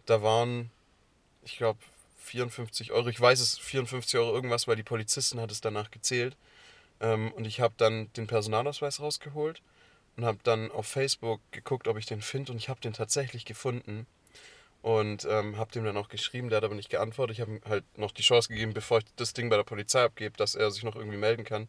Da 0.05 0.23
waren, 0.23 0.71
ich 1.45 1.57
glaube, 1.57 1.81
54 2.19 2.93
Euro. 2.93 3.09
Ich 3.09 3.21
weiß 3.21 3.41
es, 3.41 3.59
54 3.59 4.19
Euro 4.21 4.35
irgendwas, 4.35 4.69
weil 4.69 4.77
die 4.77 4.83
Polizistin 4.83 5.41
hat 5.41 5.51
es 5.51 5.61
danach 5.61 5.91
gezählt. 5.91 6.37
Ähm, 7.01 7.33
und 7.33 7.47
ich 7.47 7.61
habe 7.61 7.75
dann 7.77 8.13
den 8.15 8.27
Personalausweis 8.27 9.01
rausgeholt 9.01 9.63
und 10.17 10.25
habe 10.25 10.39
dann 10.43 10.71
auf 10.71 10.87
Facebook 10.87 11.41
geguckt, 11.53 11.89
ob 11.89 11.97
ich 11.97 12.07
den 12.07 12.23
finde. 12.23 12.53
Und 12.53 12.59
ich 12.59 12.69
habe 12.69 12.81
den 12.81 12.93
tatsächlich 12.93 13.45
gefunden. 13.45 14.07
Und 14.87 15.25
ähm, 15.29 15.57
habe 15.57 15.73
dem 15.73 15.85
dann 15.85 15.97
auch 15.97 16.09
geschrieben, 16.09 16.49
der 16.49 16.59
hat 16.59 16.65
aber 16.65 16.77
nicht 16.77 16.91
geantwortet. 16.91 17.35
Ich 17.35 17.41
habe 17.41 17.51
ihm 17.57 17.61
halt 17.69 17.83
noch 17.99 18.13
die 18.13 18.23
Chance 18.23 18.49
gegeben, 18.51 18.73
bevor 18.73 18.99
ich 18.99 19.05
das 19.17 19.33
Ding 19.33 19.51
bei 19.51 19.57
der 19.57 19.65
Polizei 19.65 20.05
abgebe, 20.05 20.37
dass 20.37 20.55
er 20.55 20.71
sich 20.71 20.85
noch 20.85 20.95
irgendwie 20.95 21.17
melden 21.17 21.43
kann. 21.45 21.67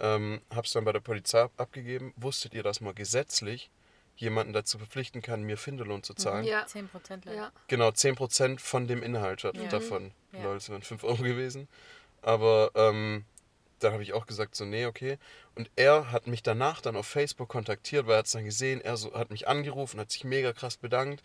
Ähm, 0.00 0.40
habe 0.50 0.66
es 0.66 0.72
dann 0.72 0.86
bei 0.86 0.92
der 0.92 1.00
Polizei 1.00 1.42
ab- 1.42 1.52
abgegeben. 1.58 2.14
Wusstet 2.16 2.54
ihr, 2.54 2.62
dass 2.62 2.80
man 2.80 2.94
gesetzlich 2.94 3.68
jemanden 4.16 4.54
dazu 4.54 4.78
verpflichten 4.78 5.20
kann, 5.20 5.42
mir 5.42 5.58
Finderlohn 5.58 6.02
zu 6.02 6.14
zahlen? 6.14 6.44
Ja. 6.46 6.64
10% 6.64 7.26
leider. 7.26 7.34
Ja. 7.36 7.52
Genau, 7.68 7.88
10% 7.90 8.58
von 8.62 8.86
dem 8.88 9.02
Inhalt 9.02 9.42
Ja. 9.42 9.52
davon. 9.68 10.12
Ja. 10.32 10.44
Lol, 10.44 10.54
das 10.54 10.70
wären 10.70 10.80
5 10.80 11.04
Euro 11.04 11.22
gewesen. 11.24 11.68
Aber 12.22 12.70
ähm, 12.74 13.26
dann 13.80 13.92
habe 13.92 14.02
ich 14.02 14.14
auch 14.14 14.24
gesagt, 14.24 14.54
so, 14.54 14.64
nee, 14.64 14.86
okay. 14.86 15.18
Und 15.56 15.70
er 15.76 16.10
hat 16.10 16.26
mich 16.26 16.42
danach 16.42 16.80
dann 16.80 16.96
auf 16.96 17.06
Facebook 17.06 17.50
kontaktiert, 17.50 18.06
weil 18.06 18.14
er 18.14 18.18
hat 18.20 18.26
es 18.26 18.32
dann 18.32 18.46
gesehen. 18.46 18.80
Er 18.80 18.96
so, 18.96 19.12
hat 19.12 19.30
mich 19.30 19.46
angerufen, 19.46 20.00
hat 20.00 20.10
sich 20.10 20.24
mega 20.24 20.54
krass 20.54 20.78
bedankt 20.78 21.22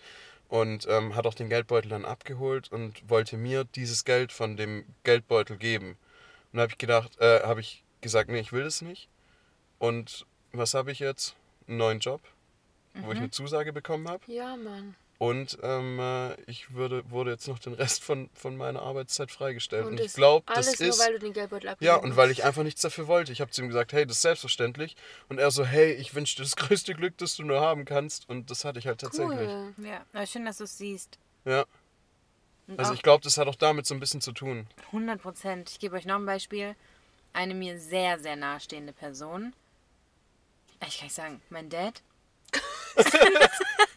und 0.52 0.86
ähm, 0.89 1.16
hat 1.16 1.26
auch 1.26 1.34
den 1.34 1.47
Geldbeutel 1.47 1.88
dann 1.88 2.04
abgeholt 2.04 2.70
und 2.74 3.10
wollte 3.10 3.38
mir 3.38 3.64
dieses 3.64 4.04
Geld 4.04 4.34
von 4.34 4.58
dem 4.58 4.84
Geldbeutel 5.04 5.56
geben. 5.56 5.91
Und 6.52 6.58
da 6.58 6.64
habe 6.64 6.74
ich 6.74 6.78
gedacht, 6.78 7.18
äh, 7.22 7.39
habe 7.43 7.62
ich 7.62 7.86
gesagt, 8.02 8.30
nee, 8.30 8.41
ich 8.41 8.52
will 8.52 8.66
das 8.66 8.82
nicht. 8.82 9.08
Und 9.80 10.26
was 10.52 10.74
habe 10.74 10.91
ich 10.91 10.99
jetzt? 10.99 11.38
Einen 11.68 11.78
neuen 11.78 11.99
Job, 11.99 12.20
wo 12.95 13.14
ich 13.14 13.18
eine 13.20 13.32
Zusage 13.32 13.72
bekommen 13.72 14.10
habe. 14.10 14.24
Ja, 14.28 14.58
Mann. 14.58 14.95
Und 15.22 15.59
ähm, 15.61 15.99
äh, 15.99 16.34
ich 16.49 16.74
würde, 16.74 17.07
wurde 17.11 17.30
jetzt 17.30 17.47
noch 17.47 17.59
den 17.59 17.74
Rest 17.74 18.03
von, 18.03 18.32
von 18.34 18.57
meiner 18.57 18.82
Arbeitszeit 18.82 19.30
freigestellt. 19.32 19.86
Und, 19.86 19.99
ich 19.99 20.07
ist 20.07 20.15
glaube, 20.15 20.51
das 20.51 20.80
nur, 20.80 20.89
ist. 20.89 20.99
weil 20.99 21.13
du 21.13 21.19
den 21.19 21.34
Geldbeutel 21.34 21.76
Ja, 21.80 21.97
und 21.97 22.17
weil 22.17 22.32
ich 22.32 22.43
einfach 22.43 22.63
nichts 22.63 22.82
dafür 22.82 23.05
wollte. 23.05 23.32
Ich 23.32 23.39
habe 23.39 23.51
zu 23.51 23.61
ihm 23.61 23.67
gesagt, 23.67 23.93
hey, 23.93 24.07
das 24.07 24.15
ist 24.15 24.24
selbstverständlich. 24.24 24.95
Und 25.30 25.38
er 25.38 25.51
so, 25.51 25.63
hey, 25.63 25.93
ich 25.93 26.15
wünsche 26.15 26.38
dir 26.38 26.41
das 26.41 26.55
größte 26.55 26.95
Glück, 26.95 27.19
das 27.19 27.36
du 27.36 27.43
nur 27.43 27.61
haben 27.61 27.86
kannst. 27.86 28.28
Und 28.30 28.49
das 28.49 28.65
hatte 28.65 28.80
ich 28.80 28.88
halt 28.88 29.01
tatsächlich. 29.01 29.47
Cool. 29.47 29.76
Ja, 29.78 30.03
aber 30.11 30.26
schön, 30.26 30.43
dass 30.43 30.57
du 30.57 30.63
es 30.63 30.80
siehst. 30.80 31.19
Ja. 31.45 31.65
Und 32.65 32.80
Also 32.80 32.95
ich 32.95 33.03
glaube, 33.03 33.24
das 33.24 33.38
hat 33.38 33.47
auch 33.47 33.53
damit 33.53 33.86
so 33.86 33.93
ein 33.93 33.99
bisschen 33.99 34.22
zu 34.22 34.32
tun. 34.32 34.65
100 34.88 35.22
Prozent. 35.22 35.69
Ich 35.69 35.78
gebe 35.78 35.95
euch 35.97 36.05
noch 36.05 36.15
ein 36.15 36.26
Beispiel. 36.26 36.76
Eine 37.32 37.53
mir 37.53 37.80
sehr, 37.80 38.17
sehr 38.17 38.38
nahestehende 38.38 38.91
Person. 38.91 39.53
Ich 40.88 40.97
kann 40.97 41.05
nicht 41.05 41.15
sagen, 41.15 41.41
mein 41.51 41.69
Dad. 41.69 42.01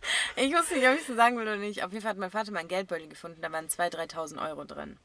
ich 0.47 0.55
wusste 0.55 0.75
nicht, 0.75 0.87
ob 0.87 0.95
ich 0.95 1.01
es 1.01 1.07
so 1.07 1.15
sagen 1.15 1.37
will 1.37 1.45
oder 1.45 1.57
nicht. 1.57 1.85
Auf 1.85 1.93
jeden 1.93 2.03
Fall 2.03 2.11
hat 2.11 2.19
mein 2.19 2.31
Vater 2.31 2.53
mal 2.53 2.61
einen 2.61 2.69
Geldbeutel 2.69 3.09
gefunden, 3.09 3.41
da 3.41 3.51
waren 3.53 3.67
2.000, 3.69 4.13
3.000 4.13 4.49
Euro 4.49 4.65
drin. 4.65 4.99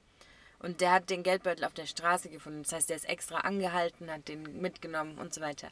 Und 0.62 0.82
der 0.82 0.92
hat 0.92 1.10
den 1.10 1.24
Geldbeutel 1.24 1.64
auf 1.64 1.74
der 1.74 1.86
Straße 1.86 2.30
gefunden. 2.30 2.64
Das 2.64 2.74
heißt, 2.74 2.90
der 2.90 2.98
ist 2.98 3.08
extra 3.08 3.38
angehalten, 3.40 4.12
hat 4.12 4.28
den 4.28 4.60
mitgenommen 4.60 5.18
und 5.18 5.34
so 5.34 5.40
weiter. 5.40 5.70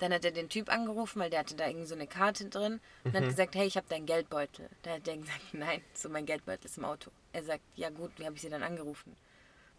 Dann 0.00 0.12
hat 0.12 0.24
er 0.24 0.32
den 0.32 0.48
Typ 0.48 0.72
angerufen, 0.72 1.20
weil 1.20 1.30
der 1.30 1.38
hatte 1.40 1.54
da 1.54 1.68
irgendwie 1.68 1.86
so 1.86 1.94
eine 1.94 2.08
Karte 2.08 2.46
drin 2.46 2.80
und 3.04 3.14
hat 3.14 3.22
gesagt, 3.24 3.54
hey, 3.54 3.66
ich 3.66 3.76
habe 3.76 3.86
deinen 3.88 4.06
Geldbeutel. 4.06 4.68
Da 4.82 4.94
hat 4.94 5.06
der 5.06 5.16
gesagt, 5.18 5.40
nein, 5.54 5.82
so 5.94 6.08
mein 6.08 6.26
Geldbeutel 6.26 6.66
ist 6.66 6.78
im 6.78 6.84
Auto. 6.84 7.12
Er 7.32 7.44
sagt, 7.44 7.62
ja 7.76 7.90
gut, 7.90 8.10
wie 8.16 8.24
habe 8.24 8.34
ich 8.34 8.42
sie 8.42 8.48
dann 8.48 8.64
angerufen? 8.64 9.16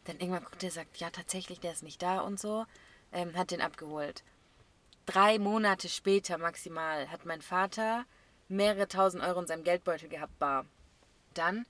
Dann 0.06 0.20
irgendwann 0.20 0.46
guckt 0.46 0.64
er 0.64 0.72
sagt, 0.72 0.98
ja 0.98 1.10
tatsächlich, 1.10 1.60
der 1.60 1.74
ist 1.74 1.84
nicht 1.84 2.02
da 2.02 2.22
und 2.22 2.40
so. 2.40 2.66
Ähm, 3.12 3.36
hat 3.36 3.52
den 3.52 3.62
abgeholt. 3.62 4.24
Drei 5.06 5.38
Monate 5.38 5.90
später 5.90 6.38
maximal 6.38 7.12
hat 7.12 7.26
mein 7.26 7.42
Vater 7.42 8.06
mehrere 8.48 8.88
tausend 8.88 9.24
Euro 9.24 9.40
in 9.42 9.48
seinem 9.48 9.64
Geldbeutel 9.64 10.10
gehabt, 10.10 10.38
bar. 10.40 10.66
Dann 11.34 11.66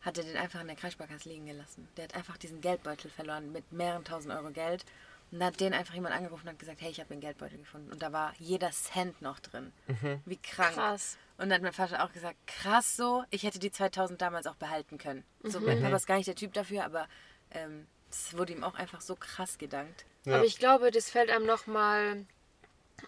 hat 0.00 0.18
er 0.18 0.24
den 0.24 0.36
einfach 0.36 0.60
in 0.60 0.66
der 0.68 0.76
Kreissparkasse 0.76 1.28
liegen 1.28 1.46
gelassen. 1.46 1.88
Der 1.96 2.04
hat 2.04 2.14
einfach 2.14 2.36
diesen 2.36 2.60
Geldbeutel 2.60 3.10
verloren 3.10 3.52
mit 3.52 3.72
mehreren 3.72 4.04
tausend 4.04 4.32
Euro 4.34 4.50
Geld. 4.50 4.84
Und 5.30 5.40
da 5.40 5.46
hat 5.46 5.60
den 5.60 5.74
einfach 5.74 5.94
jemand 5.94 6.14
angerufen 6.14 6.44
und 6.44 6.52
hat 6.52 6.58
gesagt, 6.58 6.80
hey, 6.80 6.90
ich 6.90 7.00
habe 7.00 7.10
den 7.10 7.20
Geldbeutel 7.20 7.58
gefunden. 7.58 7.92
Und 7.92 8.02
da 8.02 8.12
war 8.12 8.32
jeder 8.38 8.70
Cent 8.70 9.20
noch 9.20 9.40
drin. 9.40 9.72
Wie 10.24 10.38
krank. 10.38 10.74
Krass. 10.74 11.18
Und 11.36 11.50
dann 11.50 11.56
hat 11.56 11.62
mein 11.62 11.72
Vater 11.72 12.02
auch 12.04 12.12
gesagt, 12.12 12.36
krass 12.46 12.96
so, 12.96 13.24
ich 13.30 13.42
hätte 13.42 13.58
die 13.58 13.70
2000 13.70 14.20
damals 14.20 14.46
auch 14.46 14.56
behalten 14.56 14.98
können. 14.98 15.24
So, 15.42 15.60
mein 15.60 15.80
Papa 15.82 15.96
ist 15.96 16.06
gar 16.06 16.16
nicht 16.16 16.26
der 16.26 16.34
Typ 16.34 16.52
dafür, 16.52 16.84
aber 16.84 17.06
ähm, 17.50 17.86
es 18.10 18.36
wurde 18.36 18.52
ihm 18.52 18.64
auch 18.64 18.74
einfach 18.74 19.00
so 19.00 19.14
krass 19.14 19.58
gedankt. 19.58 20.04
Ja. 20.24 20.36
Aber 20.36 20.44
ich 20.44 20.58
glaube, 20.58 20.90
das 20.90 21.10
fällt 21.10 21.30
einem 21.30 21.46
nochmal 21.46 22.26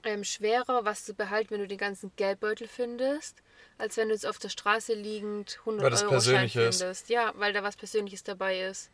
ähm, 0.05 0.25
schwerer, 0.25 0.85
was 0.85 1.05
zu 1.05 1.15
behalten, 1.15 1.51
wenn 1.51 1.61
du 1.61 1.69
den 1.69 1.79
ganzen 1.79 2.13
Geldbeutel 2.17 2.69
findest, 2.69 3.37
als 3.79 3.97
wenn 3.97 4.09
du 4.09 4.15
jetzt 4.15 4.27
auf 4.27 4.39
der 4.39 4.49
Straße 4.49 4.95
liegend 4.95 5.57
100 5.61 5.85
Weil 5.85 5.91
das 5.91 6.03
Euro 6.03 6.11
Schein 6.13 6.19
persönlich 6.21 6.57
ist. 6.57 6.79
findest. 6.79 7.09
Ja, 7.11 7.33
weil 7.37 7.53
da 7.53 7.63
was 7.63 7.77
Persönliches 7.77 8.23
dabei 8.23 8.61
ist. 8.63 8.91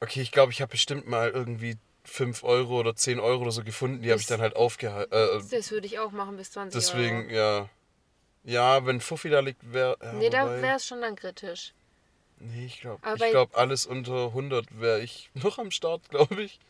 Okay, 0.00 0.20
ich 0.20 0.32
glaube, 0.32 0.52
ich 0.52 0.60
habe 0.60 0.70
bestimmt 0.72 1.06
mal 1.08 1.30
irgendwie 1.30 1.76
5 2.04 2.44
Euro 2.44 2.78
oder 2.78 2.94
10 2.94 3.18
Euro 3.18 3.42
oder 3.42 3.50
so 3.52 3.64
gefunden. 3.64 4.02
Die 4.02 4.10
habe 4.10 4.20
ich 4.20 4.26
dann 4.26 4.40
halt 4.40 4.54
aufgehalten. 4.56 5.12
Äh, 5.12 5.40
Das 5.50 5.70
würde 5.70 5.86
ich 5.86 5.98
auch 5.98 6.12
machen 6.12 6.36
bis 6.36 6.52
20 6.52 6.78
deswegen, 6.80 7.22
Euro. 7.26 7.30
ja. 7.34 7.68
Ja, 8.44 8.86
wenn 8.86 9.00
Fuffi 9.00 9.28
da 9.28 9.40
liegt, 9.40 9.72
wäre. 9.72 9.96
Ja, 10.00 10.12
Nee, 10.12 10.30
da 10.30 10.42
wobei- 10.44 10.62
wäre 10.62 10.76
es 10.76 10.86
schon 10.86 11.00
dann 11.00 11.16
kritisch. 11.16 11.72
Nee, 12.38 12.66
ich 12.66 12.80
glaube, 12.80 13.00
ich 13.16 13.30
glaube, 13.30 13.56
alles 13.56 13.86
unter 13.86 14.26
100 14.28 14.78
wäre 14.78 15.00
ich 15.00 15.30
noch 15.34 15.58
am 15.58 15.70
Start, 15.70 16.08
glaube 16.10 16.42
ich. 16.42 16.60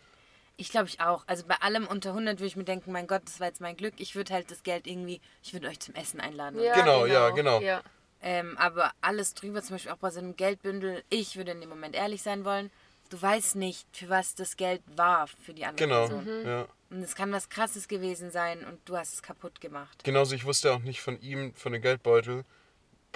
Ich 0.58 0.70
glaube 0.70 0.88
ich 0.88 1.00
auch. 1.00 1.24
Also 1.26 1.44
bei 1.46 1.56
allem 1.56 1.86
unter 1.86 2.10
100 2.10 2.38
würde 2.38 2.46
ich 2.46 2.56
mir 2.56 2.64
denken, 2.64 2.90
mein 2.92 3.06
Gott, 3.06 3.22
das 3.26 3.40
war 3.40 3.48
jetzt 3.48 3.60
mein 3.60 3.76
Glück. 3.76 3.94
Ich 3.98 4.14
würde 4.16 4.32
halt 4.32 4.50
das 4.50 4.62
Geld 4.62 4.86
irgendwie, 4.86 5.20
ich 5.42 5.52
würde 5.52 5.68
euch 5.68 5.80
zum 5.80 5.94
Essen 5.94 6.20
einladen. 6.20 6.60
Ja, 6.62 6.74
Genau, 6.74 7.04
ja, 7.06 7.30
genau. 7.30 7.60
Ja. 7.60 7.82
Ähm, 8.22 8.56
aber 8.56 8.92
alles 9.02 9.34
drüber, 9.34 9.62
zum 9.62 9.74
Beispiel 9.76 9.92
auch 9.92 9.98
bei 9.98 10.10
so 10.10 10.18
einem 10.20 10.34
Geldbündel, 10.36 11.04
ich 11.10 11.36
würde 11.36 11.50
in 11.52 11.60
dem 11.60 11.68
Moment 11.68 11.94
ehrlich 11.94 12.22
sein 12.22 12.44
wollen. 12.44 12.70
Du 13.10 13.20
weißt 13.20 13.54
nicht, 13.56 13.86
für 13.92 14.08
was 14.08 14.34
das 14.34 14.56
Geld 14.56 14.82
war 14.96 15.26
für 15.28 15.52
die 15.52 15.64
andere 15.64 15.86
Genau, 15.86 16.06
Person. 16.08 16.46
ja. 16.46 16.66
Und 16.90 17.02
es 17.02 17.14
kann 17.14 17.30
was 17.32 17.48
Krasses 17.48 17.86
gewesen 17.88 18.30
sein 18.30 18.64
und 18.64 18.80
du 18.88 18.96
hast 18.96 19.12
es 19.14 19.22
kaputt 19.22 19.60
gemacht. 19.60 20.02
Genauso, 20.04 20.34
ich 20.34 20.44
wusste 20.44 20.72
auch 20.72 20.78
nicht 20.80 21.00
von 21.00 21.20
ihm, 21.20 21.52
von 21.54 21.72
dem 21.72 21.82
Geldbeutel, 21.82 22.44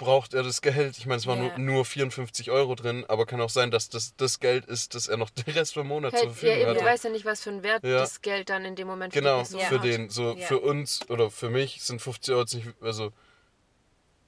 braucht 0.01 0.33
er 0.33 0.41
das 0.43 0.61
Geld. 0.61 0.97
Ich 0.97 1.05
meine, 1.05 1.19
es 1.19 1.27
waren 1.27 1.43
Ja. 1.43 1.57
nur, 1.57 1.75
nur 1.75 1.85
54 1.85 2.49
Euro 2.51 2.75
drin, 2.75 3.05
aber 3.07 3.25
kann 3.25 3.39
auch 3.39 3.49
sein, 3.49 3.69
dass 3.71 3.87
das 3.89 4.15
das 4.17 4.39
Geld 4.39 4.65
ist, 4.65 4.95
dass 4.95 5.07
er 5.07 5.15
noch 5.17 5.29
den 5.45 5.53
Rest 5.53 5.75
vom 5.75 5.87
Monat 5.87 6.11
zur 6.11 6.19
Hey, 6.21 6.27
ja, 6.27 6.33
Verfügung 6.33 6.57
eben, 6.61 6.73
du 6.73 6.81
hat. 6.81 6.87
weißt 6.87 7.03
ja 7.05 7.09
nicht, 7.11 7.25
was 7.25 7.41
für 7.43 7.51
einen 7.51 7.63
Wert 7.63 7.83
Ja. 7.83 7.99
das 7.99 8.21
Geld 8.21 8.49
dann 8.49 8.65
in 8.65 8.75
dem 8.75 8.87
Moment 8.87 9.13
Genau, 9.13 9.43
für 9.45 9.59
für 9.59 9.79
den, 9.79 10.09
so 10.09 10.35
für 10.37 10.59
uns 10.59 11.07
oder 11.09 11.29
für 11.31 11.49
mich 11.49 11.81
sind 11.83 12.01
50 12.01 12.33
Euro 12.33 12.41
jetzt 12.41 12.55
nicht, 12.55 12.67
also 12.81 13.13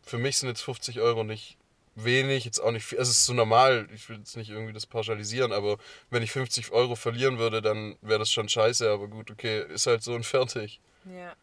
für 0.04 0.18
mich 0.18 0.38
sind 0.38 0.50
jetzt 0.50 0.62
50 0.62 1.00
Euro 1.00 1.24
nicht 1.24 1.58
wenig, 1.96 2.46
jetzt 2.46 2.60
auch 2.60 2.72
nicht 2.72 2.86
viel. 2.86 2.98
Also 3.00 3.12
es 3.12 3.18
ist 3.18 3.26
so 3.26 3.34
normal, 3.34 3.88
ich 3.94 4.08
will 4.10 4.18
jetzt 4.18 4.36
nicht 4.38 4.50
irgendwie 4.50 4.74
das 4.74 4.86
pauschalisieren, 4.86 5.52
aber 5.52 5.78
wenn 6.10 6.24
ich 6.24 6.32
50 6.32 6.72
Euro 6.72 6.96
verlieren 6.96 7.38
würde, 7.40 7.62
dann 7.62 7.98
wäre 8.02 8.20
das 8.20 8.32
schon 8.32 8.50
scheiße, 8.50 8.90
aber 8.90 9.08
gut, 9.08 9.30
okay, 9.32 9.64
ist 9.74 9.88
halt 9.88 10.04
so 10.04 10.14
und 10.14 10.26
fertig. 10.26 10.80
Ja. 11.06 11.34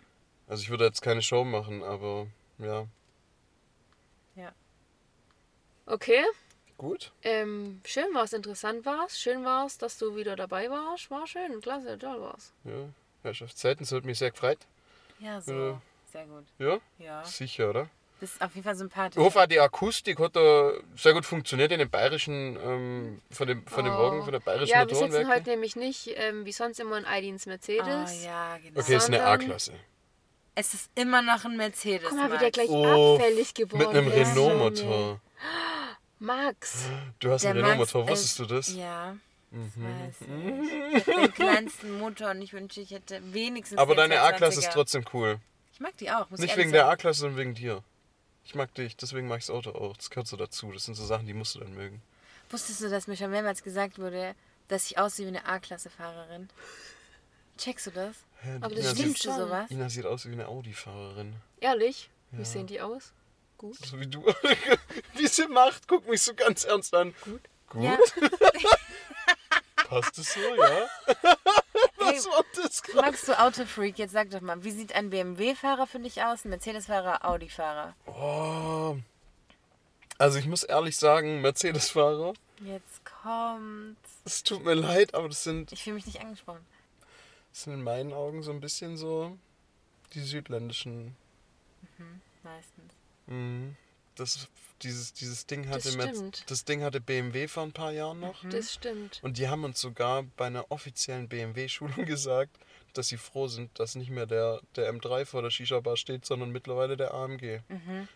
Also 0.49 0.62
ich 0.62 0.70
würde 0.70 0.85
jetzt 0.85 1.03
keine 1.03 1.22
Show 1.22 1.45
machen, 1.45 1.83
aber 1.83 2.26
ja. 2.59 2.87
Ja. 4.37 4.53
Okay, 5.87 6.24
Gut. 6.78 7.12
ähm, 7.22 7.81
schön 7.85 8.14
war's, 8.14 8.33
interessant 8.33 8.85
war's. 8.87 9.18
Schön 9.20 9.45
war's, 9.45 9.76
dass 9.78 9.99
du 9.99 10.14
wieder 10.16 10.37
dabei 10.37 10.70
warst. 10.70 11.11
War 11.11 11.26
schön, 11.26 11.61
klasse, 11.61 11.99
toll 11.99 12.20
war's. 12.20 12.53
Ja. 12.64 12.89
Herrschaftszeiten, 13.22 13.83
es 13.85 13.93
hat 13.93 14.05
mich 14.05 14.18
sehr 14.18 14.31
gefreut. 14.31 14.59
Ja, 15.18 15.41
so. 15.41 15.53
Ja. 15.53 15.83
Sehr 16.12 16.24
gut. 16.26 16.45
Ja? 16.59 16.78
Ja. 16.99 17.24
Sicher, 17.24 17.70
oder? 17.70 17.89
Das 18.20 18.33
ist 18.35 18.43
auf 18.43 18.55
jeden 18.55 18.64
Fall 18.64 18.74
sympathisch. 18.74 19.16
Ich 19.16 19.22
hoffe 19.24 19.41
auch, 19.41 19.47
die 19.47 19.59
Akustik 19.61 20.18
hat 20.18 20.37
da 20.37 20.72
sehr 20.95 21.14
gut 21.14 21.24
funktioniert 21.24 21.72
in 21.72 21.78
den 21.78 21.89
bayerischen, 21.91 22.57
ähm, 22.62 23.22
von 23.31 23.47
dem, 23.49 23.66
von 23.66 23.85
dem 23.85 23.95
Oh. 23.95 23.99
Wagen, 23.99 24.22
von 24.22 24.33
der 24.33 24.41
bayerischen 24.41 24.72
Ja, 24.72 24.87
wir 24.87 24.95
sitzen 24.95 25.28
heute 25.28 25.51
nämlich 25.51 25.74
nicht 25.76 26.11
ähm, 26.16 26.45
wie 26.45 26.53
sonst 26.53 26.78
immer 26.81 26.99
in 26.99 27.05
Aidins 27.07 27.47
Mercedes. 27.47 27.87
Oh, 27.87 28.24
ja, 28.26 28.59
genau. 28.59 28.81
Okay, 28.81 28.97
ist 28.97 29.07
eine 29.07 29.16
sondern- 29.18 29.41
A-Klasse. 29.41 29.72
Es 30.61 30.74
ist 30.74 30.90
immer 30.94 31.22
noch 31.22 31.46
ein 31.46 31.56
Mercedes. 31.56 32.06
Guck 32.06 32.18
mal, 32.18 32.30
wie 32.32 32.36
der 32.36 32.50
gleich 32.50 32.68
Oh, 32.68 33.14
abfällig 33.16 33.54
geworden 33.54 33.78
Mit 33.78 33.88
einem 33.88 34.08
ist. 34.12 34.28
Renault-Motor. 34.36 35.18
Max, 36.18 36.84
Du 37.18 37.30
hast 37.30 37.42
Der 37.44 37.52
einen 37.52 37.61
Max 37.62 37.72
Renault-Motor, 37.72 38.04
ist- 38.04 38.11
wusstest 38.11 38.38
du 38.40 38.44
das? 38.44 38.74
Ja. 38.74 39.16
Das 39.50 39.76
Mhm. 39.76 39.84
weiß 39.84 40.14
ich. 40.20 40.96
Ich 40.98 41.06
hab 41.16 41.22
den 41.22 41.34
kleinsten 41.34 41.98
Motor 41.98 42.30
und 42.32 42.42
ich 42.42 42.52
wünsche, 42.52 42.82
ich 42.82 42.90
hätte 42.90 43.20
wenigstens. 43.32 43.78
Aber 43.78 43.94
deine 43.94 44.20
A-Klasse 44.20 44.58
ist 44.61 44.66
220er. 44.66 44.72
trotzdem 44.74 45.04
cool. 45.14 45.38
Ich 45.72 45.80
mag 45.80 45.96
die 45.96 46.11
auch. 46.11 46.28
Muss 46.28 46.40
ich 46.40 46.46
Nicht 46.46 46.56
wegen 46.58 46.72
der. 46.72 46.88
A-Klasse, 46.88 47.20
sondern 47.20 47.38
wegen 47.38 47.54
dir. 47.54 47.82
Ich 48.44 48.54
mag 48.54 48.74
dich, 48.74 48.96
deswegen 48.98 49.28
mag 49.28 49.38
ich 49.40 49.46
das 49.46 49.54
Auto 49.56 49.70
auch. 49.70 49.96
Das 49.96 50.11
gehört 50.11 50.26
so 50.28 50.36
dazu. 50.36 50.70
Das 50.72 50.84
sind 50.84 50.94
so 50.94 51.06
Sachen, 51.06 51.26
die 51.26 51.32
musst 51.34 51.54
du 51.54 51.61
dann 51.61 51.72
mögen. 51.74 52.02
Wusstest 52.50 52.82
du, 52.82 52.90
dass 52.90 53.06
mir 53.06 53.16
schon 53.16 53.30
mehrmals 53.30 53.62
gesagt 53.62 53.98
wurde, 53.98 54.34
dass 54.68 54.90
ich 54.90 54.98
aussehe 54.98 55.24
wie 55.24 55.30
eine 55.36 55.46
A-Klasse-Fahrerin? 55.46 56.50
Checkst 57.61 57.86
du 57.88 57.90
das? 57.90 58.16
Hä, 58.42 58.56
Aber 58.61 58.74
das 58.74 58.92
stimmt 58.92 59.18
schon. 59.18 59.36
sowas? 59.36 59.70
Ina 59.70 59.88
sieht 59.90 60.06
aus 60.06 60.26
wie 60.26 60.32
eine 60.32 60.48
Audi-Fahrerin. 60.48 61.34
ehrlich? 61.61 62.08
Wie 62.30 62.38
Ja. 62.38 62.44
sehen 62.44 62.66
die 62.66 62.80
aus? 62.80 63.12
Gut. 63.58 63.76
So 63.84 64.00
wie 64.00 64.06
du. 64.06 64.24
wie 65.14 65.26
sie 65.26 65.46
macht, 65.48 65.86
guck 65.86 66.08
mich 66.08 66.22
so 66.22 66.32
ganz 66.34 66.64
ernst 66.64 66.94
an. 66.94 67.14
Gut. 67.24 67.40
Gut? 67.68 67.82
Ja. 67.84 67.98
Passt 69.88 70.18
es 70.18 70.32
so, 70.34 70.40
ja? 70.40 70.86
Was 71.98 72.26
war 72.26 72.44
das 72.54 72.82
gerade? 72.82 73.02
Magst 73.06 73.28
du 73.28 73.38
Autofreak? 73.38 73.98
Jetzt 73.98 74.12
sag 74.12 74.30
doch 74.30 74.40
mal, 74.40 74.62
wie 74.64 74.70
sieht 74.70 74.94
ein 74.94 75.11
BMW-Fahrer 75.11 75.86
für 75.86 75.98
dich 75.98 76.22
aus, 76.22 76.44
ein 76.44 76.50
Mercedes-Fahrer, 76.50 77.24
Audi-Fahrer? 77.24 77.94
Oh. 78.06 78.96
Also 80.18 80.38
ich 80.38 80.46
muss 80.46 80.62
ehrlich 80.62 80.96
sagen, 80.96 81.40
Mercedes-Fahrer, 81.40 82.32
Jetzt 82.64 83.04
kommt. 83.04 83.96
es 84.24 84.42
tut 84.42 84.64
mir 84.64 84.74
leid, 84.74 85.14
aber 85.14 85.28
das 85.28 85.42
sind, 85.44 85.72
Ich 85.72 85.82
fühle 85.84 85.94
mich 85.94 86.06
nicht 86.06 86.20
angesprochen. 86.20 86.64
Das 87.53 87.62
sind 87.64 87.74
in 87.74 87.82
meinen 87.82 88.12
Augen 88.12 88.42
so 88.42 88.51
ein 88.53 88.61
bisschen 88.61 88.96
so 88.96 89.36
die 90.14 90.20
südländischen. 90.20 91.16
Meistens. 92.42 92.92
Mhm. 93.26 93.76
Das, 94.16 94.48
dieses, 94.82 95.12
dieses 95.12 95.46
Ding 95.46 95.68
hatte 95.68 95.92
Merz- 95.96 96.16
stimmt. 96.16 96.51
das 96.51 96.64
Ding 96.64 96.82
hatte 96.82 97.01
BMW 97.01 97.48
vor 97.48 97.62
ein 97.62 97.72
paar 97.72 97.92
Jahren 97.92 98.20
noch. 98.20 98.42
Das 98.51 98.72
stimmt. 98.74 99.20
Und 99.22 99.38
die 99.38 99.48
haben 99.48 99.64
uns 99.64 99.80
sogar 99.80 100.24
bei 100.36 100.46
einer 100.46 100.70
offiziellen 100.70 101.28
BMW-Schulung 101.28 102.05
gesagt, 102.07 102.51
dass 102.94 103.09
sie 103.09 103.18
froh 103.18 103.46
sind, 103.46 103.78
dass 103.78 103.94
nicht 103.94 104.11
mehr 104.11 104.26
der, 104.26 104.61
der 104.76 104.92
M3 104.92 105.24
vor 105.24 105.42
der 105.42 105.51
Shisha-Bar 105.51 105.96
steht, 105.96 106.24
sondern 106.26 106.51
mittlerweile 106.51 106.96
der 106.96 107.14
AMG. 107.14 107.61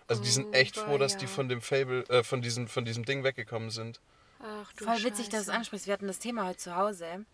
Also 0.09 0.23
die 0.23 0.31
sind 0.31 0.47
Oh, 0.49 0.53
echt 0.53 0.77
froh, 0.77 0.99
dass 0.99 1.17
die 1.17 1.27
weia. 1.27 1.33
von 1.35 1.49
dem 1.49 1.61
Fable, 1.61 2.03
äh, 2.09 2.25
von 2.25 2.43
diesem, 2.43 2.67
von 2.67 2.85
diesem 2.85 3.05
Ding 3.05 3.23
weggekommen 3.25 3.71
sind. 3.71 4.01
Ach 4.41 4.73
du 4.73 4.85
Voll 4.85 5.05
witzig, 5.05 5.29
dass 5.29 5.31
du 5.31 5.37
es 5.37 5.47
Scheiße. 5.47 5.53
ansprichst. 5.53 5.87
Wir 5.87 5.93
hatten 5.95 6.07
das 6.09 6.19
Thema 6.19 6.47
heute 6.49 6.59
zu 6.59 6.75
Hause, 6.75 7.25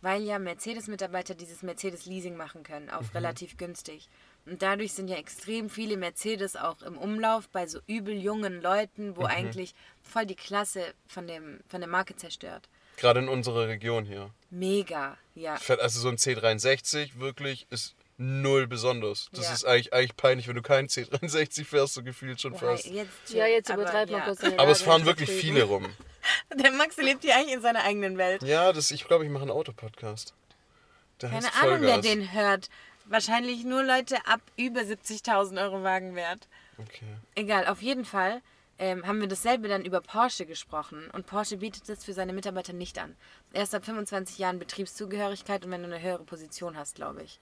weil 0.00 0.22
ja 0.22 0.38
Mercedes-Mitarbeiter 0.38 1.34
dieses 1.34 1.62
Mercedes-Leasing 1.62 2.36
machen 2.36 2.62
können, 2.62 2.86
Mhm. 2.86 2.92
auf 2.92 3.14
relativ 3.14 3.56
günstig. 3.56 4.08
Und 4.46 4.62
dadurch 4.62 4.92
sind 4.94 5.08
ja 5.08 5.16
extrem 5.16 5.68
viele 5.68 5.96
Mercedes 5.96 6.56
auch 6.56 6.80
im 6.82 6.96
Umlauf 6.96 7.48
bei 7.48 7.66
so 7.66 7.80
übel 7.86 8.14
jungen 8.16 8.62
Leuten, 8.62 9.10
Mhm. 9.10 9.16
wo 9.16 9.24
eigentlich 9.24 9.74
voll 10.02 10.26
die 10.26 10.36
Klasse 10.36 10.94
von, 11.06 11.26
dem, 11.26 11.60
von 11.68 11.80
der 11.80 11.88
Marke 11.88 12.16
zerstört. 12.16 12.68
Gerade 12.96 13.20
in 13.20 13.28
unserer 13.28 13.68
Region 13.68 14.04
hier. 14.04 14.30
Mega, 14.50 15.16
ja. 15.34 15.56
Fährt 15.56 15.80
Also 15.80 16.00
so 16.00 16.08
ein 16.08 16.16
C63 16.16 17.18
wirklich 17.20 17.66
ist 17.70 17.94
null 18.16 18.66
besonders. 18.66 19.28
Das 19.32 19.46
Ja. 19.46 19.52
ist 19.54 19.64
eigentlich, 19.64 19.92
eigentlich 19.92 20.16
peinlich, 20.16 20.48
wenn 20.48 20.56
du 20.56 20.62
keinen 20.62 20.88
C63 20.88 21.64
fährst, 21.64 21.94
so 21.94 22.02
gefühlt 22.02 22.40
schon 22.40 22.54
Ja, 22.54 22.58
fast. 22.58 22.86
jetzt, 22.86 23.30
Ja, 23.32 23.46
jetzt 23.46 23.70
aber 23.70 23.82
übertreibt 23.82 24.10
man 24.10 24.20
ja. 24.20 24.26
kurz. 24.26 24.42
Aber 24.58 24.70
es 24.72 24.82
fahren 24.82 25.04
wirklich 25.06 25.30
viele 25.30 25.62
rum. 25.64 25.86
Der 26.54 26.72
Max 26.72 26.96
lebt 26.96 27.22
hier 27.24 27.36
eigentlich 27.36 27.54
in 27.54 27.62
seiner 27.62 27.84
eigenen 27.84 28.18
Welt. 28.18 28.42
Ja, 28.42 28.72
das, 28.72 28.90
ich 28.90 29.06
glaube, 29.06 29.24
ich 29.24 29.30
mache 29.30 29.42
einen 29.42 29.50
Autopodcast. 29.50 30.34
Der 31.20 31.30
Keine 31.30 31.54
Ahnung, 31.54 31.80
wer 31.82 31.98
den 31.98 32.32
hört. 32.32 32.68
Wahrscheinlich 33.06 33.64
nur 33.64 33.82
Leute 33.82 34.16
ab 34.26 34.40
über 34.56 34.80
70.000 34.80 35.60
Euro 35.62 35.82
Wagenwert. 35.82 36.46
Okay. 36.78 37.06
Egal, 37.34 37.66
auf 37.66 37.82
jeden 37.82 38.04
Fall 38.04 38.42
ähm, 38.78 39.06
haben 39.06 39.20
wir 39.20 39.28
dasselbe 39.28 39.68
dann 39.68 39.84
über 39.84 40.00
Porsche 40.00 40.46
gesprochen 40.46 41.10
und 41.12 41.26
Porsche 41.26 41.56
bietet 41.56 41.88
das 41.88 42.04
für 42.04 42.12
seine 42.12 42.32
Mitarbeiter 42.32 42.72
nicht 42.72 42.98
an. 42.98 43.16
Erst 43.52 43.74
ab 43.74 43.84
25 43.84 44.38
Jahren 44.38 44.58
Betriebszugehörigkeit 44.58 45.64
und 45.64 45.70
wenn 45.70 45.82
du 45.82 45.88
eine 45.88 46.00
höhere 46.00 46.24
Position 46.24 46.76
hast, 46.76 46.94
glaube 46.94 47.22
ich. 47.22 47.40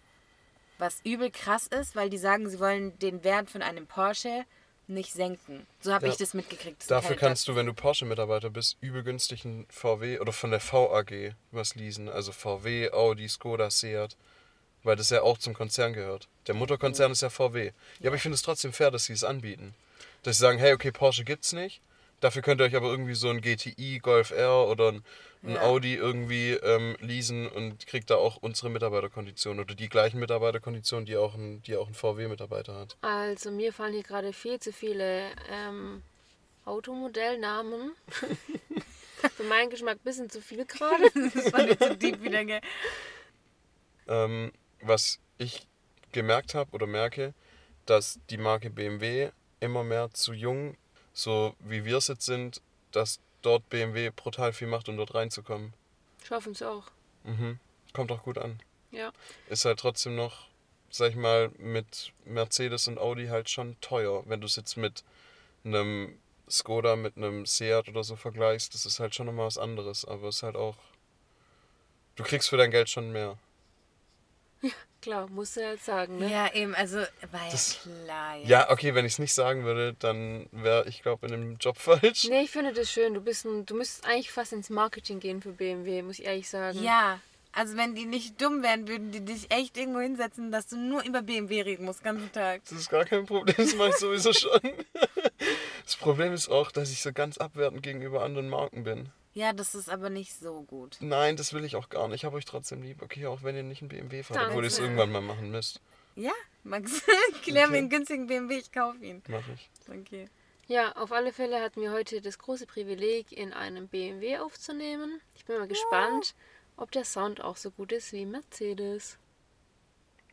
Was 0.78 1.00
übel 1.04 1.30
krass 1.30 1.66
ist, 1.66 1.96
weil 1.96 2.10
die 2.10 2.18
sagen, 2.18 2.48
sie 2.48 2.60
wollen 2.60 2.98
den 2.98 3.24
Wert 3.24 3.50
von 3.50 3.62
einem 3.62 3.86
Porsche 3.86 4.44
nicht 4.88 5.12
senken. 5.12 5.66
So 5.80 5.92
habe 5.92 6.06
Ja. 6.06 6.12
ich 6.12 6.18
das 6.18 6.34
mitgekriegt. 6.34 6.80
das 6.82 6.86
Dafür 6.88 7.16
kannst 7.16 7.48
du, 7.48 7.56
wenn 7.56 7.66
du 7.66 7.74
Porsche-Mitarbeiter 7.74 8.50
bist, 8.50 8.76
übel 8.80 9.02
günstig 9.02 9.44
einen 9.44 9.66
VW 9.68 10.18
oder 10.20 10.32
von 10.32 10.50
der 10.50 10.60
VAG 10.60 11.34
was 11.50 11.74
leasen. 11.74 12.08
Also 12.08 12.32
VW, 12.32 12.90
Audi, 12.92 13.28
Skoda, 13.28 13.70
Seat. 13.70 14.16
Weil 14.82 14.94
das 14.96 15.10
ja 15.10 15.22
auch 15.22 15.38
zum 15.38 15.52
Konzern 15.54 15.92
gehört. 15.94 16.28
Der 16.46 16.54
Mutterkonzern 16.54 17.10
ist 17.10 17.20
ja 17.22 17.28
VW. 17.30 17.72
Ja, 17.98 18.08
aber 18.10 18.16
ich 18.16 18.22
finde 18.22 18.36
es 18.36 18.42
trotzdem 18.42 18.72
fair, 18.72 18.92
dass 18.92 19.06
sie 19.06 19.12
es 19.14 19.24
anbieten. 19.24 19.74
Dass 20.22 20.36
sie 20.36 20.42
sagen, 20.42 20.58
hey, 20.58 20.72
okay, 20.74 20.92
Porsche 20.92 21.24
gibt's 21.24 21.52
nicht. 21.52 21.80
Dafür 22.20 22.42
könnt 22.42 22.60
ihr 22.60 22.64
euch 22.64 22.76
aber 22.76 22.90
irgendwie 22.90 23.14
so 23.14 23.28
ein 23.28 23.40
GTI, 23.40 23.98
Golf 24.02 24.30
R 24.30 24.66
oder 24.68 24.92
ein, 24.92 25.04
ein 25.42 25.54
Ja. 25.54 25.62
Audi 25.62 25.94
irgendwie 25.94 26.52
ähm, 26.52 26.96
leasen 27.00 27.46
und 27.48 27.86
kriegt 27.86 28.10
da 28.10 28.16
auch 28.16 28.36
unsere 28.38 28.70
Mitarbeiterkonditionen 28.70 29.60
oder 29.62 29.74
die 29.74 29.88
gleichen 29.88 30.18
Mitarbeiterkonditionen, 30.18 31.04
die 31.06 31.16
auch 31.16 31.34
ein, 31.34 31.62
die 31.62 31.76
auch 31.76 31.88
ein 31.88 31.94
VW-Mitarbeiter 31.94 32.74
hat. 32.74 32.96
Also 33.02 33.50
mir 33.50 33.72
fallen 33.72 33.92
hier 33.92 34.02
gerade 34.02 34.32
viel 34.32 34.58
zu 34.58 34.72
viele 34.72 35.30
ähm, 35.50 36.02
Automodellnamen. 36.64 37.92
Für 39.36 39.44
meinen 39.44 39.70
Geschmack 39.70 39.96
ein 39.96 40.04
bisschen 40.04 40.30
zu 40.30 40.40
viel 40.40 40.64
gerade. 40.66 41.04
Das 41.34 41.52
war 41.52 41.62
nicht 41.64 41.82
so 41.82 41.94
deep 41.94 42.22
wieder, 42.22 42.44
gell? 42.44 42.60
Ähm, 44.08 44.52
was 44.80 45.18
ich 45.38 45.66
gemerkt 46.12 46.54
habe 46.54 46.70
oder 46.72 46.86
merke, 46.86 47.34
dass 47.86 48.20
die 48.30 48.36
Marke 48.38 48.70
BMW 48.70 49.30
immer 49.60 49.84
mehr 49.84 50.10
zu 50.12 50.32
jung, 50.32 50.76
so 51.16 51.56
wie 51.60 51.86
wir 51.86 51.96
es 51.96 52.08
jetzt 52.08 52.26
sind, 52.26 52.60
dass 52.92 53.20
dort 53.40 53.68
BMW 53.70 54.10
brutal 54.14 54.52
viel 54.52 54.68
macht, 54.68 54.88
um 54.90 54.98
dort 54.98 55.14
reinzukommen. 55.14 55.72
Schaffen 56.22 56.52
es 56.52 56.62
auch. 56.62 56.84
Mhm. 57.24 57.58
Kommt 57.94 58.12
auch 58.12 58.22
gut 58.22 58.36
an. 58.36 58.60
Ja. 58.90 59.12
Ist 59.48 59.64
halt 59.64 59.80
trotzdem 59.80 60.14
noch, 60.14 60.48
sag 60.90 61.10
ich 61.10 61.16
mal, 61.16 61.50
mit 61.56 62.12
Mercedes 62.26 62.86
und 62.86 62.98
Audi 62.98 63.28
halt 63.28 63.48
schon 63.48 63.80
teuer. 63.80 64.24
Wenn 64.26 64.42
du 64.42 64.46
es 64.46 64.56
jetzt 64.56 64.76
mit 64.76 65.04
einem 65.64 66.18
Skoda 66.50 66.96
mit 66.96 67.16
einem 67.16 67.46
Seat 67.46 67.88
oder 67.88 68.04
so 68.04 68.14
vergleichst, 68.14 68.74
das 68.74 68.84
ist 68.84 69.00
halt 69.00 69.14
schon 69.14 69.24
nochmal 69.26 69.46
was 69.46 69.58
anderes. 69.58 70.04
Aber 70.04 70.28
es 70.28 70.36
ist 70.36 70.42
halt 70.42 70.56
auch. 70.56 70.76
Du 72.16 72.24
kriegst 72.24 72.50
für 72.50 72.58
dein 72.58 72.70
Geld 72.70 72.90
schon 72.90 73.10
mehr. 73.10 73.38
Klar, 75.06 75.28
musst 75.28 75.54
du 75.56 75.60
ja 75.60 75.70
jetzt 75.70 75.84
sagen, 75.84 76.18
ne? 76.18 76.28
Ja, 76.28 76.52
eben, 76.52 76.74
also 76.74 76.96
war 76.98 77.44
ja 77.44 77.50
Das- 77.52 77.78
klar. 77.82 78.36
Ja. 78.38 78.48
Ja, 78.48 78.70
okay, 78.70 78.92
wenn 78.94 79.04
ich 79.04 79.12
es 79.12 79.18
nicht 79.20 79.34
sagen 79.34 79.62
würde, 79.64 79.94
dann 80.00 80.48
wäre 80.50 80.88
ich 80.88 81.00
glaube 81.02 81.26
in 81.26 81.32
dem 81.32 81.56
Job 81.58 81.78
falsch. 81.78 82.24
Nee, 82.28 82.42
ich 82.42 82.50
finde 82.50 82.72
das 82.72 82.90
schön. 82.90 83.14
Du 83.14 83.20
bist 83.20 83.44
ein, 83.44 83.64
du 83.66 83.76
müsstest 83.76 84.04
eigentlich 84.04 84.32
fast 84.32 84.52
ins 84.52 84.68
Marketing 84.68 85.20
gehen 85.20 85.40
für 85.42 85.52
BMW, 85.52 86.02
muss 86.02 86.18
ich 86.18 86.24
ehrlich 86.24 86.48
sagen. 86.48 86.82
ja, 86.82 87.20
also 87.52 87.76
wenn 87.76 87.94
die 87.94 88.04
nicht 88.04 88.42
dumm 88.42 88.62
wären, 88.64 88.86
würden 88.88 89.12
die 89.12 89.24
dich 89.24 89.50
echt 89.50 89.78
irgendwo 89.78 90.00
hinsetzen, 90.00 90.50
dass 90.52 90.66
du 90.66 90.76
nur 90.76 91.02
über 91.04 91.22
BMW 91.22 91.62
reden 91.62 91.84
musst, 91.86 92.00
den 92.00 92.04
ganzen 92.16 92.32
Tag. 92.32 92.62
Das 92.68 92.72
ist 92.78 92.90
gar 92.90 93.04
kein 93.04 93.24
Problem, 93.26 93.54
das 93.56 93.74
mache 93.76 93.90
ich 93.90 93.96
sowieso 93.96 94.32
schon. 94.32 94.60
Das 95.84 95.94
Problem 95.96 96.32
ist 96.32 96.48
auch, 96.48 96.72
dass 96.72 96.90
ich 96.90 97.00
so 97.00 97.12
ganz 97.12 97.38
abwertend 97.38 97.82
gegenüber 97.84 98.22
anderen 98.24 98.48
Marken 98.48 98.82
bin. 98.82 99.10
Ja, 99.36 99.52
das 99.52 99.74
ist 99.74 99.90
aber 99.90 100.08
nicht 100.08 100.32
so 100.34 100.62
gut. 100.62 100.96
Nein, 101.00 101.36
das 101.36 101.52
will 101.52 101.62
ich 101.66 101.76
auch 101.76 101.90
gar 101.90 102.08
nicht. 102.08 102.20
Ich 102.20 102.24
habe 102.24 102.36
euch 102.38 102.46
trotzdem 102.46 102.80
lieb. 102.80 103.02
Okay, 103.02 103.26
auch 103.26 103.42
wenn 103.42 103.54
ihr 103.54 103.62
nicht 103.62 103.82
einen 103.82 103.90
BMW 103.90 104.22
fahrt, 104.22 104.38
Danke. 104.38 104.50
obwohl 104.52 104.64
ihr 104.64 104.68
es 104.68 104.78
irgendwann 104.78 105.12
mal 105.12 105.20
machen 105.20 105.50
müsst. 105.50 105.82
Ja, 106.14 106.32
Max, 106.64 107.02
klär 107.42 107.66
mir 107.66 107.72
Okay. 107.72 107.76
einen 107.76 107.90
günstigen 107.90 108.26
BMW, 108.28 108.56
ich 108.56 108.72
kaufe 108.72 109.04
ihn. 109.04 109.22
Mache 109.28 109.52
ich. 109.52 109.68
Okay. 109.90 110.30
Ja, 110.68 110.92
auf 110.96 111.12
alle 111.12 111.34
Fälle 111.34 111.60
hatten 111.60 111.82
wir 111.82 111.92
heute 111.92 112.22
das 112.22 112.38
große 112.38 112.66
Privileg, 112.66 113.30
in 113.30 113.52
einem 113.52 113.88
BMW 113.88 114.38
aufzunehmen. 114.38 115.20
Ich 115.34 115.44
bin 115.44 115.58
mal 115.58 115.68
gespannt, 115.68 116.34
ob 116.78 116.90
der 116.92 117.04
Sound 117.04 117.42
auch 117.42 117.58
so 117.58 117.70
gut 117.70 117.92
ist 117.92 118.14
wie 118.14 118.24
Mercedes. 118.24 119.18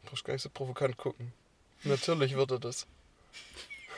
Du 0.02 0.10
brauchst 0.12 0.24
gar 0.24 0.32
nicht 0.34 0.44
so 0.44 0.50
provokant 0.50 0.96
gucken. 0.96 1.34
Natürlich 1.84 2.38
wird 2.38 2.52
er 2.52 2.60
das. 2.60 2.88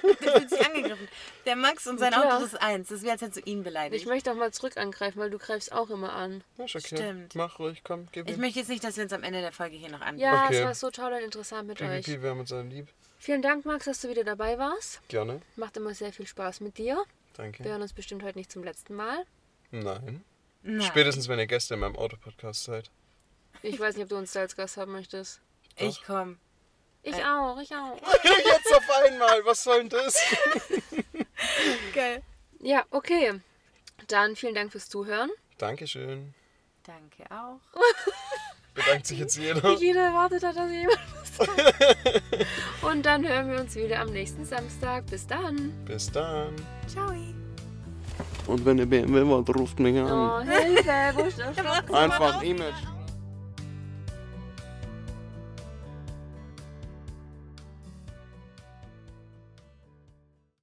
Der 0.24 0.32
fühlt 0.34 0.50
sich 0.50 0.66
angegriffen. 0.66 1.08
Der 1.46 1.56
Max 1.56 1.88
und 1.88 2.00
sein 2.00 2.12
Klar. 2.14 2.36
Auto 2.38 2.46
ist 2.46 2.62
eins. 2.62 2.90
Das 2.90 3.02
wäre, 3.02 3.14
als 3.14 3.22
hättest 3.22 3.46
du 3.46 3.50
ihn 3.50 3.60
Ich 3.60 3.64
beleidigt. 3.64 4.06
möchte 4.08 4.32
auch 4.32 4.36
mal 4.36 4.52
zurück 4.54 4.78
angreifen, 4.78 5.20
weil 5.20 5.30
du 5.30 5.38
greifst 5.38 5.72
auch 5.72 5.90
immer 5.90 6.14
an. 6.14 6.44
Ja, 6.58 6.66
ist 6.66 6.76
okay. 6.76 6.96
Stimmt. 6.98 7.36
Mach 7.36 7.60
ruhig, 7.60 7.82
komm, 7.84 8.08
gib 8.12 8.28
Ich 8.30 8.36
ihm. 8.36 8.42
möchte 8.42 8.60
jetzt 8.60 8.70
nicht, 8.70 8.84
dass 8.84 8.98
wir 8.98 9.04
uns 9.04 9.14
am 9.14 9.24
Ende 9.24 9.42
der 9.42 9.52
Folge 9.52 9.76
hier 9.78 9.90
noch 9.90 10.02
an. 10.02 10.18
Ja, 10.18 10.46
Okay. 10.46 10.58
es 10.60 10.64
war 10.66 10.76
so 10.76 10.92
toll 10.92 11.14
und 11.14 11.20
interessant 11.22 11.68
mit 11.68 11.82
euch. 11.82 12.06
PvP, 12.06 12.22
wir 12.22 12.30
haben 12.32 12.40
uns 12.40 12.52
alle 12.52 12.64
lieb. 12.64 12.88
Vielen 13.20 13.42
Dank, 13.42 13.66
Max, 13.66 13.86
dass 13.86 14.02
du 14.02 14.10
wieder 14.10 14.24
dabei 14.24 14.58
warst. 14.60 15.02
Gerne. 15.08 15.42
Macht 15.56 15.78
immer 15.78 15.94
sehr 15.94 16.14
viel 16.14 16.28
Spaß 16.28 16.60
mit 16.62 16.78
dir. 16.78 16.96
Wir 16.96 17.06
Danke. 17.44 17.64
hören 17.64 17.82
uns 17.82 17.94
bestimmt 17.94 18.24
heute 18.24 18.38
nicht 18.38 18.52
zum 18.52 18.64
letzten 18.64 18.96
Mal. 18.96 19.26
Nein. 19.72 20.24
Nein. 20.64 20.82
Spätestens, 20.82 21.28
wenn 21.28 21.40
ihr 21.40 21.48
Gäste 21.48 21.74
in 21.76 21.80
meinem 21.80 21.96
Autopodcast 21.96 22.64
seid. 22.64 22.90
Ich 23.62 23.80
weiß 23.80 23.96
nicht, 23.96 24.04
ob 24.04 24.10
du 24.10 24.18
uns 24.18 24.32
da 24.34 24.42
als 24.42 24.56
Gast 24.56 24.78
haben 24.78 24.92
möchtest. 24.92 25.42
Ich 25.78 26.02
komm. 26.06 26.38
Ich 27.08 27.16
Äh. 27.18 27.24
auch, 27.24 27.60
ich 27.62 27.72
auch. 27.72 27.96
Jetzt 28.24 28.76
auf 28.76 28.84
einmal, 29.06 29.46
was 29.46 29.64
soll 29.64 29.80
denn 29.82 29.90
das? 29.90 30.20
Geil. 31.94 32.24
Ja, 32.60 32.84
okay. 32.90 33.40
Dann 34.08 34.36
vielen 34.36 34.56
Dank 34.56 34.72
fürs 34.72 34.90
Zuhören. 34.90 35.30
Dankeschön. 35.60 36.34
Danke 36.84 37.24
auch. 37.32 37.60
Bedankt 38.74 39.06
sich 39.08 39.20
jetzt 39.20 39.38
jeder. 39.38 39.64
Wie 39.64 39.86
jeder 39.86 40.02
erwartet 40.08 40.44
hat, 40.44 40.56
dass 40.58 40.70
jemand 40.70 41.00
was 41.16 41.38
sagt. 41.38 42.46
Und 42.82 43.06
dann 43.06 43.26
hören 43.26 43.50
wir 43.50 43.62
uns 43.62 43.74
wieder 43.76 44.00
am 44.02 44.10
nächsten 44.12 44.44
Samstag. 44.44 45.06
Bis 45.06 45.26
dann. 45.26 45.72
Bis 45.86 46.12
dann. 46.12 46.54
Ciao. 46.88 47.14
Und 48.48 48.66
wenn 48.66 48.78
ihr 48.78 48.86
BMW 48.86 49.26
wollt, 49.26 49.48
ruft 49.56 49.80
mich 49.80 49.96
Oh, 49.96 50.40
Hilfe, 50.42 51.14
wo 51.14 51.22
ist 51.22 51.38
der? 51.40 51.94
Einfach 51.96 52.44
E-Mail. 52.44 52.74